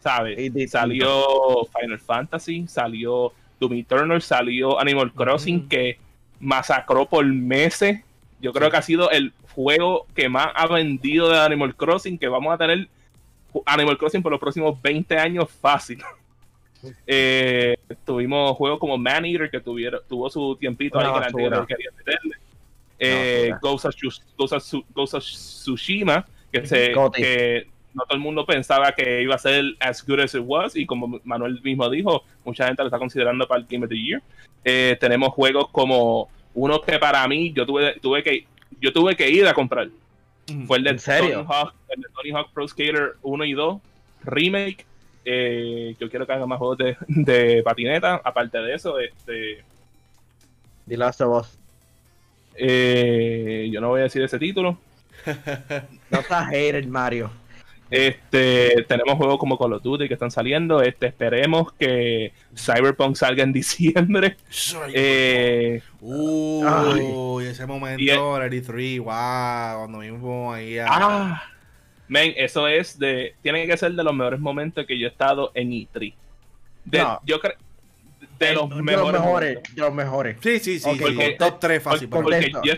¿sabes? 0.00 0.52
Salió 0.70 1.66
Final 1.78 1.98
Fantasy, 1.98 2.66
salió 2.66 3.32
Doom 3.60 3.74
Eternal, 3.74 4.22
salió 4.22 4.78
Animal 4.80 5.12
Crossing, 5.12 5.68
que 5.68 5.98
masacró 6.40 7.06
por 7.06 7.24
meses. 7.24 8.00
Yo 8.40 8.52
creo 8.52 8.70
que 8.70 8.76
ha 8.76 8.82
sido 8.82 9.10
el 9.10 9.32
juego 9.54 10.06
que 10.14 10.28
más 10.28 10.48
ha 10.54 10.66
vendido 10.66 11.30
de 11.30 11.38
Animal 11.38 11.74
Crossing, 11.74 12.18
que 12.18 12.28
vamos 12.28 12.52
a 12.52 12.58
tener 12.58 12.88
Animal 13.64 13.96
Crossing 13.96 14.22
por 14.22 14.32
los 14.32 14.40
próximos 14.40 14.80
20 14.82 15.18
años 15.18 15.50
fácil. 15.50 16.02
Eh, 17.06 17.76
tuvimos 18.04 18.56
juegos 18.56 18.78
como 18.78 18.98
Man 18.98 19.24
Eater 19.24 19.50
que 19.50 19.60
tuvieron, 19.60 20.00
tuvo 20.08 20.30
su 20.30 20.56
tiempito 20.56 20.98
ahí 20.98 21.06
que 21.32 21.48
la 21.48 21.66
quería 21.66 21.90
meterle. 21.96 22.36
Eh, 22.98 23.52
Ghost, 23.60 23.84
of, 23.84 25.22
Tsushima, 25.22 26.26
que, 26.50 26.66
se, 26.66 26.92
que 27.14 27.66
no 27.92 28.04
todo 28.04 28.16
el 28.16 28.20
mundo 28.20 28.44
pensaba 28.46 28.92
que 28.92 29.22
iba 29.22 29.34
a 29.34 29.38
ser 29.38 29.64
as 29.80 30.06
good 30.06 30.20
as 30.20 30.34
it 30.34 30.42
was, 30.44 30.76
y 30.76 30.86
como 30.86 31.20
Manuel 31.24 31.60
mismo 31.62 31.88
dijo, 31.90 32.24
mucha 32.44 32.66
gente 32.66 32.82
lo 32.82 32.88
está 32.88 32.98
considerando 32.98 33.46
para 33.46 33.60
el 33.60 33.66
Game 33.66 33.84
of 33.84 33.90
the 33.90 33.96
Year. 33.96 34.22
Eh, 34.64 34.96
tenemos 35.00 35.30
juegos 35.30 35.68
como 35.70 36.28
uno 36.54 36.80
que 36.80 36.98
para 36.98 37.26
mí 37.28 37.52
yo 37.52 37.66
tuve, 37.66 37.98
tuve 38.00 38.22
que 38.22 38.46
yo 38.80 38.92
tuve 38.92 39.16
que 39.16 39.30
ir 39.30 39.46
a 39.46 39.54
comprar. 39.54 39.88
Mm, 40.48 40.66
Fue 40.66 40.78
el 40.78 40.84
de, 40.84 40.94
Tony 40.94 41.32
Hawk, 41.32 41.74
el 41.88 42.02
de 42.02 42.08
Tony 42.14 42.30
Hawk 42.30 42.52
Pro 42.52 42.68
Skater 42.68 43.14
1 43.22 43.44
y 43.44 43.52
2 43.52 43.80
remake 44.24 44.84
eh, 45.28 45.96
yo 45.98 46.08
quiero 46.08 46.24
que 46.24 46.32
haga 46.32 46.46
más 46.46 46.58
juegos 46.58 46.78
de, 47.08 47.62
patineta. 47.64 48.20
Aparte 48.24 48.58
de 48.58 48.74
eso, 48.74 48.98
este. 49.00 49.64
The 50.86 50.96
Last 50.96 51.20
of 51.20 51.40
Us. 51.40 51.58
Eh, 52.54 53.68
yo 53.72 53.80
no 53.80 53.88
voy 53.88 54.00
a 54.00 54.04
decir 54.04 54.22
ese 54.22 54.38
título. 54.38 54.78
no 56.10 56.20
estás 56.20 56.48
hater, 56.48 56.86
Mario. 56.86 57.30
Este, 57.90 58.84
tenemos 58.88 59.16
juegos 59.16 59.38
como 59.38 59.58
Call 59.58 59.74
of 59.74 59.82
Duty 59.82 60.06
que 60.06 60.14
están 60.14 60.30
saliendo. 60.30 60.80
Este, 60.80 61.06
esperemos 61.06 61.72
que 61.72 62.32
Cyberpunk 62.56 63.16
salga 63.16 63.42
en 63.42 63.52
diciembre. 63.52 64.36
Eh, 64.92 65.82
Uy, 66.00 67.46
ese 67.46 67.66
momento, 67.66 68.38
3 68.38 68.98
wow, 69.00 69.06
cuando 69.06 69.98
mismo 69.98 70.52
ahí 70.52 70.78
a... 70.78 70.86
Ah, 70.88 71.42
Men, 72.08 72.34
eso 72.36 72.68
es 72.68 72.98
de. 72.98 73.34
Tiene 73.42 73.66
que 73.66 73.76
ser 73.76 73.92
de 73.92 74.04
los 74.04 74.14
mejores 74.14 74.40
momentos 74.40 74.86
que 74.86 74.98
yo 74.98 75.06
he 75.06 75.10
estado 75.10 75.50
en 75.54 75.70
E3. 75.70 76.14
Yo 77.24 77.40
creo. 77.40 77.54
De 78.38 78.52
los, 78.54 78.68
mejores, 78.68 79.62
de 79.74 79.80
los 79.80 79.94
mejores. 79.94 80.36
Sí, 80.42 80.58
sí, 80.58 80.78
sí. 80.78 80.90
top 81.38 81.58
3 81.58 81.82
fácil. 81.82 82.08
Porque, 82.08 82.50
yo, 82.64 82.74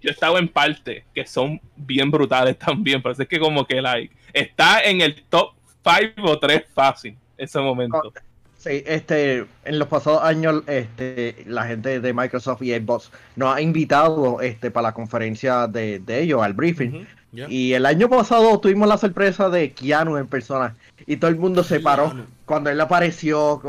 yo 0.00 0.08
he 0.08 0.10
estado 0.10 0.36
en 0.38 0.48
parte 0.48 1.04
que 1.14 1.24
son 1.26 1.60
bien 1.76 2.10
brutales 2.10 2.58
también. 2.58 3.00
Pero 3.02 3.14
es 3.16 3.28
que 3.28 3.38
como 3.38 3.64
que 3.64 3.80
like, 3.80 4.14
está 4.32 4.82
en 4.82 5.00
el 5.00 5.22
top 5.28 5.52
5 5.84 6.28
o 6.28 6.38
3 6.38 6.64
fácil 6.74 7.16
ese 7.36 7.58
momento. 7.60 8.12
Sí, 8.60 8.82
este, 8.86 9.46
en 9.64 9.78
los 9.78 9.88
pasados 9.88 10.22
años, 10.22 10.62
este, 10.66 11.44
la 11.46 11.64
gente 11.64 11.98
de 11.98 12.12
Microsoft 12.12 12.60
y 12.60 12.74
Xbox 12.74 13.10
nos 13.34 13.56
ha 13.56 13.62
invitado, 13.62 14.42
este, 14.42 14.70
para 14.70 14.88
la 14.88 14.92
conferencia 14.92 15.66
de, 15.66 16.02
ellos, 16.06 16.42
al 16.42 16.52
briefing. 16.52 17.06
Y 17.32 17.74
el 17.74 17.86
año 17.86 18.08
pasado 18.08 18.58
tuvimos 18.58 18.88
la 18.88 18.98
sorpresa 18.98 19.48
de 19.48 19.72
Keanu 19.72 20.16
en 20.16 20.26
persona 20.26 20.74
y 21.06 21.16
todo 21.16 21.30
el 21.30 21.36
mundo 21.36 21.62
se 21.62 21.80
paró 21.80 22.26
cuando 22.44 22.70
él 22.70 22.80
apareció. 22.80 23.62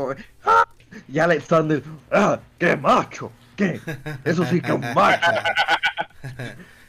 ¡Ah! 0.44 0.66
Y 1.08 1.18
Alexander, 1.18 1.82
¡ah! 2.10 2.40
¡Qué 2.58 2.76
macho! 2.76 3.30
¿Qué? 3.56 3.80
Eso 4.24 4.44
sí 4.46 4.60
que 4.60 4.68
es 4.68 4.74
un 4.74 4.80
macho. 4.94 5.30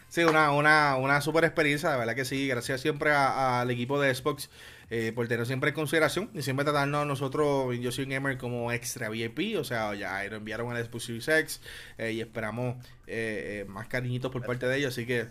sí, 0.10 0.24
una, 0.24 0.52
una, 0.52 0.96
una 0.96 1.22
super 1.22 1.44
experiencia, 1.44 1.92
de 1.92 1.98
verdad 1.98 2.16
que 2.16 2.26
sí. 2.26 2.48
Gracias 2.48 2.82
siempre 2.82 3.12
al 3.12 3.70
equipo 3.70 4.02
de 4.02 4.14
Xbox 4.14 4.50
eh, 4.90 5.12
por 5.14 5.28
tener 5.28 5.46
siempre 5.46 5.70
en 5.70 5.76
consideración 5.76 6.30
y 6.34 6.42
siempre 6.42 6.66
tratarnos 6.66 7.04
a 7.04 7.06
nosotros, 7.06 7.76
yo 7.80 7.92
soy 7.92 8.06
un 8.06 8.12
gamer, 8.12 8.38
como 8.38 8.72
extra 8.72 9.10
VIP. 9.10 9.58
O 9.60 9.64
sea, 9.64 9.94
ya 9.94 10.26
enviaron 10.26 10.76
el 10.76 10.84
Xbox 10.84 11.06
Series 11.06 11.28
X 11.28 11.62
y 12.00 12.20
esperamos 12.20 12.78
eh, 13.06 13.62
eh, 13.62 13.66
más 13.70 13.88
cariñitos 13.88 14.32
por 14.32 14.44
parte 14.44 14.66
de 14.68 14.78
ellos. 14.78 14.94
Así 14.94 15.06
que 15.06 15.28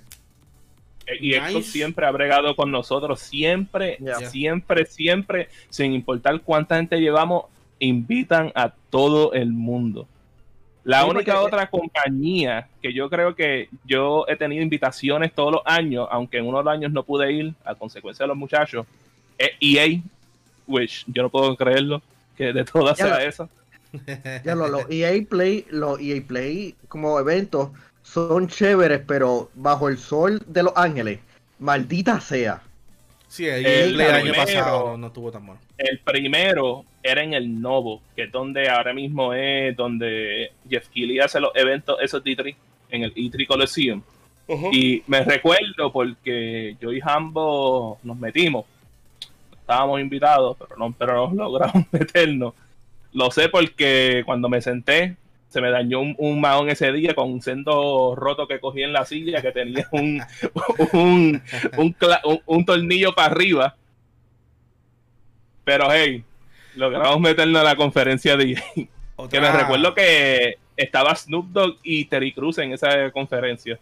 y 1.21 1.35
esto 1.35 1.63
siempre 1.63 2.07
ha 2.07 2.11
bregado 2.11 2.55
con 2.57 2.71
nosotros, 2.71 3.21
siempre, 3.21 3.99
siempre, 4.31 4.87
siempre, 4.87 5.49
sin 5.69 5.93
importar 5.93 6.41
cuánta 6.41 6.77
gente 6.77 7.01
llevamos, 7.01 7.47
invitan 7.79 8.53
a 8.55 8.73
todo 8.91 9.33
el 9.33 9.53
mundo. 9.53 10.07
La 10.85 11.07
única 11.07 11.41
otra 11.41 11.69
compañía 11.69 12.69
que 12.81 12.93
yo 12.93 13.09
creo 13.09 13.37
que 13.37 13.69
yo 13.85 14.25
he 14.27 14.37
tenido 14.37 14.63
invitaciones 14.63 15.33
todos 15.33 15.53
los 15.53 15.63
años, 15.65 16.09
aunque 16.11 16.39
en 16.39 16.47
unos 16.47 16.67
años 16.67 16.91
no 16.91 17.05
pude 17.05 17.33
ir 17.33 17.55
a 17.65 17.75
consecuencia 17.75 18.25
de 18.25 18.29
los 18.29 18.37
muchachos, 18.37 18.85
es 19.39 19.51
EA, 19.61 20.01
which 20.67 21.05
yo 21.07 21.23
no 21.23 21.31
puedo 21.31 21.57
creerlo, 21.57 22.03
que 22.37 22.53
de 22.53 22.65
todas 22.65 22.97
sea 22.97 23.23
eso. 23.25 23.49
Ya 24.43 24.55
lo, 24.55 24.69
los 24.69 24.87
EA 24.89 25.13
Play, 25.29 25.67
los 25.69 26.01
EA 26.01 26.23
Play 26.27 26.75
como 26.89 27.21
eventos 27.21 27.69
son 28.03 28.49
chéveres, 28.49 29.01
pero 29.07 29.51
bajo 29.55 29.89
el 29.89 29.99
sol 29.99 30.43
de 30.47 30.63
Los 30.63 30.73
Ángeles, 30.77 31.21
maldita 31.59 32.21
sea. 32.21 32.63
Sí, 33.29 33.47
el, 33.47 33.99
año 33.99 34.35
pasado 34.35 34.99
no 34.99 35.07
estuvo 35.07 35.33
tan 35.33 35.47
bueno. 35.47 35.61
El 35.79 35.99
primero 36.01 36.85
era 37.03 37.23
en 37.23 37.33
el 37.33 37.63
Novo, 37.63 38.03
que 38.15 38.25
es 38.25 38.33
donde 38.33 38.69
ahora 38.69 38.93
mismo 38.93 39.33
es 39.33 39.75
donde 39.75 40.53
Jeff 40.69 40.89
Keighley 40.89 41.19
hace 41.19 41.41
los 41.41 41.51
eventos, 41.55 41.97
esos 42.03 42.23
D3, 42.23 42.55
en 42.91 43.05
el 43.05 43.15
E3 43.15 43.47
Coliseum. 43.47 44.03
Y 44.71 45.03
me 45.07 45.23
recuerdo 45.25 45.91
porque 45.93 46.77
yo 46.79 46.93
y 46.93 47.01
Hambo 47.03 47.99
nos 48.03 48.19
metimos. 48.19 48.67
Estábamos 49.53 50.01
invitados, 50.01 50.57
pero 50.59 50.77
no, 50.77 50.95
pero 50.99 51.31
no 51.33 51.45
logramos 51.51 51.87
meternos. 51.91 52.53
Lo 53.15 53.31
sé 53.31 53.49
porque 53.49 54.23
cuando 54.27 54.49
me 54.49 54.61
senté, 54.61 55.17
se 55.53 55.61
me 55.61 55.71
dañó 55.71 56.01
un, 56.01 56.15
un 56.17 56.41
mahón 56.41 56.71
ese 56.71 56.91
día 56.93 57.15
con 57.15 57.31
un 57.31 57.43
sendo 57.43 58.15
roto 58.17 58.49
que 58.49 58.59
cogí 58.59 58.83
en 58.83 58.93
la 58.95 59.05
silla 59.05 59.43
que 59.43 59.53
tenía 59.53 59.87
un, 59.93 60.23
un, 60.95 61.43
un, 62.47 62.65
tornillo 62.65 63.15
para 63.15 63.31
arriba. 63.31 63.77
Pero 65.65 65.89
hey, 65.93 66.25
logramos 66.75 67.21
meternos 67.21 67.61
a 67.61 67.65
la 67.65 67.77
conferencia 67.77 68.37
de 68.37 68.55
Que 69.31 69.41
me 69.41 69.53
recuerdo 69.53 69.95
que 69.95 70.57
estaba 70.75 71.15
Snoop 71.15 71.49
Dogg 71.51 71.77
y 71.83 72.07
Terry 72.07 72.33
Cruz 72.33 72.57
en 72.57 72.73
esa 72.73 73.11
conferencia. 73.11 73.79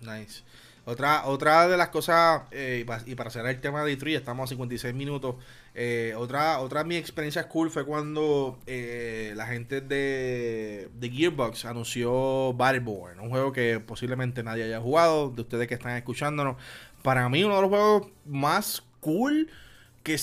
Nice. 0.00 0.42
Otra, 0.86 1.26
otra 1.26 1.68
de 1.68 1.76
las 1.76 1.90
cosas, 1.90 2.42
eh, 2.50 2.86
y 3.06 3.14
para 3.14 3.30
cerrar 3.30 3.50
el 3.50 3.60
tema 3.60 3.84
de 3.84 3.90
Detroit, 3.90 4.16
estamos 4.16 4.44
a 4.44 4.48
56 4.48 4.94
minutos. 4.94 5.36
Eh, 5.74 6.14
otra, 6.16 6.58
otra 6.60 6.82
de 6.82 6.88
mis 6.88 6.98
experiencias 6.98 7.46
cool 7.46 7.70
fue 7.70 7.84
cuando 7.84 8.58
eh, 8.66 9.34
la 9.36 9.46
gente 9.46 9.80
de, 9.80 10.88
de, 10.94 11.10
Gearbox 11.10 11.66
anunció 11.66 12.54
Battleborn, 12.54 13.20
un 13.20 13.28
juego 13.30 13.52
que 13.52 13.78
posiblemente 13.78 14.42
nadie 14.42 14.64
haya 14.64 14.80
jugado, 14.80 15.30
de 15.30 15.42
ustedes 15.42 15.68
que 15.68 15.74
están 15.74 15.96
escuchándonos. 15.96 16.56
Para 17.02 17.28
mí, 17.28 17.44
uno 17.44 17.56
de 17.56 17.62
los 17.62 17.70
juegos 17.70 18.08
más 18.24 18.82
cool 19.00 19.48
que 20.02 20.16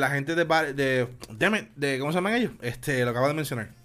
la 0.00 0.10
gente 0.10 0.34
de, 0.34 0.44
de, 0.74 1.08
de, 1.76 1.98
¿Cómo 1.98 2.12
se 2.12 2.16
llaman 2.16 2.34
ellos? 2.34 2.52
Este, 2.62 3.04
lo 3.04 3.10
acabo 3.10 3.28
de 3.28 3.34
mencionar. 3.34 3.81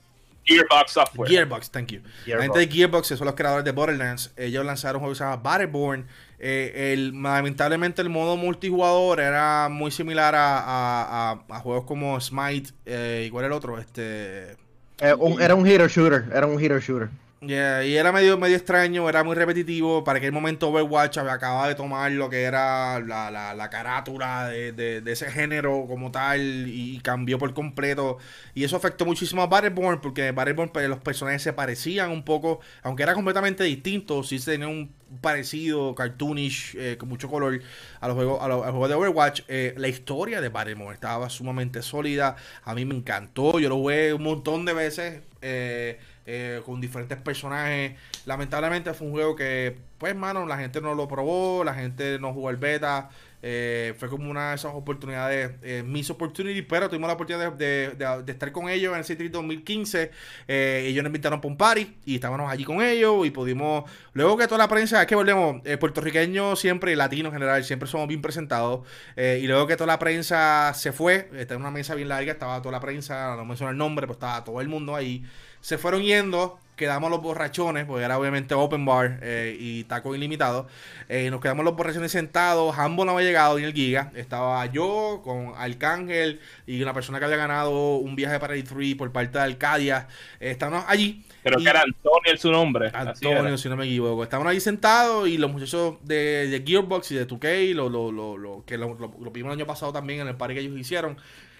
Gearbox 0.47 0.91
Software. 0.91 1.29
Gearbox, 1.29 1.69
thank 1.69 1.87
you. 1.87 2.01
La 2.25 2.41
gente 2.41 2.59
de 2.59 2.67
Gearbox, 2.67 3.07
son 3.07 3.25
los 3.25 3.35
creadores 3.35 3.65
de 3.65 3.71
Borderlands. 3.71 4.31
Ellos 4.37 4.65
lanzaron 4.65 4.97
un 4.97 4.99
juego 5.01 5.13
que 5.13 5.17
se 5.17 5.23
llama 5.23 5.37
Battleborn. 5.37 6.07
Eh, 6.39 6.93
el, 6.93 7.21
lamentablemente 7.21 8.01
el 8.01 8.09
modo 8.09 8.37
multijugador 8.37 9.19
era 9.19 9.69
muy 9.69 9.91
similar 9.91 10.35
a, 10.35 11.31
a, 11.49 11.59
juegos 11.59 11.85
como 11.85 12.19
Smite 12.21 12.71
eh, 12.85 13.25
y 13.27 13.29
cuál 13.31 13.45
era 13.45 13.53
el 13.53 13.57
otro, 13.57 13.79
este... 13.79 14.51
Eh, 14.99 15.15
era 15.39 15.55
un 15.55 15.67
hero 15.67 15.87
shooter, 15.87 16.25
era 16.33 16.47
un 16.47 16.59
hero 16.59 16.79
shooter 16.79 17.09
y 17.39 17.53
era 17.53 18.11
medio, 18.11 18.35
medio 18.35 18.55
extraño, 18.55 19.07
era 19.07 19.23
muy 19.23 19.35
repetitivo. 19.35 20.03
Para 20.03 20.17
aquel 20.17 20.31
momento 20.31 20.69
Overwatch 20.69 21.19
acababa 21.19 21.67
de 21.67 21.75
tomar 21.75 22.11
lo 22.11 22.31
que 22.31 22.43
era 22.43 22.99
la, 22.99 23.29
la, 23.29 23.53
la 23.53 23.69
carátula 23.69 24.47
de, 24.47 24.71
de, 24.71 25.11
ese 25.11 25.29
género 25.29 25.85
como 25.87 26.09
tal 26.11 26.67
y, 26.67 26.99
cambió 27.03 27.37
por 27.37 27.53
completo. 27.53 28.17
Y 28.55 28.63
eso 28.63 28.75
afectó 28.75 29.05
muchísimo 29.05 29.43
a 29.43 29.47
Battleborn 29.47 30.01
porque 30.01 30.31
Battleborn 30.31 30.71
pues, 30.71 30.89
los 30.89 30.99
personajes 30.99 31.43
se 31.43 31.53
parecían 31.53 32.09
un 32.09 32.23
poco, 32.23 32.59
aunque 32.81 33.03
era 33.03 33.13
completamente 33.13 33.63
distinto, 33.63 34.23
sí 34.23 34.39
se 34.39 34.53
tenía 34.53 34.67
un 34.67 34.91
parecido, 35.21 35.93
cartoonish, 35.93 36.75
eh, 36.75 36.97
con 36.97 37.07
mucho 37.07 37.29
color 37.29 37.61
a 37.99 38.07
los 38.07 38.15
juegos, 38.15 38.41
a 38.41 38.47
los, 38.47 38.61
juegos 38.61 38.89
de 38.89 38.95
Overwatch. 38.95 39.41
Eh, 39.47 39.75
la 39.77 39.87
historia 39.87 40.41
de 40.41 40.49
Battleborn 40.49 40.95
estaba 40.95 41.29
sumamente 41.29 41.83
sólida, 41.83 42.35
a 42.63 42.73
mí 42.73 42.83
me 42.83 42.95
encantó, 42.95 43.59
yo 43.59 43.69
lo 43.69 43.75
jugué 43.75 44.11
un 44.13 44.23
montón 44.23 44.65
de 44.65 44.73
veces. 44.73 45.21
Eh, 45.43 45.99
eh, 46.29 46.61
con 46.65 46.81
diferentes 46.81 47.17
personajes. 47.19 47.93
Lamentablemente 48.25 48.93
fue 48.93 49.07
un 49.07 49.13
juego 49.13 49.33
que, 49.33 49.77
pues, 49.97 50.13
mano, 50.13 50.45
la 50.45 50.57
gente 50.57 50.81
no 50.81 50.93
lo 50.93 51.07
probó, 51.07 51.63
la 51.63 51.73
gente 51.73 52.19
no 52.19 52.33
jugó 52.33 52.49
el 52.49 52.57
beta. 52.57 53.09
Eh, 53.41 53.93
fue 53.97 54.09
como 54.09 54.29
una 54.29 54.49
de 54.49 54.55
esas 54.55 54.73
oportunidades, 54.75 55.51
eh, 55.61 55.83
mis 55.85 56.09
opportunities, 56.09 56.65
pero 56.67 56.89
tuvimos 56.89 57.07
la 57.07 57.13
oportunidad 57.13 57.53
de, 57.53 58.23
estar 58.27 58.51
con 58.51 58.67
ellos 58.67 58.91
en 58.91 58.99
el 58.99 59.05
c 59.05 59.15
2015. 59.15 60.11
ellos 60.49 61.01
nos 61.01 61.09
invitaron 61.11 61.39
para 61.39 61.49
un 61.49 61.57
party 61.57 61.95
y 62.03 62.15
estábamos 62.15 62.51
allí 62.51 62.65
con 62.65 62.81
ellos 62.81 63.25
y 63.25 63.31
pudimos. 63.31 63.89
Luego 64.11 64.35
que 64.35 64.47
toda 64.47 64.57
la 64.57 64.67
prensa, 64.67 64.99
es 64.99 65.07
que 65.07 65.15
volvemos, 65.15 65.61
puertorriqueños 65.79 66.59
siempre 66.59 66.93
latinos 66.97 67.29
en 67.31 67.39
general, 67.39 67.63
siempre 67.63 67.87
somos 67.87 68.09
bien 68.09 68.21
presentados. 68.21 68.85
y 69.15 69.47
luego 69.47 69.65
que 69.65 69.77
toda 69.77 69.87
la 69.87 69.99
prensa 69.99 70.73
se 70.73 70.91
fue, 70.91 71.29
está 71.37 71.53
en 71.53 71.61
una 71.61 71.71
mesa 71.71 71.95
bien 71.95 72.09
larga, 72.09 72.33
estaba 72.33 72.61
toda 72.61 72.73
la 72.73 72.81
prensa, 72.81 73.33
no 73.37 73.45
menciono 73.45 73.71
el 73.71 73.77
nombre, 73.77 74.07
pues 74.07 74.17
estaba 74.17 74.43
todo 74.43 74.59
el 74.59 74.67
mundo 74.67 74.93
ahí 74.93 75.23
se 75.67 75.77
fueron 75.77 76.01
yendo, 76.01 76.61
quedamos 76.77 77.11
los 77.11 77.21
borrachones, 77.21 77.83
porque 77.83 78.05
era 78.05 78.17
obviamente 78.17 78.55
open 78.55 78.85
bar 78.85 79.19
eh, 79.21 79.57
y 79.59 79.83
taco 79.83 80.15
ilimitado. 80.15 80.69
Eh, 81.09 81.29
nos 81.29 81.41
quedamos 81.41 81.65
los 81.65 81.75
borrachones 81.75 82.09
sentados, 82.09 82.77
ambos 82.77 83.05
no 83.05 83.11
había 83.11 83.27
llegado 83.27 83.59
ni 83.59 83.65
el 83.65 83.73
Giga. 83.73 84.09
Estaba 84.15 84.65
yo 84.67 85.19
con 85.25 85.51
Arcángel 85.57 86.39
y 86.65 86.81
una 86.81 86.93
persona 86.93 87.19
que 87.19 87.25
había 87.25 87.35
ganado 87.35 87.97
un 87.97 88.15
viaje 88.15 88.39
para 88.39 88.55
E3 88.55 88.95
por 88.95 89.11
parte 89.11 89.39
de 89.39 89.43
Arcadia. 89.43 90.07
Eh, 90.39 90.51
estábamos 90.51 90.85
allí. 90.87 91.25
Creo 91.43 91.59
que 91.59 91.69
era 91.69 91.81
Antonio 91.81 92.33
es 92.33 92.39
su 92.39 92.49
nombre. 92.49 92.89
Antonio, 92.93 93.57
si 93.57 93.67
no 93.67 93.75
me 93.75 93.87
equivoco. 93.87 94.23
Estábamos 94.23 94.49
ahí 94.49 94.61
sentados 94.61 95.27
y 95.27 95.37
los 95.37 95.51
muchachos 95.51 95.95
de, 96.03 96.63
Gearbox 96.65 97.11
y 97.11 97.15
de 97.15 97.27
2K, 97.27 97.73
lo, 97.73 97.89
lo, 97.89 98.09
lo, 98.09 98.63
que 98.65 98.77
lo, 98.77 98.95
vimos 99.33 99.51
el 99.51 99.59
año 99.59 99.67
pasado 99.67 99.91
también 99.91 100.21
en 100.21 100.29
el 100.29 100.37
party 100.37 100.53
que 100.53 100.61
ellos 100.61 100.79
hicieron. 100.79 101.17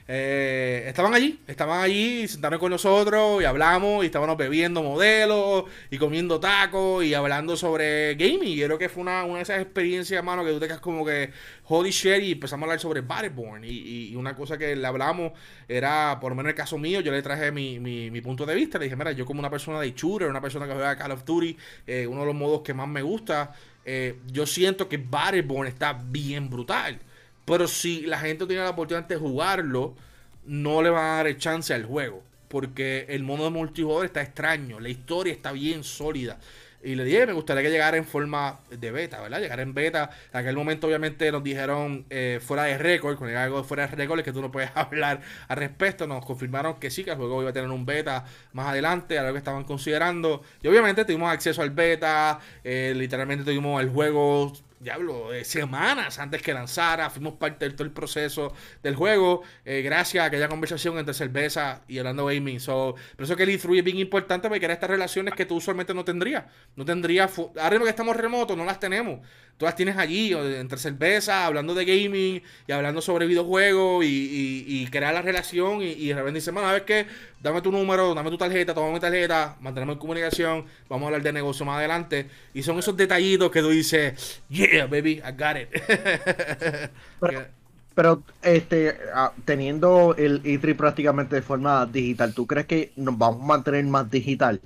Eh, 0.10 0.86
estaban 0.88 1.14
allí, 1.14 1.39
estaban 1.47 1.82
allí, 1.82 2.28
sentaron 2.30 2.60
con 2.60 2.72
nosotros 2.72 3.41
y 3.41 3.45
hablamos 3.45 4.03
y 4.03 4.05
estábamos 4.05 4.38
bebiendo 4.38 4.82
modelos 4.82 5.66
y 5.91 5.97
comiendo 5.97 6.39
tacos 6.39 7.03
y 7.03 7.14
hablando 7.14 7.58
sobre 7.58 8.16
gaming. 8.16 8.58
Y 8.58 8.64
creo 8.64 8.78
que 8.78 8.88
fue 8.88 9.01
una, 9.01 9.26
de 9.26 9.41
esas 9.41 9.62
experiencias, 9.62 10.24
mano, 10.24 10.45
que 10.45 10.51
tú 10.51 10.60
te 10.60 10.68
quedas 10.68 10.80
como 10.80 11.05
que 11.05 11.32
holy 11.66 11.91
shit 11.91 12.24
y 12.24 12.32
empezamos 12.34 12.64
a 12.64 12.66
hablar 12.68 12.80
sobre 12.80 13.01
Battleborn. 13.01 13.66
Y, 13.66 14.12
y, 14.12 14.16
una 14.16 14.34
cosa 14.34 14.58
que 14.58 14.76
le 14.76 14.88
hablamos 14.88 15.34
era, 15.68 16.18
por 16.22 16.32
lo 16.32 16.36
menos 16.36 16.47
en 16.47 16.51
el 16.51 16.55
caso 16.55 16.78
mío, 16.78 17.01
yo 17.01 17.12
le 17.12 17.22
traje 17.22 17.51
mi, 17.51 17.80
mi, 17.80 18.22
punto 18.22 18.45
de 18.45 18.55
vista. 18.55 18.80
Le 18.80 18.86
dije, 18.86 18.95
mira, 18.95 19.12
yo 19.12 19.26
como 19.26 19.39
una 19.39 19.49
persona 19.49 19.80
de 19.82 19.91
shooter, 19.91 20.30
una 20.30 20.41
persona 20.41 20.66
que 20.68 20.74
juega 20.74 20.95
Call 20.95 21.12
of 21.12 21.26
Duty, 21.26 21.58
eh, 21.86 22.08
uno 22.08 22.22
de 22.22 22.28
los 22.28 22.36
modos 22.36 22.62
que 22.62 22.74
más 22.74 22.88
me 22.88 23.01
gusta, 23.01 23.51
eh, 23.84 24.20
yo 24.28 24.45
siento 24.45 24.88
que 24.88 24.97
Battleborn 24.97 25.68
está 25.68 25.93
bien 25.93 26.49
brutal. 26.49 26.99
Pero 27.47 27.65
si 27.69 28.01
la 28.01 28.19
gente 28.19 28.45
tiene 28.45 28.61
la 28.61 28.71
oportunidad 28.71 29.07
de 29.07 29.15
jugarlo, 29.15 29.95
no 30.45 30.81
le 30.81 30.89
va 30.89 31.13
a 31.13 31.23
dar 31.23 31.37
chance 31.37 31.73
al 31.73 31.85
juego. 31.85 32.21
Porque 32.49 33.05
el 33.07 33.23
modo 33.23 33.45
de 33.45 33.51
multijugador 33.51 34.05
está 34.05 34.21
extraño, 34.21 34.81
la 34.81 34.89
historia 34.89 35.31
está 35.31 35.53
bien 35.53 35.85
sólida. 35.85 36.39
y 36.83 36.95
le 36.95 37.05
dije, 37.05 37.25
me 37.25 37.31
gustaría 37.31 37.63
que 37.63 37.69
llegara 37.69 37.95
en 37.95 38.03
forma 38.05 38.59
de 38.69 38.91
beta, 38.91 39.21
¿verdad? 39.21 39.39
Llegar 39.39 39.61
en 39.61 39.73
beta. 39.73 40.09
En 40.33 40.39
aquel 40.41 40.57
momento, 40.57 40.87
obviamente, 40.87 41.31
nos 41.31 41.41
dijeron 41.41 42.05
eh, 42.09 42.39
fuera 42.41 42.63
de 42.63 42.77
récord, 42.77 43.17
con 43.17 43.29
algo 43.33 43.63
fuera 43.63 43.87
de 43.87 43.95
récord, 43.95 44.19
es 44.19 44.25
que 44.25 44.33
tú 44.33 44.41
no 44.41 44.51
puedes 44.51 44.69
hablar 44.75 45.21
al 45.47 45.57
respecto. 45.57 46.05
Nos 46.05 46.25
confirmaron 46.25 46.75
que 46.81 46.89
sí, 46.91 47.05
que 47.05 47.11
el 47.11 47.17
juego 47.17 47.41
iba 47.41 47.51
a 47.51 47.53
tener 47.53 47.69
un 47.71 47.85
beta 47.85 48.25
más 48.51 48.67
adelante, 48.67 49.17
algo 49.17 49.31
que 49.31 49.39
estaban 49.39 49.63
considerando. 49.63 50.43
Y 50.61 50.67
obviamente 50.67 51.05
tuvimos 51.05 51.31
acceso 51.31 51.61
al 51.61 51.71
beta, 51.71 52.39
eh, 52.65 52.93
literalmente 52.93 53.45
tuvimos 53.45 53.81
el 53.81 53.89
juego 53.89 54.53
diablo, 54.80 55.34
eh, 55.34 55.43
semanas 55.43 56.19
antes 56.19 56.41
que 56.41 56.53
lanzara, 56.53 57.09
fuimos 57.09 57.34
parte 57.34 57.67
de 57.67 57.71
todo 57.73 57.84
el 57.84 57.91
proceso 57.91 58.53
del 58.84 58.95
juego, 58.95 59.41
eh, 59.65 59.82
gracias 59.82 60.23
a 60.23 60.28
aquella 60.28 60.47
conversación 60.47 60.97
entre 60.97 61.13
cerveza 61.13 61.82
y 61.88 61.99
Orlando 61.99 62.25
Gaming. 62.25 62.59
So, 62.59 62.95
por 63.15 63.25
eso 63.25 63.36
que 63.36 63.43
el 63.43 63.49
E3 63.49 63.78
es 63.78 63.84
bien 63.84 63.97
importante 63.97 64.49
porque 64.49 64.65
era 64.65 64.73
estas 64.73 64.89
relaciones 64.89 65.34
que 65.34 65.45
tú 65.45 65.55
usualmente 65.55 65.93
no 65.93 66.05
tendrías. 66.05 66.45
No 66.75 66.86
tendrías, 66.86 67.38
ahora 67.38 67.80
que 67.80 67.89
estamos 67.89 68.15
remotos, 68.15 68.57
no 68.57 68.65
las 68.65 68.80
tenemos. 68.80 69.19
Tú 69.57 69.65
las 69.65 69.75
tienes 69.75 69.97
allí, 69.97 70.34
entre 70.34 70.78
cerveza, 70.78 71.47
hablando 71.47 71.73
de 71.73 71.84
gaming 71.84 72.43
y 72.67 72.71
hablando 72.71 73.01
sobre 73.01 73.25
videojuegos 73.25 74.05
y, 74.05 74.63
y, 74.67 74.88
crear 74.91 75.15
la 75.15 75.23
relación. 75.23 75.82
Y, 75.82 76.09
de 76.09 76.13
repente 76.13 76.39
dice, 76.39 76.51
a 76.55 76.71
ver 76.71 76.86
qué, 76.86 77.07
dame 77.41 77.63
tu 77.63 77.71
número, 77.71 78.13
dame 78.13 78.30
tu 78.30 78.38
tarjeta, 78.38 78.75
toma 78.75 78.93
mi 78.93 78.99
tarjeta, 78.99 79.57
mantenemos 79.59 79.93
en 79.93 79.99
comunicación, 79.99 80.65
vamos 80.88 81.05
a 81.05 81.07
hablar 81.07 81.23
de 81.23 81.34
negocio 81.34 81.65
más 81.65 81.80
adelante. 81.80 82.28
Y 82.53 82.61
son 82.61 82.78
esos 82.78 82.95
detallitos 82.95 83.49
que 83.49 83.61
tú 83.61 83.69
dices, 83.69 84.43
yeah, 84.49 84.66
baby, 84.89 85.22
I 85.24 85.32
got 85.32 85.57
it. 85.57 85.70
pero, 87.95 88.24
este, 88.41 88.97
ah, 89.13 89.34
teniendo 89.45 90.15
el 90.18 90.43
E3 90.43 90.76
prácticamente 90.76 91.36
de 91.36 91.41
forma 91.41 91.86
digital, 91.86 92.34
¿tú 92.34 92.45
crees 92.45 92.68
que 92.68 92.91
nos 92.95 93.18
vamos 93.18 93.43
a 93.43 93.45
mantener 93.45 93.84
más 93.86 94.09
digital? 94.09 94.61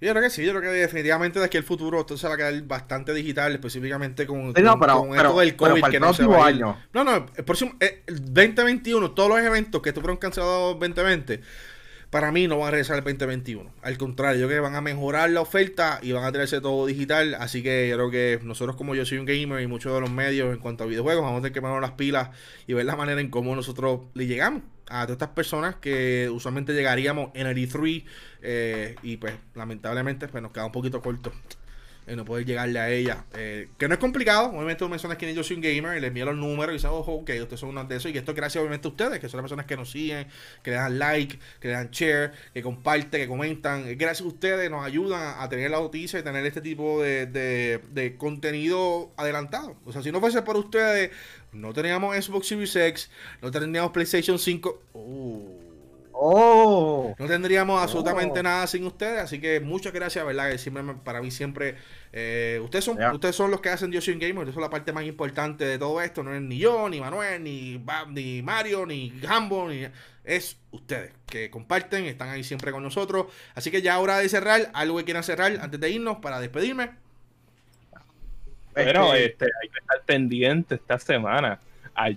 Yo 0.00 0.10
creo 0.12 0.22
que 0.22 0.30
sí, 0.30 0.44
yo 0.44 0.52
creo 0.52 0.62
que 0.62 0.78
definitivamente 0.78 1.40
de 1.40 1.46
aquí 1.46 1.56
al 1.56 1.64
futuro 1.64 2.00
esto 2.00 2.16
se 2.16 2.28
va 2.28 2.34
a 2.34 2.36
quedar 2.36 2.62
bastante 2.62 3.12
digital, 3.12 3.52
específicamente 3.52 4.28
con, 4.28 4.50
esto 4.50 5.38
del 5.40 5.56
COVID 5.56 5.84
que 5.90 5.98
no 5.98 6.14
se 6.14 6.24
va 6.24 6.46
año. 6.46 6.78
No, 6.92 7.02
no, 7.02 7.26
el 7.34 7.44
próximo 7.44 7.72
eh, 7.80 8.04
el 8.06 8.32
2021, 8.32 9.10
todos 9.10 9.28
los 9.28 9.40
eventos 9.40 9.82
que 9.82 9.88
estuvieron 9.88 10.16
cancelados 10.16 10.78
2020 10.78 11.40
para 12.10 12.32
mí 12.32 12.48
no 12.48 12.58
van 12.58 12.68
a 12.68 12.70
regresar 12.72 12.98
el 12.98 13.04
2021. 13.04 13.70
Al 13.82 13.98
contrario, 13.98 14.40
yo 14.40 14.46
creo 14.46 14.58
que 14.58 14.68
van 14.68 14.74
a 14.74 14.80
mejorar 14.80 15.30
la 15.30 15.40
oferta 15.40 16.00
y 16.02 16.12
van 16.12 16.24
a 16.24 16.32
traerse 16.32 16.60
todo 16.60 16.86
digital. 16.86 17.34
Así 17.34 17.62
que 17.62 17.88
yo 17.88 17.96
creo 17.96 18.10
que 18.10 18.40
nosotros 18.42 18.76
como 18.76 18.94
yo 18.94 19.04
soy 19.04 19.18
un 19.18 19.26
gamer 19.26 19.60
y 19.62 19.66
muchos 19.66 19.92
de 19.92 20.00
los 20.00 20.10
medios 20.10 20.52
en 20.52 20.58
cuanto 20.60 20.84
a 20.84 20.86
videojuegos, 20.86 21.22
vamos 21.22 21.38
a 21.38 21.42
tener 21.42 21.52
que 21.52 21.60
poner 21.60 21.80
las 21.80 21.92
pilas 21.92 22.30
y 22.66 22.72
ver 22.72 22.86
la 22.86 22.96
manera 22.96 23.20
en 23.20 23.30
cómo 23.30 23.54
nosotros 23.54 24.00
le 24.14 24.26
llegamos 24.26 24.62
a 24.88 25.02
todas 25.02 25.16
estas 25.16 25.30
personas 25.30 25.76
que 25.76 26.30
usualmente 26.32 26.72
llegaríamos 26.72 27.30
en 27.34 27.46
el 27.46 27.56
E3 27.56 28.04
eh, 28.40 28.94
y 29.02 29.18
pues 29.18 29.34
lamentablemente 29.54 30.28
pues 30.28 30.42
nos 30.42 30.52
queda 30.52 30.64
un 30.64 30.72
poquito 30.72 31.02
corto 31.02 31.30
y 32.08 32.16
no 32.16 32.24
poder 32.24 32.46
llegarle 32.46 32.78
a 32.78 32.90
ella. 32.90 33.24
Eh, 33.34 33.68
que 33.78 33.88
no 33.88 33.94
es 33.94 34.00
complicado, 34.00 34.48
obviamente 34.48 34.76
tú 34.76 34.88
mencionas 34.88 35.18
que 35.18 35.32
yo 35.34 35.42
soy 35.44 35.56
un 35.56 35.62
gamer 35.62 35.98
y 35.98 36.00
les 36.00 36.08
envío 36.08 36.24
los 36.26 36.36
números 36.36 36.72
y 36.72 36.76
dicen, 36.76 36.90
ojo, 36.90 37.12
ok, 37.12 37.30
ustedes 37.40 37.60
son 37.60 37.70
unos 37.70 37.88
de 37.88 37.96
esos. 37.96 38.12
Y 38.12 38.18
esto 38.18 38.34
gracias 38.34 38.60
obviamente 38.60 38.88
a 38.88 38.90
ustedes, 38.90 39.18
que 39.18 39.28
son 39.28 39.38
las 39.38 39.44
personas 39.44 39.66
que 39.66 39.76
nos 39.76 39.90
siguen, 39.90 40.26
que 40.62 40.70
le 40.70 40.76
dan 40.76 40.98
like, 40.98 41.38
que 41.60 41.68
le 41.68 41.74
dan 41.74 41.90
share, 41.90 42.32
que 42.54 42.62
comparten, 42.62 43.20
que 43.20 43.28
comentan. 43.28 43.84
Gracias 43.98 44.24
a 44.24 44.28
ustedes 44.28 44.70
nos 44.70 44.84
ayudan 44.84 45.34
a 45.38 45.48
tener 45.48 45.70
la 45.70 45.78
noticia 45.78 46.18
y 46.18 46.22
tener 46.22 46.44
este 46.46 46.60
tipo 46.60 47.02
de, 47.02 47.26
de, 47.26 48.16
contenido 48.16 49.12
adelantado. 49.16 49.76
O 49.84 49.92
sea, 49.92 50.02
si 50.02 50.10
no 50.10 50.20
fuese 50.20 50.42
por 50.42 50.56
ustedes, 50.56 51.10
no 51.52 51.72
teníamos 51.72 52.16
Xbox 52.16 52.48
Series 52.48 52.76
X, 52.76 53.10
no 53.42 53.50
tendríamos 53.50 53.92
PlayStation 53.92 54.38
5. 54.38 54.82
Uh. 54.94 55.17
Oh. 56.20 57.14
No 57.16 57.26
tendríamos 57.28 57.80
absolutamente 57.80 58.40
oh. 58.40 58.42
nada 58.42 58.66
sin 58.66 58.84
ustedes, 58.84 59.20
así 59.20 59.40
que 59.40 59.60
muchas 59.60 59.92
gracias, 59.92 60.26
¿verdad? 60.26 60.50
Que 60.50 60.58
siempre, 60.58 60.82
para 61.04 61.22
mí 61.22 61.30
siempre 61.30 61.76
eh, 62.12 62.60
ustedes, 62.60 62.86
son, 62.86 63.00
ustedes 63.00 63.36
son 63.36 63.52
los 63.52 63.60
que 63.60 63.68
hacen 63.68 63.92
Dios 63.92 64.04
Gamer, 64.04 64.38
ustedes 64.38 64.54
son 64.54 64.64
la 64.64 64.68
parte 64.68 64.92
más 64.92 65.04
importante 65.04 65.64
de 65.64 65.78
todo 65.78 66.02
esto. 66.02 66.24
No 66.24 66.34
es 66.34 66.42
ni 66.42 66.58
yo, 66.58 66.88
ni 66.88 66.98
Manuel, 66.98 67.44
ni, 67.44 67.80
ni 68.08 68.42
Mario, 68.42 68.84
ni 68.84 69.10
Gambo, 69.20 69.68
ni 69.68 69.86
es 70.24 70.58
ustedes 70.72 71.12
que 71.24 71.50
comparten, 71.50 72.06
están 72.06 72.30
ahí 72.30 72.42
siempre 72.42 72.72
con 72.72 72.82
nosotros. 72.82 73.26
Así 73.54 73.70
que 73.70 73.80
ya 73.80 74.00
hora 74.00 74.18
de 74.18 74.28
cerrar, 74.28 74.72
algo 74.74 74.98
que 74.98 75.04
quieran 75.04 75.22
cerrar 75.22 75.56
antes 75.60 75.78
de 75.78 75.88
irnos 75.88 76.18
para 76.18 76.40
despedirme. 76.40 76.90
Pero 78.74 79.14
este, 79.14 79.26
este 79.26 79.44
hay 79.44 79.68
que 79.68 79.78
estar 79.78 80.02
pendiente 80.04 80.74
esta 80.74 80.98
semana 80.98 81.60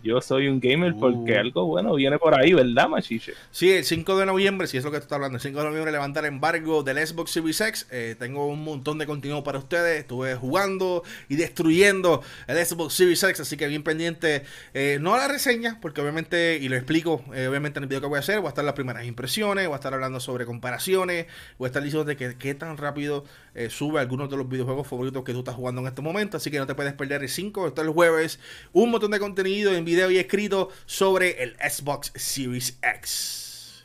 yo 0.04 0.22
soy 0.22 0.48
un 0.48 0.60
gamer 0.60 0.96
porque 1.00 1.34
uh. 1.34 1.40
algo 1.40 1.66
bueno 1.66 1.96
viene 1.96 2.18
por 2.20 2.40
ahí, 2.40 2.54
¿verdad, 2.54 2.88
Machiche? 2.88 3.34
Sí, 3.52 3.72
el 3.72 3.84
5 3.84 4.18
de 4.18 4.26
noviembre, 4.26 4.68
si 4.68 4.78
es 4.78 4.84
lo 4.84 4.92
que 4.92 4.98
tú 4.98 5.04
estás 5.04 5.16
hablando, 5.16 5.38
el 5.38 5.42
5 5.42 5.58
de 5.58 5.66
noviembre 5.66 5.92
levantar 5.92 6.26
embargo 6.26 6.84
del 6.84 7.06
Xbox 7.06 7.32
Series 7.32 7.62
X. 7.62 7.88
Eh, 7.92 8.16
tengo 8.18 8.48
un 8.48 8.64
montón 8.64 8.98
de 8.98 9.06
contenido 9.06 9.44
para 9.44 9.58
ustedes. 9.58 10.02
Estuve 10.02 10.36
jugando 10.36 11.04
y 11.30 11.36
destruyendo 11.36 12.22
el 12.48 12.64
Xbox 12.64 12.94
Series 12.94 13.24
X, 13.24 13.40
así 13.40 13.58
que 13.58 13.68
bien 13.68 13.84
pendiente. 13.84 14.44
Eh, 14.74 15.00
no 15.02 15.16
a 15.16 15.18
la 15.18 15.28
reseña, 15.28 15.80
porque 15.82 16.02
obviamente, 16.02 16.60
y 16.62 16.70
lo 16.70 16.76
explico, 16.76 17.24
eh, 17.34 17.48
obviamente 17.48 17.80
en 17.80 17.84
el 17.84 17.90
video 17.90 18.02
que 18.02 18.08
voy 18.08 18.18
a 18.18 18.20
hacer, 18.20 18.40
voy 18.40 18.48
a 18.48 18.50
estar 18.50 18.64
las 18.64 18.76
primeras 18.76 19.06
impresiones, 19.06 19.66
voy 19.68 19.74
a 19.74 19.78
estar 19.78 19.94
hablando 19.94 20.20
sobre 20.20 20.46
comparaciones, 20.46 21.26
voy 21.58 21.66
a 21.66 21.70
estar 21.70 21.84
diciendo 21.84 22.06
de 22.06 22.16
que, 22.16 22.36
qué 22.38 22.54
tan 22.54 22.78
rápido 22.78 23.26
sube 23.70 24.00
algunos 24.00 24.30
de 24.30 24.38
los 24.38 24.48
videojuegos 24.48 24.88
favoritos 24.88 25.26
que 25.26 25.34
tú 25.34 25.40
estás 25.40 25.56
jugando 25.56 25.82
en 25.82 25.88
este 25.88 26.02
momento. 26.02 26.38
Así 26.38 26.50
que 26.50 26.58
no 26.58 26.68
te 26.68 26.74
puedes 26.74 26.94
perder 26.94 27.22
el 27.22 27.28
5, 27.28 27.68
está 27.68 27.82
el 27.82 27.90
jueves, 27.90 28.40
un 28.72 28.92
montón 28.92 29.12
de 29.12 29.20
contenido 29.20 29.71
en 29.74 29.86
video 29.86 30.12
y 30.12 30.18
escrito 30.18 30.70
sobre 30.86 31.44
el 31.44 31.56
Xbox 31.58 32.12
Series 32.16 32.78
X. 32.82 33.84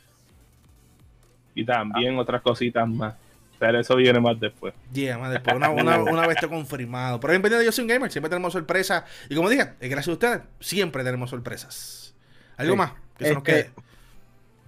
Y 1.55 1.65
también 1.65 2.17
otras 2.17 2.41
cositas 2.41 2.87
más. 2.87 3.15
Pero 3.59 3.79
eso 3.79 3.95
viene 3.95 4.19
más 4.19 4.39
después. 4.39 4.73
Yeah, 4.93 5.17
más 5.17 5.31
después. 5.31 5.55
Una, 5.55 5.69
una, 5.69 6.27
vez 6.27 6.37
confirmado. 6.47 7.19
Pero 7.19 7.31
bienvenido, 7.31 7.63
yo 7.63 7.71
soy 7.71 7.83
un 7.83 7.87
gamer. 7.87 8.11
Siempre 8.11 8.29
tenemos 8.29 8.53
sorpresas. 8.53 9.03
Y 9.29 9.35
como 9.35 9.49
dije, 9.49 9.73
gracias 9.81 10.09
a 10.09 10.11
ustedes, 10.11 10.41
siempre 10.59 11.03
tenemos 11.03 11.31
sorpresas. 11.31 12.13
¿Algo 12.57 12.75
más? 12.75 12.91
Que 13.17 13.25
se 13.25 13.33
nos 13.33 13.47
este, 13.47 13.51
quede. 13.51 13.71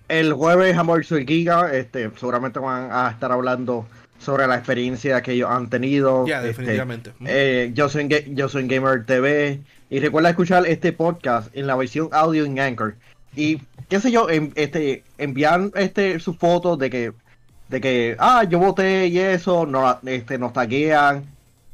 El 0.07 0.33
jueves, 0.33 0.75
Amor 0.75 1.05
Soy 1.05 1.25
Giga, 1.27 1.71
este, 1.71 2.09
seguramente 2.17 2.57
van 2.57 2.89
a 2.91 3.11
estar 3.11 3.31
hablando 3.31 3.87
sobre 4.17 4.47
la 4.47 4.55
experiencia 4.55 5.21
que 5.21 5.33
ellos 5.33 5.49
han 5.51 5.69
tenido. 5.69 6.25
Ya, 6.25 6.37
este, 6.37 6.47
definitivamente. 6.47 7.13
Eh, 7.25 7.71
yo, 7.73 7.89
soy, 7.89 8.09
yo 8.29 8.49
soy 8.49 8.67
Gamer 8.67 9.05
TV. 9.05 9.61
Y 9.89 9.99
recuerda 9.99 10.29
escuchar 10.29 10.67
este 10.67 10.93
podcast 10.93 11.55
en 11.55 11.65
la 11.65 11.75
versión 11.75 12.09
audio 12.11 12.45
en 12.45 12.59
Anchor. 12.59 12.95
Y 13.35 13.59
qué 13.89 13.99
sé 13.99 14.11
yo, 14.11 14.29
en, 14.29 14.53
este, 14.55 15.03
enviar 15.17 15.71
este, 15.75 16.19
sus 16.19 16.37
fotos 16.37 16.77
de 16.77 16.89
que, 16.89 17.13
de 17.69 17.81
que, 17.81 18.15
ah, 18.19 18.43
yo 18.43 18.59
voté 18.59 19.07
y 19.07 19.17
eso, 19.17 19.65
no, 19.65 19.99
este, 20.05 20.37
nos 20.37 20.53
taguean 20.53 21.25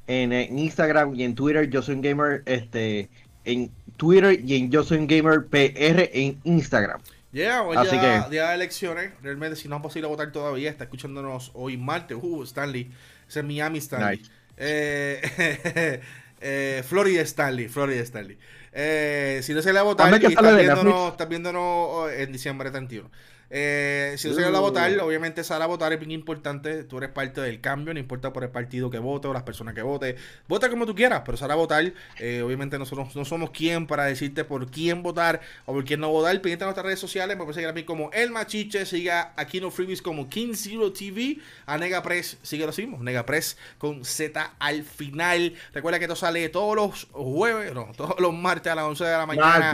en, 0.08 0.32
Instagram 0.58 1.14
y 1.16 1.24
en 1.24 1.36
Twitter, 1.36 1.70
yo 1.70 1.82
soy 1.82 1.96
un 1.96 2.02
gamer, 2.02 2.44
este, 2.46 3.10
en 3.44 3.70
Twitter 3.98 4.40
y 4.44 4.56
en 4.56 4.72
yo 4.72 4.84
soy 4.84 5.00
un 5.00 5.08
gamer 5.08 5.46
PR 5.48 6.10
en 6.14 6.40
Instagram. 6.46 7.02
Yeah, 7.34 7.64
hoy 7.64 7.76
Así 7.76 8.00
que... 8.00 8.30
día 8.30 8.48
de 8.48 8.56
elecciones. 8.56 9.12
Realmente, 9.22 9.58
si 9.58 9.68
no 9.68 9.76
es 9.76 9.82
posible 9.82 10.08
votar 10.08 10.32
todavía, 10.32 10.70
está 10.70 10.86
escuchándonos 10.86 11.52
hoy 11.54 11.76
martes. 11.76 12.18
Uh, 12.22 12.44
Stanley. 12.44 12.90
Ese 13.28 13.40
es 13.42 13.46
Miami 13.46 13.80
Stanley. 13.80 14.22
Eh, 14.56 16.00
eh, 16.48 16.84
Florida 16.84 17.22
Stanley. 17.24 17.68
Florida 17.68 18.02
Stanley. 18.04 18.38
Eh, 18.72 19.40
si 19.42 19.54
no 19.54 19.62
se 19.62 19.70
le 19.70 19.76
va 19.76 19.80
a 19.80 19.84
votar, 19.84 20.22
y 20.22 20.26
estás 20.26 20.56
viéndonos, 20.56 21.16
viéndonos 21.28 22.12
en 22.12 22.32
diciembre 22.32 22.70
31. 22.70 23.10
Eh, 23.50 24.16
si 24.18 24.30
no 24.30 24.34
se 24.34 24.44
a 24.44 24.50
votar, 24.60 24.92
uh. 24.98 25.06
obviamente 25.06 25.44
sale 25.44 25.64
a 25.64 25.68
votar 25.68 25.94
es 25.94 26.00
bien 26.00 26.12
importante. 26.12 26.84
Tú 26.84 26.98
eres 26.98 27.10
parte 27.10 27.42
del 27.42 27.62
cambio, 27.62 27.94
no 27.94 28.00
importa 28.00 28.34
por 28.34 28.44
el 28.44 28.50
partido 28.50 28.90
que 28.90 29.00
vote 29.00 29.28
o 29.28 29.34
las 29.34 29.44
personas 29.44 29.74
que 29.74 29.82
vote. 29.82 30.16
Vota 30.48 30.70
como 30.70 30.86
tú 30.86 30.96
quieras, 30.96 31.22
pero 31.26 31.38
sale 31.38 31.54
a 31.54 31.56
votar. 31.56 31.94
Eh, 32.20 32.42
obviamente 32.42 32.78
nosotros 32.80 33.16
no 33.16 33.26
somos 33.26 33.52
quien 33.52 33.88
para 33.88 34.06
decirte 34.06 34.44
por 34.44 34.70
quién 34.70 35.04
votar 35.04 35.42
o 35.66 35.74
por 35.74 35.86
quién 35.86 36.00
no 36.00 36.10
votar. 36.10 36.34
Pendiente 36.36 36.64
en 36.64 36.68
nuestras 36.68 36.86
redes 36.86 37.00
sociales, 37.00 37.38
me 37.38 37.44
puedes 37.44 37.56
seguir 37.56 37.70
a 37.70 37.74
mí 37.74 37.84
como 37.84 38.10
El 38.12 38.32
Machiche. 38.32 38.86
Siga 38.86 39.34
a 39.36 39.46
Kino 39.46 39.72
Freebies 39.72 40.02
como 40.02 40.30
King 40.30 40.54
Zero 40.54 40.92
TV. 40.92 41.38
A 41.66 41.78
Negapress, 41.78 42.38
sigue 42.42 42.66
lo 42.66 42.74
mismo. 42.74 43.02
Negapress 43.02 43.58
con 43.78 44.04
Z 44.04 44.54
al 44.60 44.84
final. 44.84 45.54
Recuerda 45.74 46.00
que 46.00 46.06
esto 46.06 46.16
sale 46.16 46.50
todos 46.50 46.76
los 46.76 47.08
jueves, 47.12 47.74
no, 47.74 47.92
todos 47.96 48.20
los 48.20 48.34
martes 48.34 48.72
a 48.72 48.76
las 48.76 48.86
11 48.86 49.04
de 49.04 49.12
la 49.12 49.26
mañana 49.26 49.74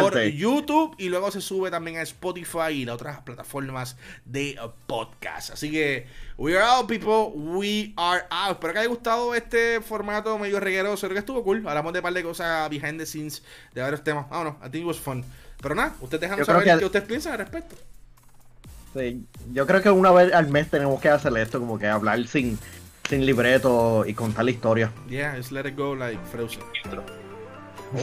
por 0.00 0.20
YouTube. 0.22 0.94
Y 0.98 1.08
luego 1.08 1.30
se 1.30 1.40
sube 1.40 1.70
también 1.70 1.98
a 1.98 2.02
Spotify 2.02 2.72
y 2.72 2.84
la 2.84 2.94
otra 2.94 3.09
plataformas 3.18 3.96
de 4.24 4.56
podcast. 4.86 5.50
Así 5.50 5.70
que, 5.70 6.06
we 6.38 6.56
are 6.56 6.64
out, 6.64 6.88
people. 6.88 7.32
We 7.34 7.92
are 7.96 8.24
out. 8.30 8.52
Espero 8.52 8.72
que 8.72 8.78
haya 8.78 8.88
gustado 8.88 9.34
este 9.34 9.80
formato 9.80 10.38
medio 10.38 10.60
reguero. 10.60 10.94
Creo 10.96 11.12
que 11.12 11.18
estuvo 11.18 11.42
cool. 11.42 11.66
Hablamos 11.66 11.92
de 11.92 11.98
un 11.98 12.02
par 12.02 12.12
de 12.12 12.22
cosas 12.22 12.70
behind 12.70 12.98
the 12.98 13.06
scenes, 13.06 13.42
de 13.74 13.82
varios 13.82 14.02
temas. 14.02 14.28
Vámonos, 14.30 14.54
I 14.64 14.70
think 14.70 14.82
it 14.82 14.86
was 14.86 14.98
fun. 14.98 15.24
Pero 15.60 15.74
nada, 15.74 15.94
ustedes 16.00 16.22
dejan 16.22 16.44
saber 16.44 16.64
que... 16.64 16.78
qué 16.78 16.84
ustedes 16.84 17.06
piensan 17.06 17.32
al 17.32 17.38
respecto. 17.38 17.76
Sí, 18.94 19.24
yo 19.52 19.66
creo 19.66 19.82
que 19.82 19.90
una 19.90 20.10
vez 20.10 20.32
al 20.32 20.48
mes 20.48 20.68
tenemos 20.68 21.00
que 21.00 21.08
hacerle 21.08 21.42
esto, 21.42 21.60
como 21.60 21.78
que 21.78 21.86
hablar 21.86 22.26
sin, 22.26 22.58
sin 23.08 23.24
libreto 23.24 24.04
y 24.06 24.14
contar 24.14 24.44
la 24.44 24.50
historia. 24.50 24.92
Yeah, 25.08 25.36
just 25.36 25.52
let 25.52 25.68
it 25.68 25.76
go 25.76 25.94
like 25.94 26.18
Frozen. 26.32 26.62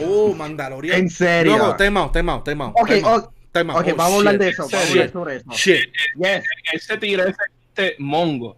Oh, 0.02 0.34
Mandalorian. 0.34 0.96
En 0.98 1.10
serio. 1.10 1.56
Luego, 1.56 1.76
tema 1.76 2.00
out, 2.00 2.12
tema 2.12 2.32
out, 2.34 2.44
tema 2.44 2.64
out. 2.66 3.37
Ok, 3.54 3.76
Ok, 3.76 3.96
vamos 3.96 4.14
a 4.14 4.16
hablar 4.16 4.38
de 4.38 4.48
eso. 4.48 4.68
Vamos 4.70 4.86
a 4.86 4.90
hablar 4.90 5.10
sobre 5.10 5.36
eso. 5.36 5.50
Shit. 5.52 5.92
Yes. 6.16 6.44
Ese 6.72 6.96
tigre 6.98 7.34
ese 7.76 7.96
mongo. 7.98 8.56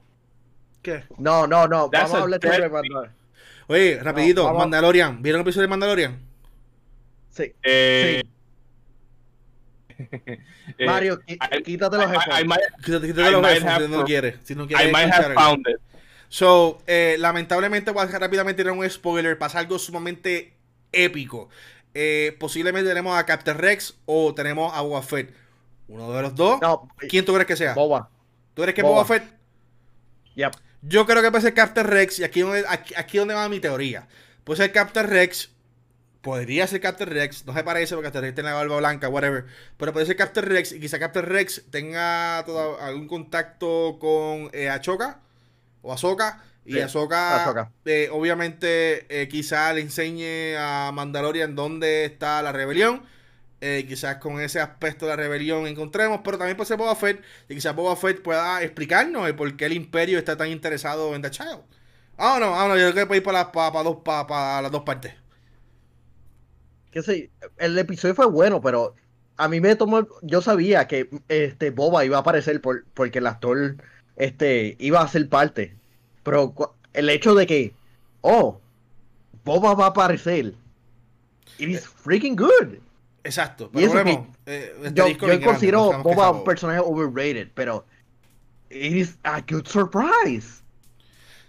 ¿Qué? 0.83 1.05
No, 1.19 1.47
no, 1.47 1.69
no. 1.69 1.89
Vamos 1.91 2.15
a 2.15 2.23
hablar 2.23 2.41
de 2.41 2.69
Mandalorian. 2.69 3.15
Oye, 3.67 4.01
rapidito, 4.03 4.53
Mandalorian. 4.53 5.23
¿Vieron 5.23 5.41
el 5.41 5.43
episodio 5.43 5.63
de 5.63 5.69
Mandalorian? 5.69 6.19
Sí. 7.31 7.55
Eh, 7.63 8.23
eh 10.79 10.87
Mario, 10.87 11.21
quítate 11.65 11.97
los 11.97 12.11
headphones. 12.11 12.59
Quítate, 12.85 13.07
quítate 13.07 13.31
los 13.31 13.47
headphones 13.47 13.87
si 13.87 13.89
no 13.89 14.05
quieres. 14.05 14.37
Si 14.43 14.55
no 14.55 14.67
quieres 14.67 14.89
I 14.89 14.93
might 14.93 15.13
have 15.13 15.35
found 15.35 15.67
it. 15.69 15.77
So, 16.29 16.79
eh, 16.87 17.17
lamentablemente 17.19 17.91
voy 17.91 18.05
a 18.05 18.19
rápidamente 18.19 18.63
tirar 18.63 18.77
un 18.77 18.89
spoiler. 18.89 19.39
Pasa 19.39 19.59
algo 19.59 19.79
sumamente 19.79 20.53
épico. 20.93 21.49
Eh, 21.95 22.37
posiblemente 22.39 22.89
tenemos 22.89 23.19
a 23.19 23.27
Captain 23.27 23.59
Rex 23.59 23.95
o 24.07 24.35
tenemos 24.35 24.73
a 24.75 24.81
Boba 24.83 25.03
Fett. 25.03 25.35
Uno 25.89 26.13
de 26.13 26.23
los 26.23 26.35
dos. 26.35 26.61
¿Quién 27.09 27.25
tú 27.25 27.33
crees 27.33 27.47
que 27.47 27.57
sea? 27.57 27.75
Boba. 27.75 28.09
¿Tú 28.55 28.63
crees 28.63 28.75
que 28.75 28.81
es 28.81 28.87
Boba 28.87 29.05
Fett? 29.05 29.25
Yep. 30.37 30.53
Yo 30.83 31.05
creo 31.07 31.23
que 31.23 31.31
puede 31.31 31.43
ser 31.43 31.55
Captain 31.55 31.87
Rex. 31.87 32.21
Y 32.21 32.25
aquí 32.25 32.41
es 32.41 32.65
aquí, 32.69 32.95
aquí 32.97 33.19
donde 33.19 33.35
va 33.35 33.49
mi 33.49 33.61
teoría. 33.61 34.09
Puede 34.45 34.59
ser 34.59 34.73
Captain 34.73 35.09
Rex. 35.09 35.51
Podría 36.21 36.67
ser 36.67 36.81
Captain 36.81 37.11
Rex. 37.11 37.45
No 37.47 37.55
se 37.55 37.65
parece 37.65 37.95
porque 37.95 38.07
Captain 38.07 38.25
Rex 38.25 38.35
tiene 38.35 38.51
la 38.51 38.57
barba 38.57 38.77
blanca, 38.77 39.09
whatever. 39.09 39.47
Pero 39.77 39.93
puede 39.93 40.07
ser 40.07 40.17
Captain 40.17 40.47
Rex. 40.47 40.73
Y 40.73 40.81
quizá 40.81 40.99
Captain 40.99 41.27
Rex 41.27 41.65
tenga 41.71 42.43
todo, 42.47 42.81
algún 42.81 43.09
contacto 43.09 43.99
con 43.99 44.51
eh, 44.53 44.69
Achoka 44.69 45.21
o 45.83 45.93
Ahsoka. 45.93 46.45
Y 46.65 46.79
Ahsoka, 46.79 47.71
eh, 47.85 48.09
obviamente, 48.13 49.07
eh, 49.09 49.29
quizá 49.29 49.73
le 49.73 49.81
enseñe 49.81 50.57
a 50.59 50.93
Mandalorian 50.93 51.57
dónde 51.57 52.05
está 52.05 52.43
la 52.43 52.53
rebelión. 52.53 53.03
Eh, 53.63 53.85
quizás 53.87 54.17
con 54.17 54.41
ese 54.41 54.59
aspecto 54.59 55.05
de 55.05 55.11
la 55.11 55.17
rebelión 55.17 55.67
encontremos, 55.67 56.21
pero 56.25 56.39
también 56.39 56.57
puede 56.57 56.69
ser 56.69 56.77
Boba 56.79 56.95
Fett. 56.97 57.23
Y 57.49 57.55
quizás 57.55 57.75
Boba 57.75 57.97
Fett 57.97 58.23
pueda 58.23 58.63
explicarnos 58.63 59.27
el 59.27 59.35
por 59.37 59.55
qué 59.57 59.67
el 59.67 59.73
Imperio 59.73 60.19
está 60.19 60.37
tan 60.37 60.49
interesado 60.49 61.15
en 61.15 61.23
The 61.23 61.31
Child. 61.31 61.61
Ah, 62.17 62.39
no, 62.41 62.55
ah, 62.55 62.69
no, 62.69 62.77
yo 62.77 62.93
creo 62.93 63.05
que 63.05 63.07
puede 63.07 63.19
ir 63.19 63.25
para, 63.25 63.51
para, 63.53 63.83
dos, 63.83 63.99
para, 64.05 64.63
las 64.63 64.71
dos 64.71 64.83
partes. 64.83 65.15
Que 66.91 67.03
sí, 67.03 67.31
el 67.59 67.79
episodio 67.79 68.15
fue 68.15 68.27
bueno, 68.27 68.61
pero 68.61 68.95
a 69.37 69.49
mí 69.49 69.61
me 69.61 69.77
tomó. 69.77 70.07
Yo 70.23 70.43
sabía 70.43 70.87
que 70.87 71.09
este 71.29 71.71
Boba 71.71 72.05
iba 72.05 72.19
a 72.19 72.21
aparecer 72.21 72.61
por, 72.61 72.85
porque 72.95 73.19
el 73.19 73.27
actor 73.27 73.77
este, 74.17 74.77
iba 74.79 75.01
a 75.01 75.09
ser 75.09 75.29
parte. 75.29 75.80
Pero 76.23 76.55
el 76.93 77.09
hecho 77.09 77.35
de 77.35 77.47
que, 77.47 77.75
oh, 78.21 78.61
Boba 79.45 79.75
va 79.75 79.87
a 79.87 79.89
aparecer, 79.89 80.55
it 81.59 81.69
is 81.69 81.87
freaking 81.87 82.37
good. 82.37 82.79
Exacto. 83.25 83.71
Pero 83.73 84.01
eh, 84.47 84.75
este 84.85 84.95
yo, 84.95 85.09
yo 85.09 85.41
considero 85.41 86.03
Boba 86.03 86.31
un 86.31 86.45
personaje 86.45 86.81
overrated, 86.81 87.51
pero 87.55 87.85
it 88.71 88.93
is 88.93 89.19
a 89.25 89.41
good 89.41 89.67
surprise. 89.67 90.61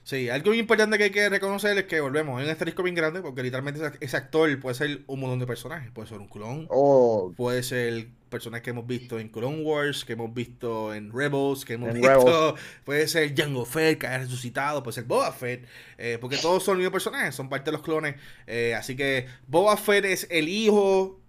Sí, 0.04 0.30
algo 0.30 0.50
muy 0.50 0.60
importante 0.60 0.98
que 0.98 1.06
hay 1.06 1.12
que 1.12 1.30
reconocer 1.30 1.78
es 1.78 1.86
que 1.86 2.02
volvemos 2.02 2.42
en 2.42 2.50
este 2.50 2.66
disco 2.66 2.84
bien 2.84 2.96
grande, 2.96 3.22
porque 3.22 3.44
literalmente 3.44 3.80
ese 4.00 4.18
actor 4.18 4.60
puede 4.60 4.76
ser 4.76 5.02
un 5.08 5.20
montón 5.20 5.40
de 5.40 5.46
personajes. 5.46 5.92
Puede 5.92 6.10
ser 6.10 6.18
un 6.18 6.28
clon, 6.28 6.68
oh. 6.70 7.34
puede 7.38 7.64
ser 7.64 8.08
personajes 8.32 8.64
que 8.64 8.70
hemos 8.72 8.88
visto 8.88 9.20
en 9.20 9.30
Clone 9.30 9.62
Wars, 9.62 10.04
que 10.04 10.14
hemos 10.14 10.34
visto 10.34 10.96
en 10.96 11.12
Rebels, 11.14 11.64
que 11.64 11.74
hemos 11.74 11.94
visto. 11.94 12.56
Puede 12.84 13.08
ser 13.08 13.36
Jango 13.36 13.66
Fett, 13.66 14.00
que 14.00 14.08
ha 14.08 14.18
resucitado, 14.18 14.82
puede 14.82 14.96
ser 14.96 15.04
Boba 15.04 15.32
Fett, 15.32 15.68
eh, 16.00 16.18
porque 16.20 16.38
todos 16.38 16.64
son 16.64 16.76
los 16.76 16.80
mismos 16.80 16.94
personajes, 16.94 17.36
son 17.36 17.50
parte 17.50 17.66
de 17.66 17.74
los 17.74 17.84
clones. 17.84 18.16
Eh, 18.48 18.74
así 18.74 18.96
que 18.96 19.28
Boba 19.46 19.78
Fett 19.78 20.06
es 20.06 20.28
el 20.32 20.50
hijo 20.50 21.20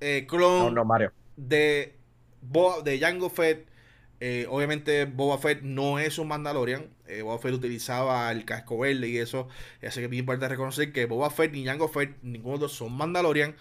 eh, 0.00 0.26
clon 0.28 0.76
de, 1.36 1.96
Boba, 2.42 2.82
de 2.82 2.98
Jango 3.00 3.30
Fett. 3.30 3.66
obviamente 4.48 5.06
Boba 5.06 5.38
Fett 5.38 5.62
no 5.62 5.98
es 5.98 6.18
un 6.18 6.28
Mandalorian. 6.28 6.86
Boba 7.22 7.38
Fett 7.38 7.54
utilizaba 7.54 8.30
el 8.30 8.44
casco 8.44 8.78
verde 8.78 9.08
y 9.08 9.16
eso. 9.18 9.48
Así 9.82 10.00
que 10.00 10.06
es 10.06 10.12
importante 10.12 10.48
reconocer 10.48 10.92
que 10.92 11.06
Boba 11.06 11.30
Fett 11.30 11.52
ni 11.52 11.64
Jango 11.64 11.88
Fett, 11.88 12.16
ninguno 12.22 12.58
de 12.58 12.62
los 12.62 12.72
son 12.72 12.92
Mandalorian. 12.92 13.56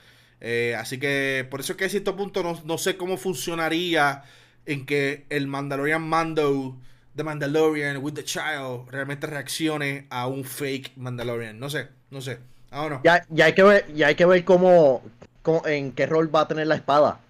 Eh, 0.47 0.75
así 0.75 0.99
que 0.99 1.47
por 1.49 1.59
eso 1.59 1.73
es 1.73 1.77
que 1.77 1.85
a 1.85 1.89
cierto 1.89 2.15
punto 2.15 2.43
no, 2.63 2.77
sé 2.77 2.97
cómo 2.97 3.17
funcionaría 3.17 4.21
en 4.67 4.85
que 4.85 5.25
el 5.29 5.47
Mandalorian 5.47 6.07
Mando 6.07 6.77
The 7.15 7.23
Mandalorian 7.23 7.97
with 7.97 8.13
the 8.13 8.23
Child 8.23 8.87
realmente 8.91 9.25
reaccione 9.25 10.05
a 10.11 10.27
un 10.27 10.43
fake 10.43 10.97
Mandalorian. 10.97 11.59
No 11.59 11.67
sé, 11.71 11.87
no 12.11 12.21
sé. 12.21 12.37
Ahora 12.69 13.01
Ya, 13.03 13.25
ya, 13.29 13.45
hay 13.45 13.53
que 13.53 13.63
ver, 13.63 13.91
ya 13.95 14.05
hay 14.05 14.13
que 14.13 14.25
ver 14.27 14.45
cómo, 14.45 15.01
en 15.65 15.93
qué 15.93 16.05
rol 16.05 16.33
va 16.33 16.41
a 16.41 16.47
tener 16.47 16.67
la 16.67 16.75
espada. 16.75 17.21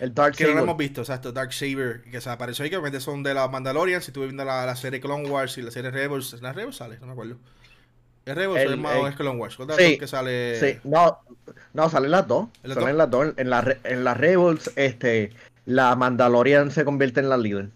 El 0.00 0.12
Dark 0.12 0.34
Saber. 0.34 0.48
Que 0.48 0.54
no 0.54 0.58
lo 0.58 0.64
hemos 0.64 0.76
visto, 0.76 1.02
exacto, 1.02 1.30
Dark 1.30 1.52
Saber, 1.52 2.02
que 2.02 2.20
se 2.20 2.30
apareció 2.30 2.64
ahí, 2.64 2.70
que 2.70 2.76
obviamente 2.76 3.00
son 3.00 3.22
de 3.22 3.32
la 3.32 3.46
Mandalorian. 3.46 4.02
Si 4.02 4.08
estuve 4.08 4.24
viendo 4.24 4.44
la, 4.44 4.74
serie 4.74 5.00
Clone 5.00 5.30
Wars 5.30 5.56
y 5.58 5.62
la 5.62 5.70
serie 5.70 5.92
Rebels, 5.92 6.32
¿la 6.42 6.52
Rebels 6.52 6.78
sale? 6.78 6.98
No 6.98 7.06
me 7.06 7.12
acuerdo. 7.12 7.36
¿Es 8.26 8.34
Rebels 8.34 8.60
el, 8.60 8.68
o 8.68 8.72
es, 8.72 8.78
más, 8.78 9.10
es 9.10 9.16
Clone 9.16 9.38
Wars? 9.38 9.58
Sí, 9.76 9.98
que 9.98 10.06
sale? 10.06 10.58
Sí, 10.58 10.78
no, 10.84 11.20
no, 11.74 11.90
salen 11.90 12.10
las 12.10 12.26
dos. 12.26 12.48
Salen 12.66 12.96
las 12.96 13.10
dos. 13.10 13.34
En 13.36 13.50
la, 13.50 13.76
en 13.84 14.04
la 14.04 14.14
Rebels, 14.14 14.70
este, 14.76 15.30
la 15.66 15.94
Mandalorian 15.94 16.70
se 16.70 16.84
convierte 16.84 17.20
en 17.20 17.28
la 17.28 17.36
líder. 17.36 17.68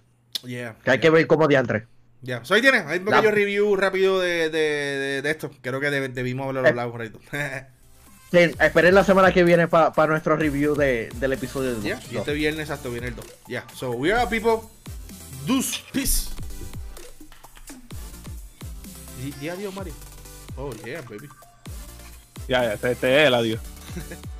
Yeah, 0.44 0.76
que 0.84 0.90
hay 0.92 1.00
que 1.00 1.10
ver 1.10 1.26
cómo 1.26 1.48
diantre. 1.48 1.86
Ya, 2.22 2.42
yeah. 2.42 2.56
ahí 2.56 2.62
tienes, 2.62 2.86
hay 2.86 2.98
un 2.98 3.04
pequeño 3.04 3.30
review 3.30 3.76
rápido 3.76 4.20
de, 4.20 4.48
de, 4.48 5.22
de, 5.22 5.30
esto. 5.30 5.50
Creo 5.60 5.80
que 5.80 5.90
debimos 5.90 6.44
haberlo 6.44 6.66
hablado 6.66 6.92
por 6.92 7.02
ahí. 7.02 7.12
sí, 8.30 8.38
esperen 8.60 8.94
la 8.94 9.04
semana 9.04 9.32
que 9.32 9.44
viene 9.44 9.68
para 9.68 10.06
nuestro 10.06 10.36
review 10.36 10.74
de, 10.74 11.10
del 11.16 11.32
episodio 11.34 11.74
2. 11.74 11.82
Yeah, 11.82 12.00
y 12.10 12.16
este 12.16 12.32
viernes 12.32 12.62
exacto 12.62 12.90
viene 12.90 13.08
el 13.08 13.16
2. 13.16 13.26
Ya, 13.48 13.66
so 13.74 13.90
we 13.90 14.12
are 14.12 14.26
people. 14.28 14.66
Deuce, 15.46 15.82
peace. 15.92 16.30
Y, 19.22 19.44
y 19.44 19.48
adiós, 19.48 19.74
Mario. 19.74 19.92
Oh, 20.58 20.72
yeah, 20.84 21.00
baby. 21.02 21.28
Ya, 22.48 22.64
ya, 22.64 22.72
este, 22.74 22.90
este 22.90 23.20
es 23.22 23.28
el 23.28 23.34
adiós. 23.34 23.60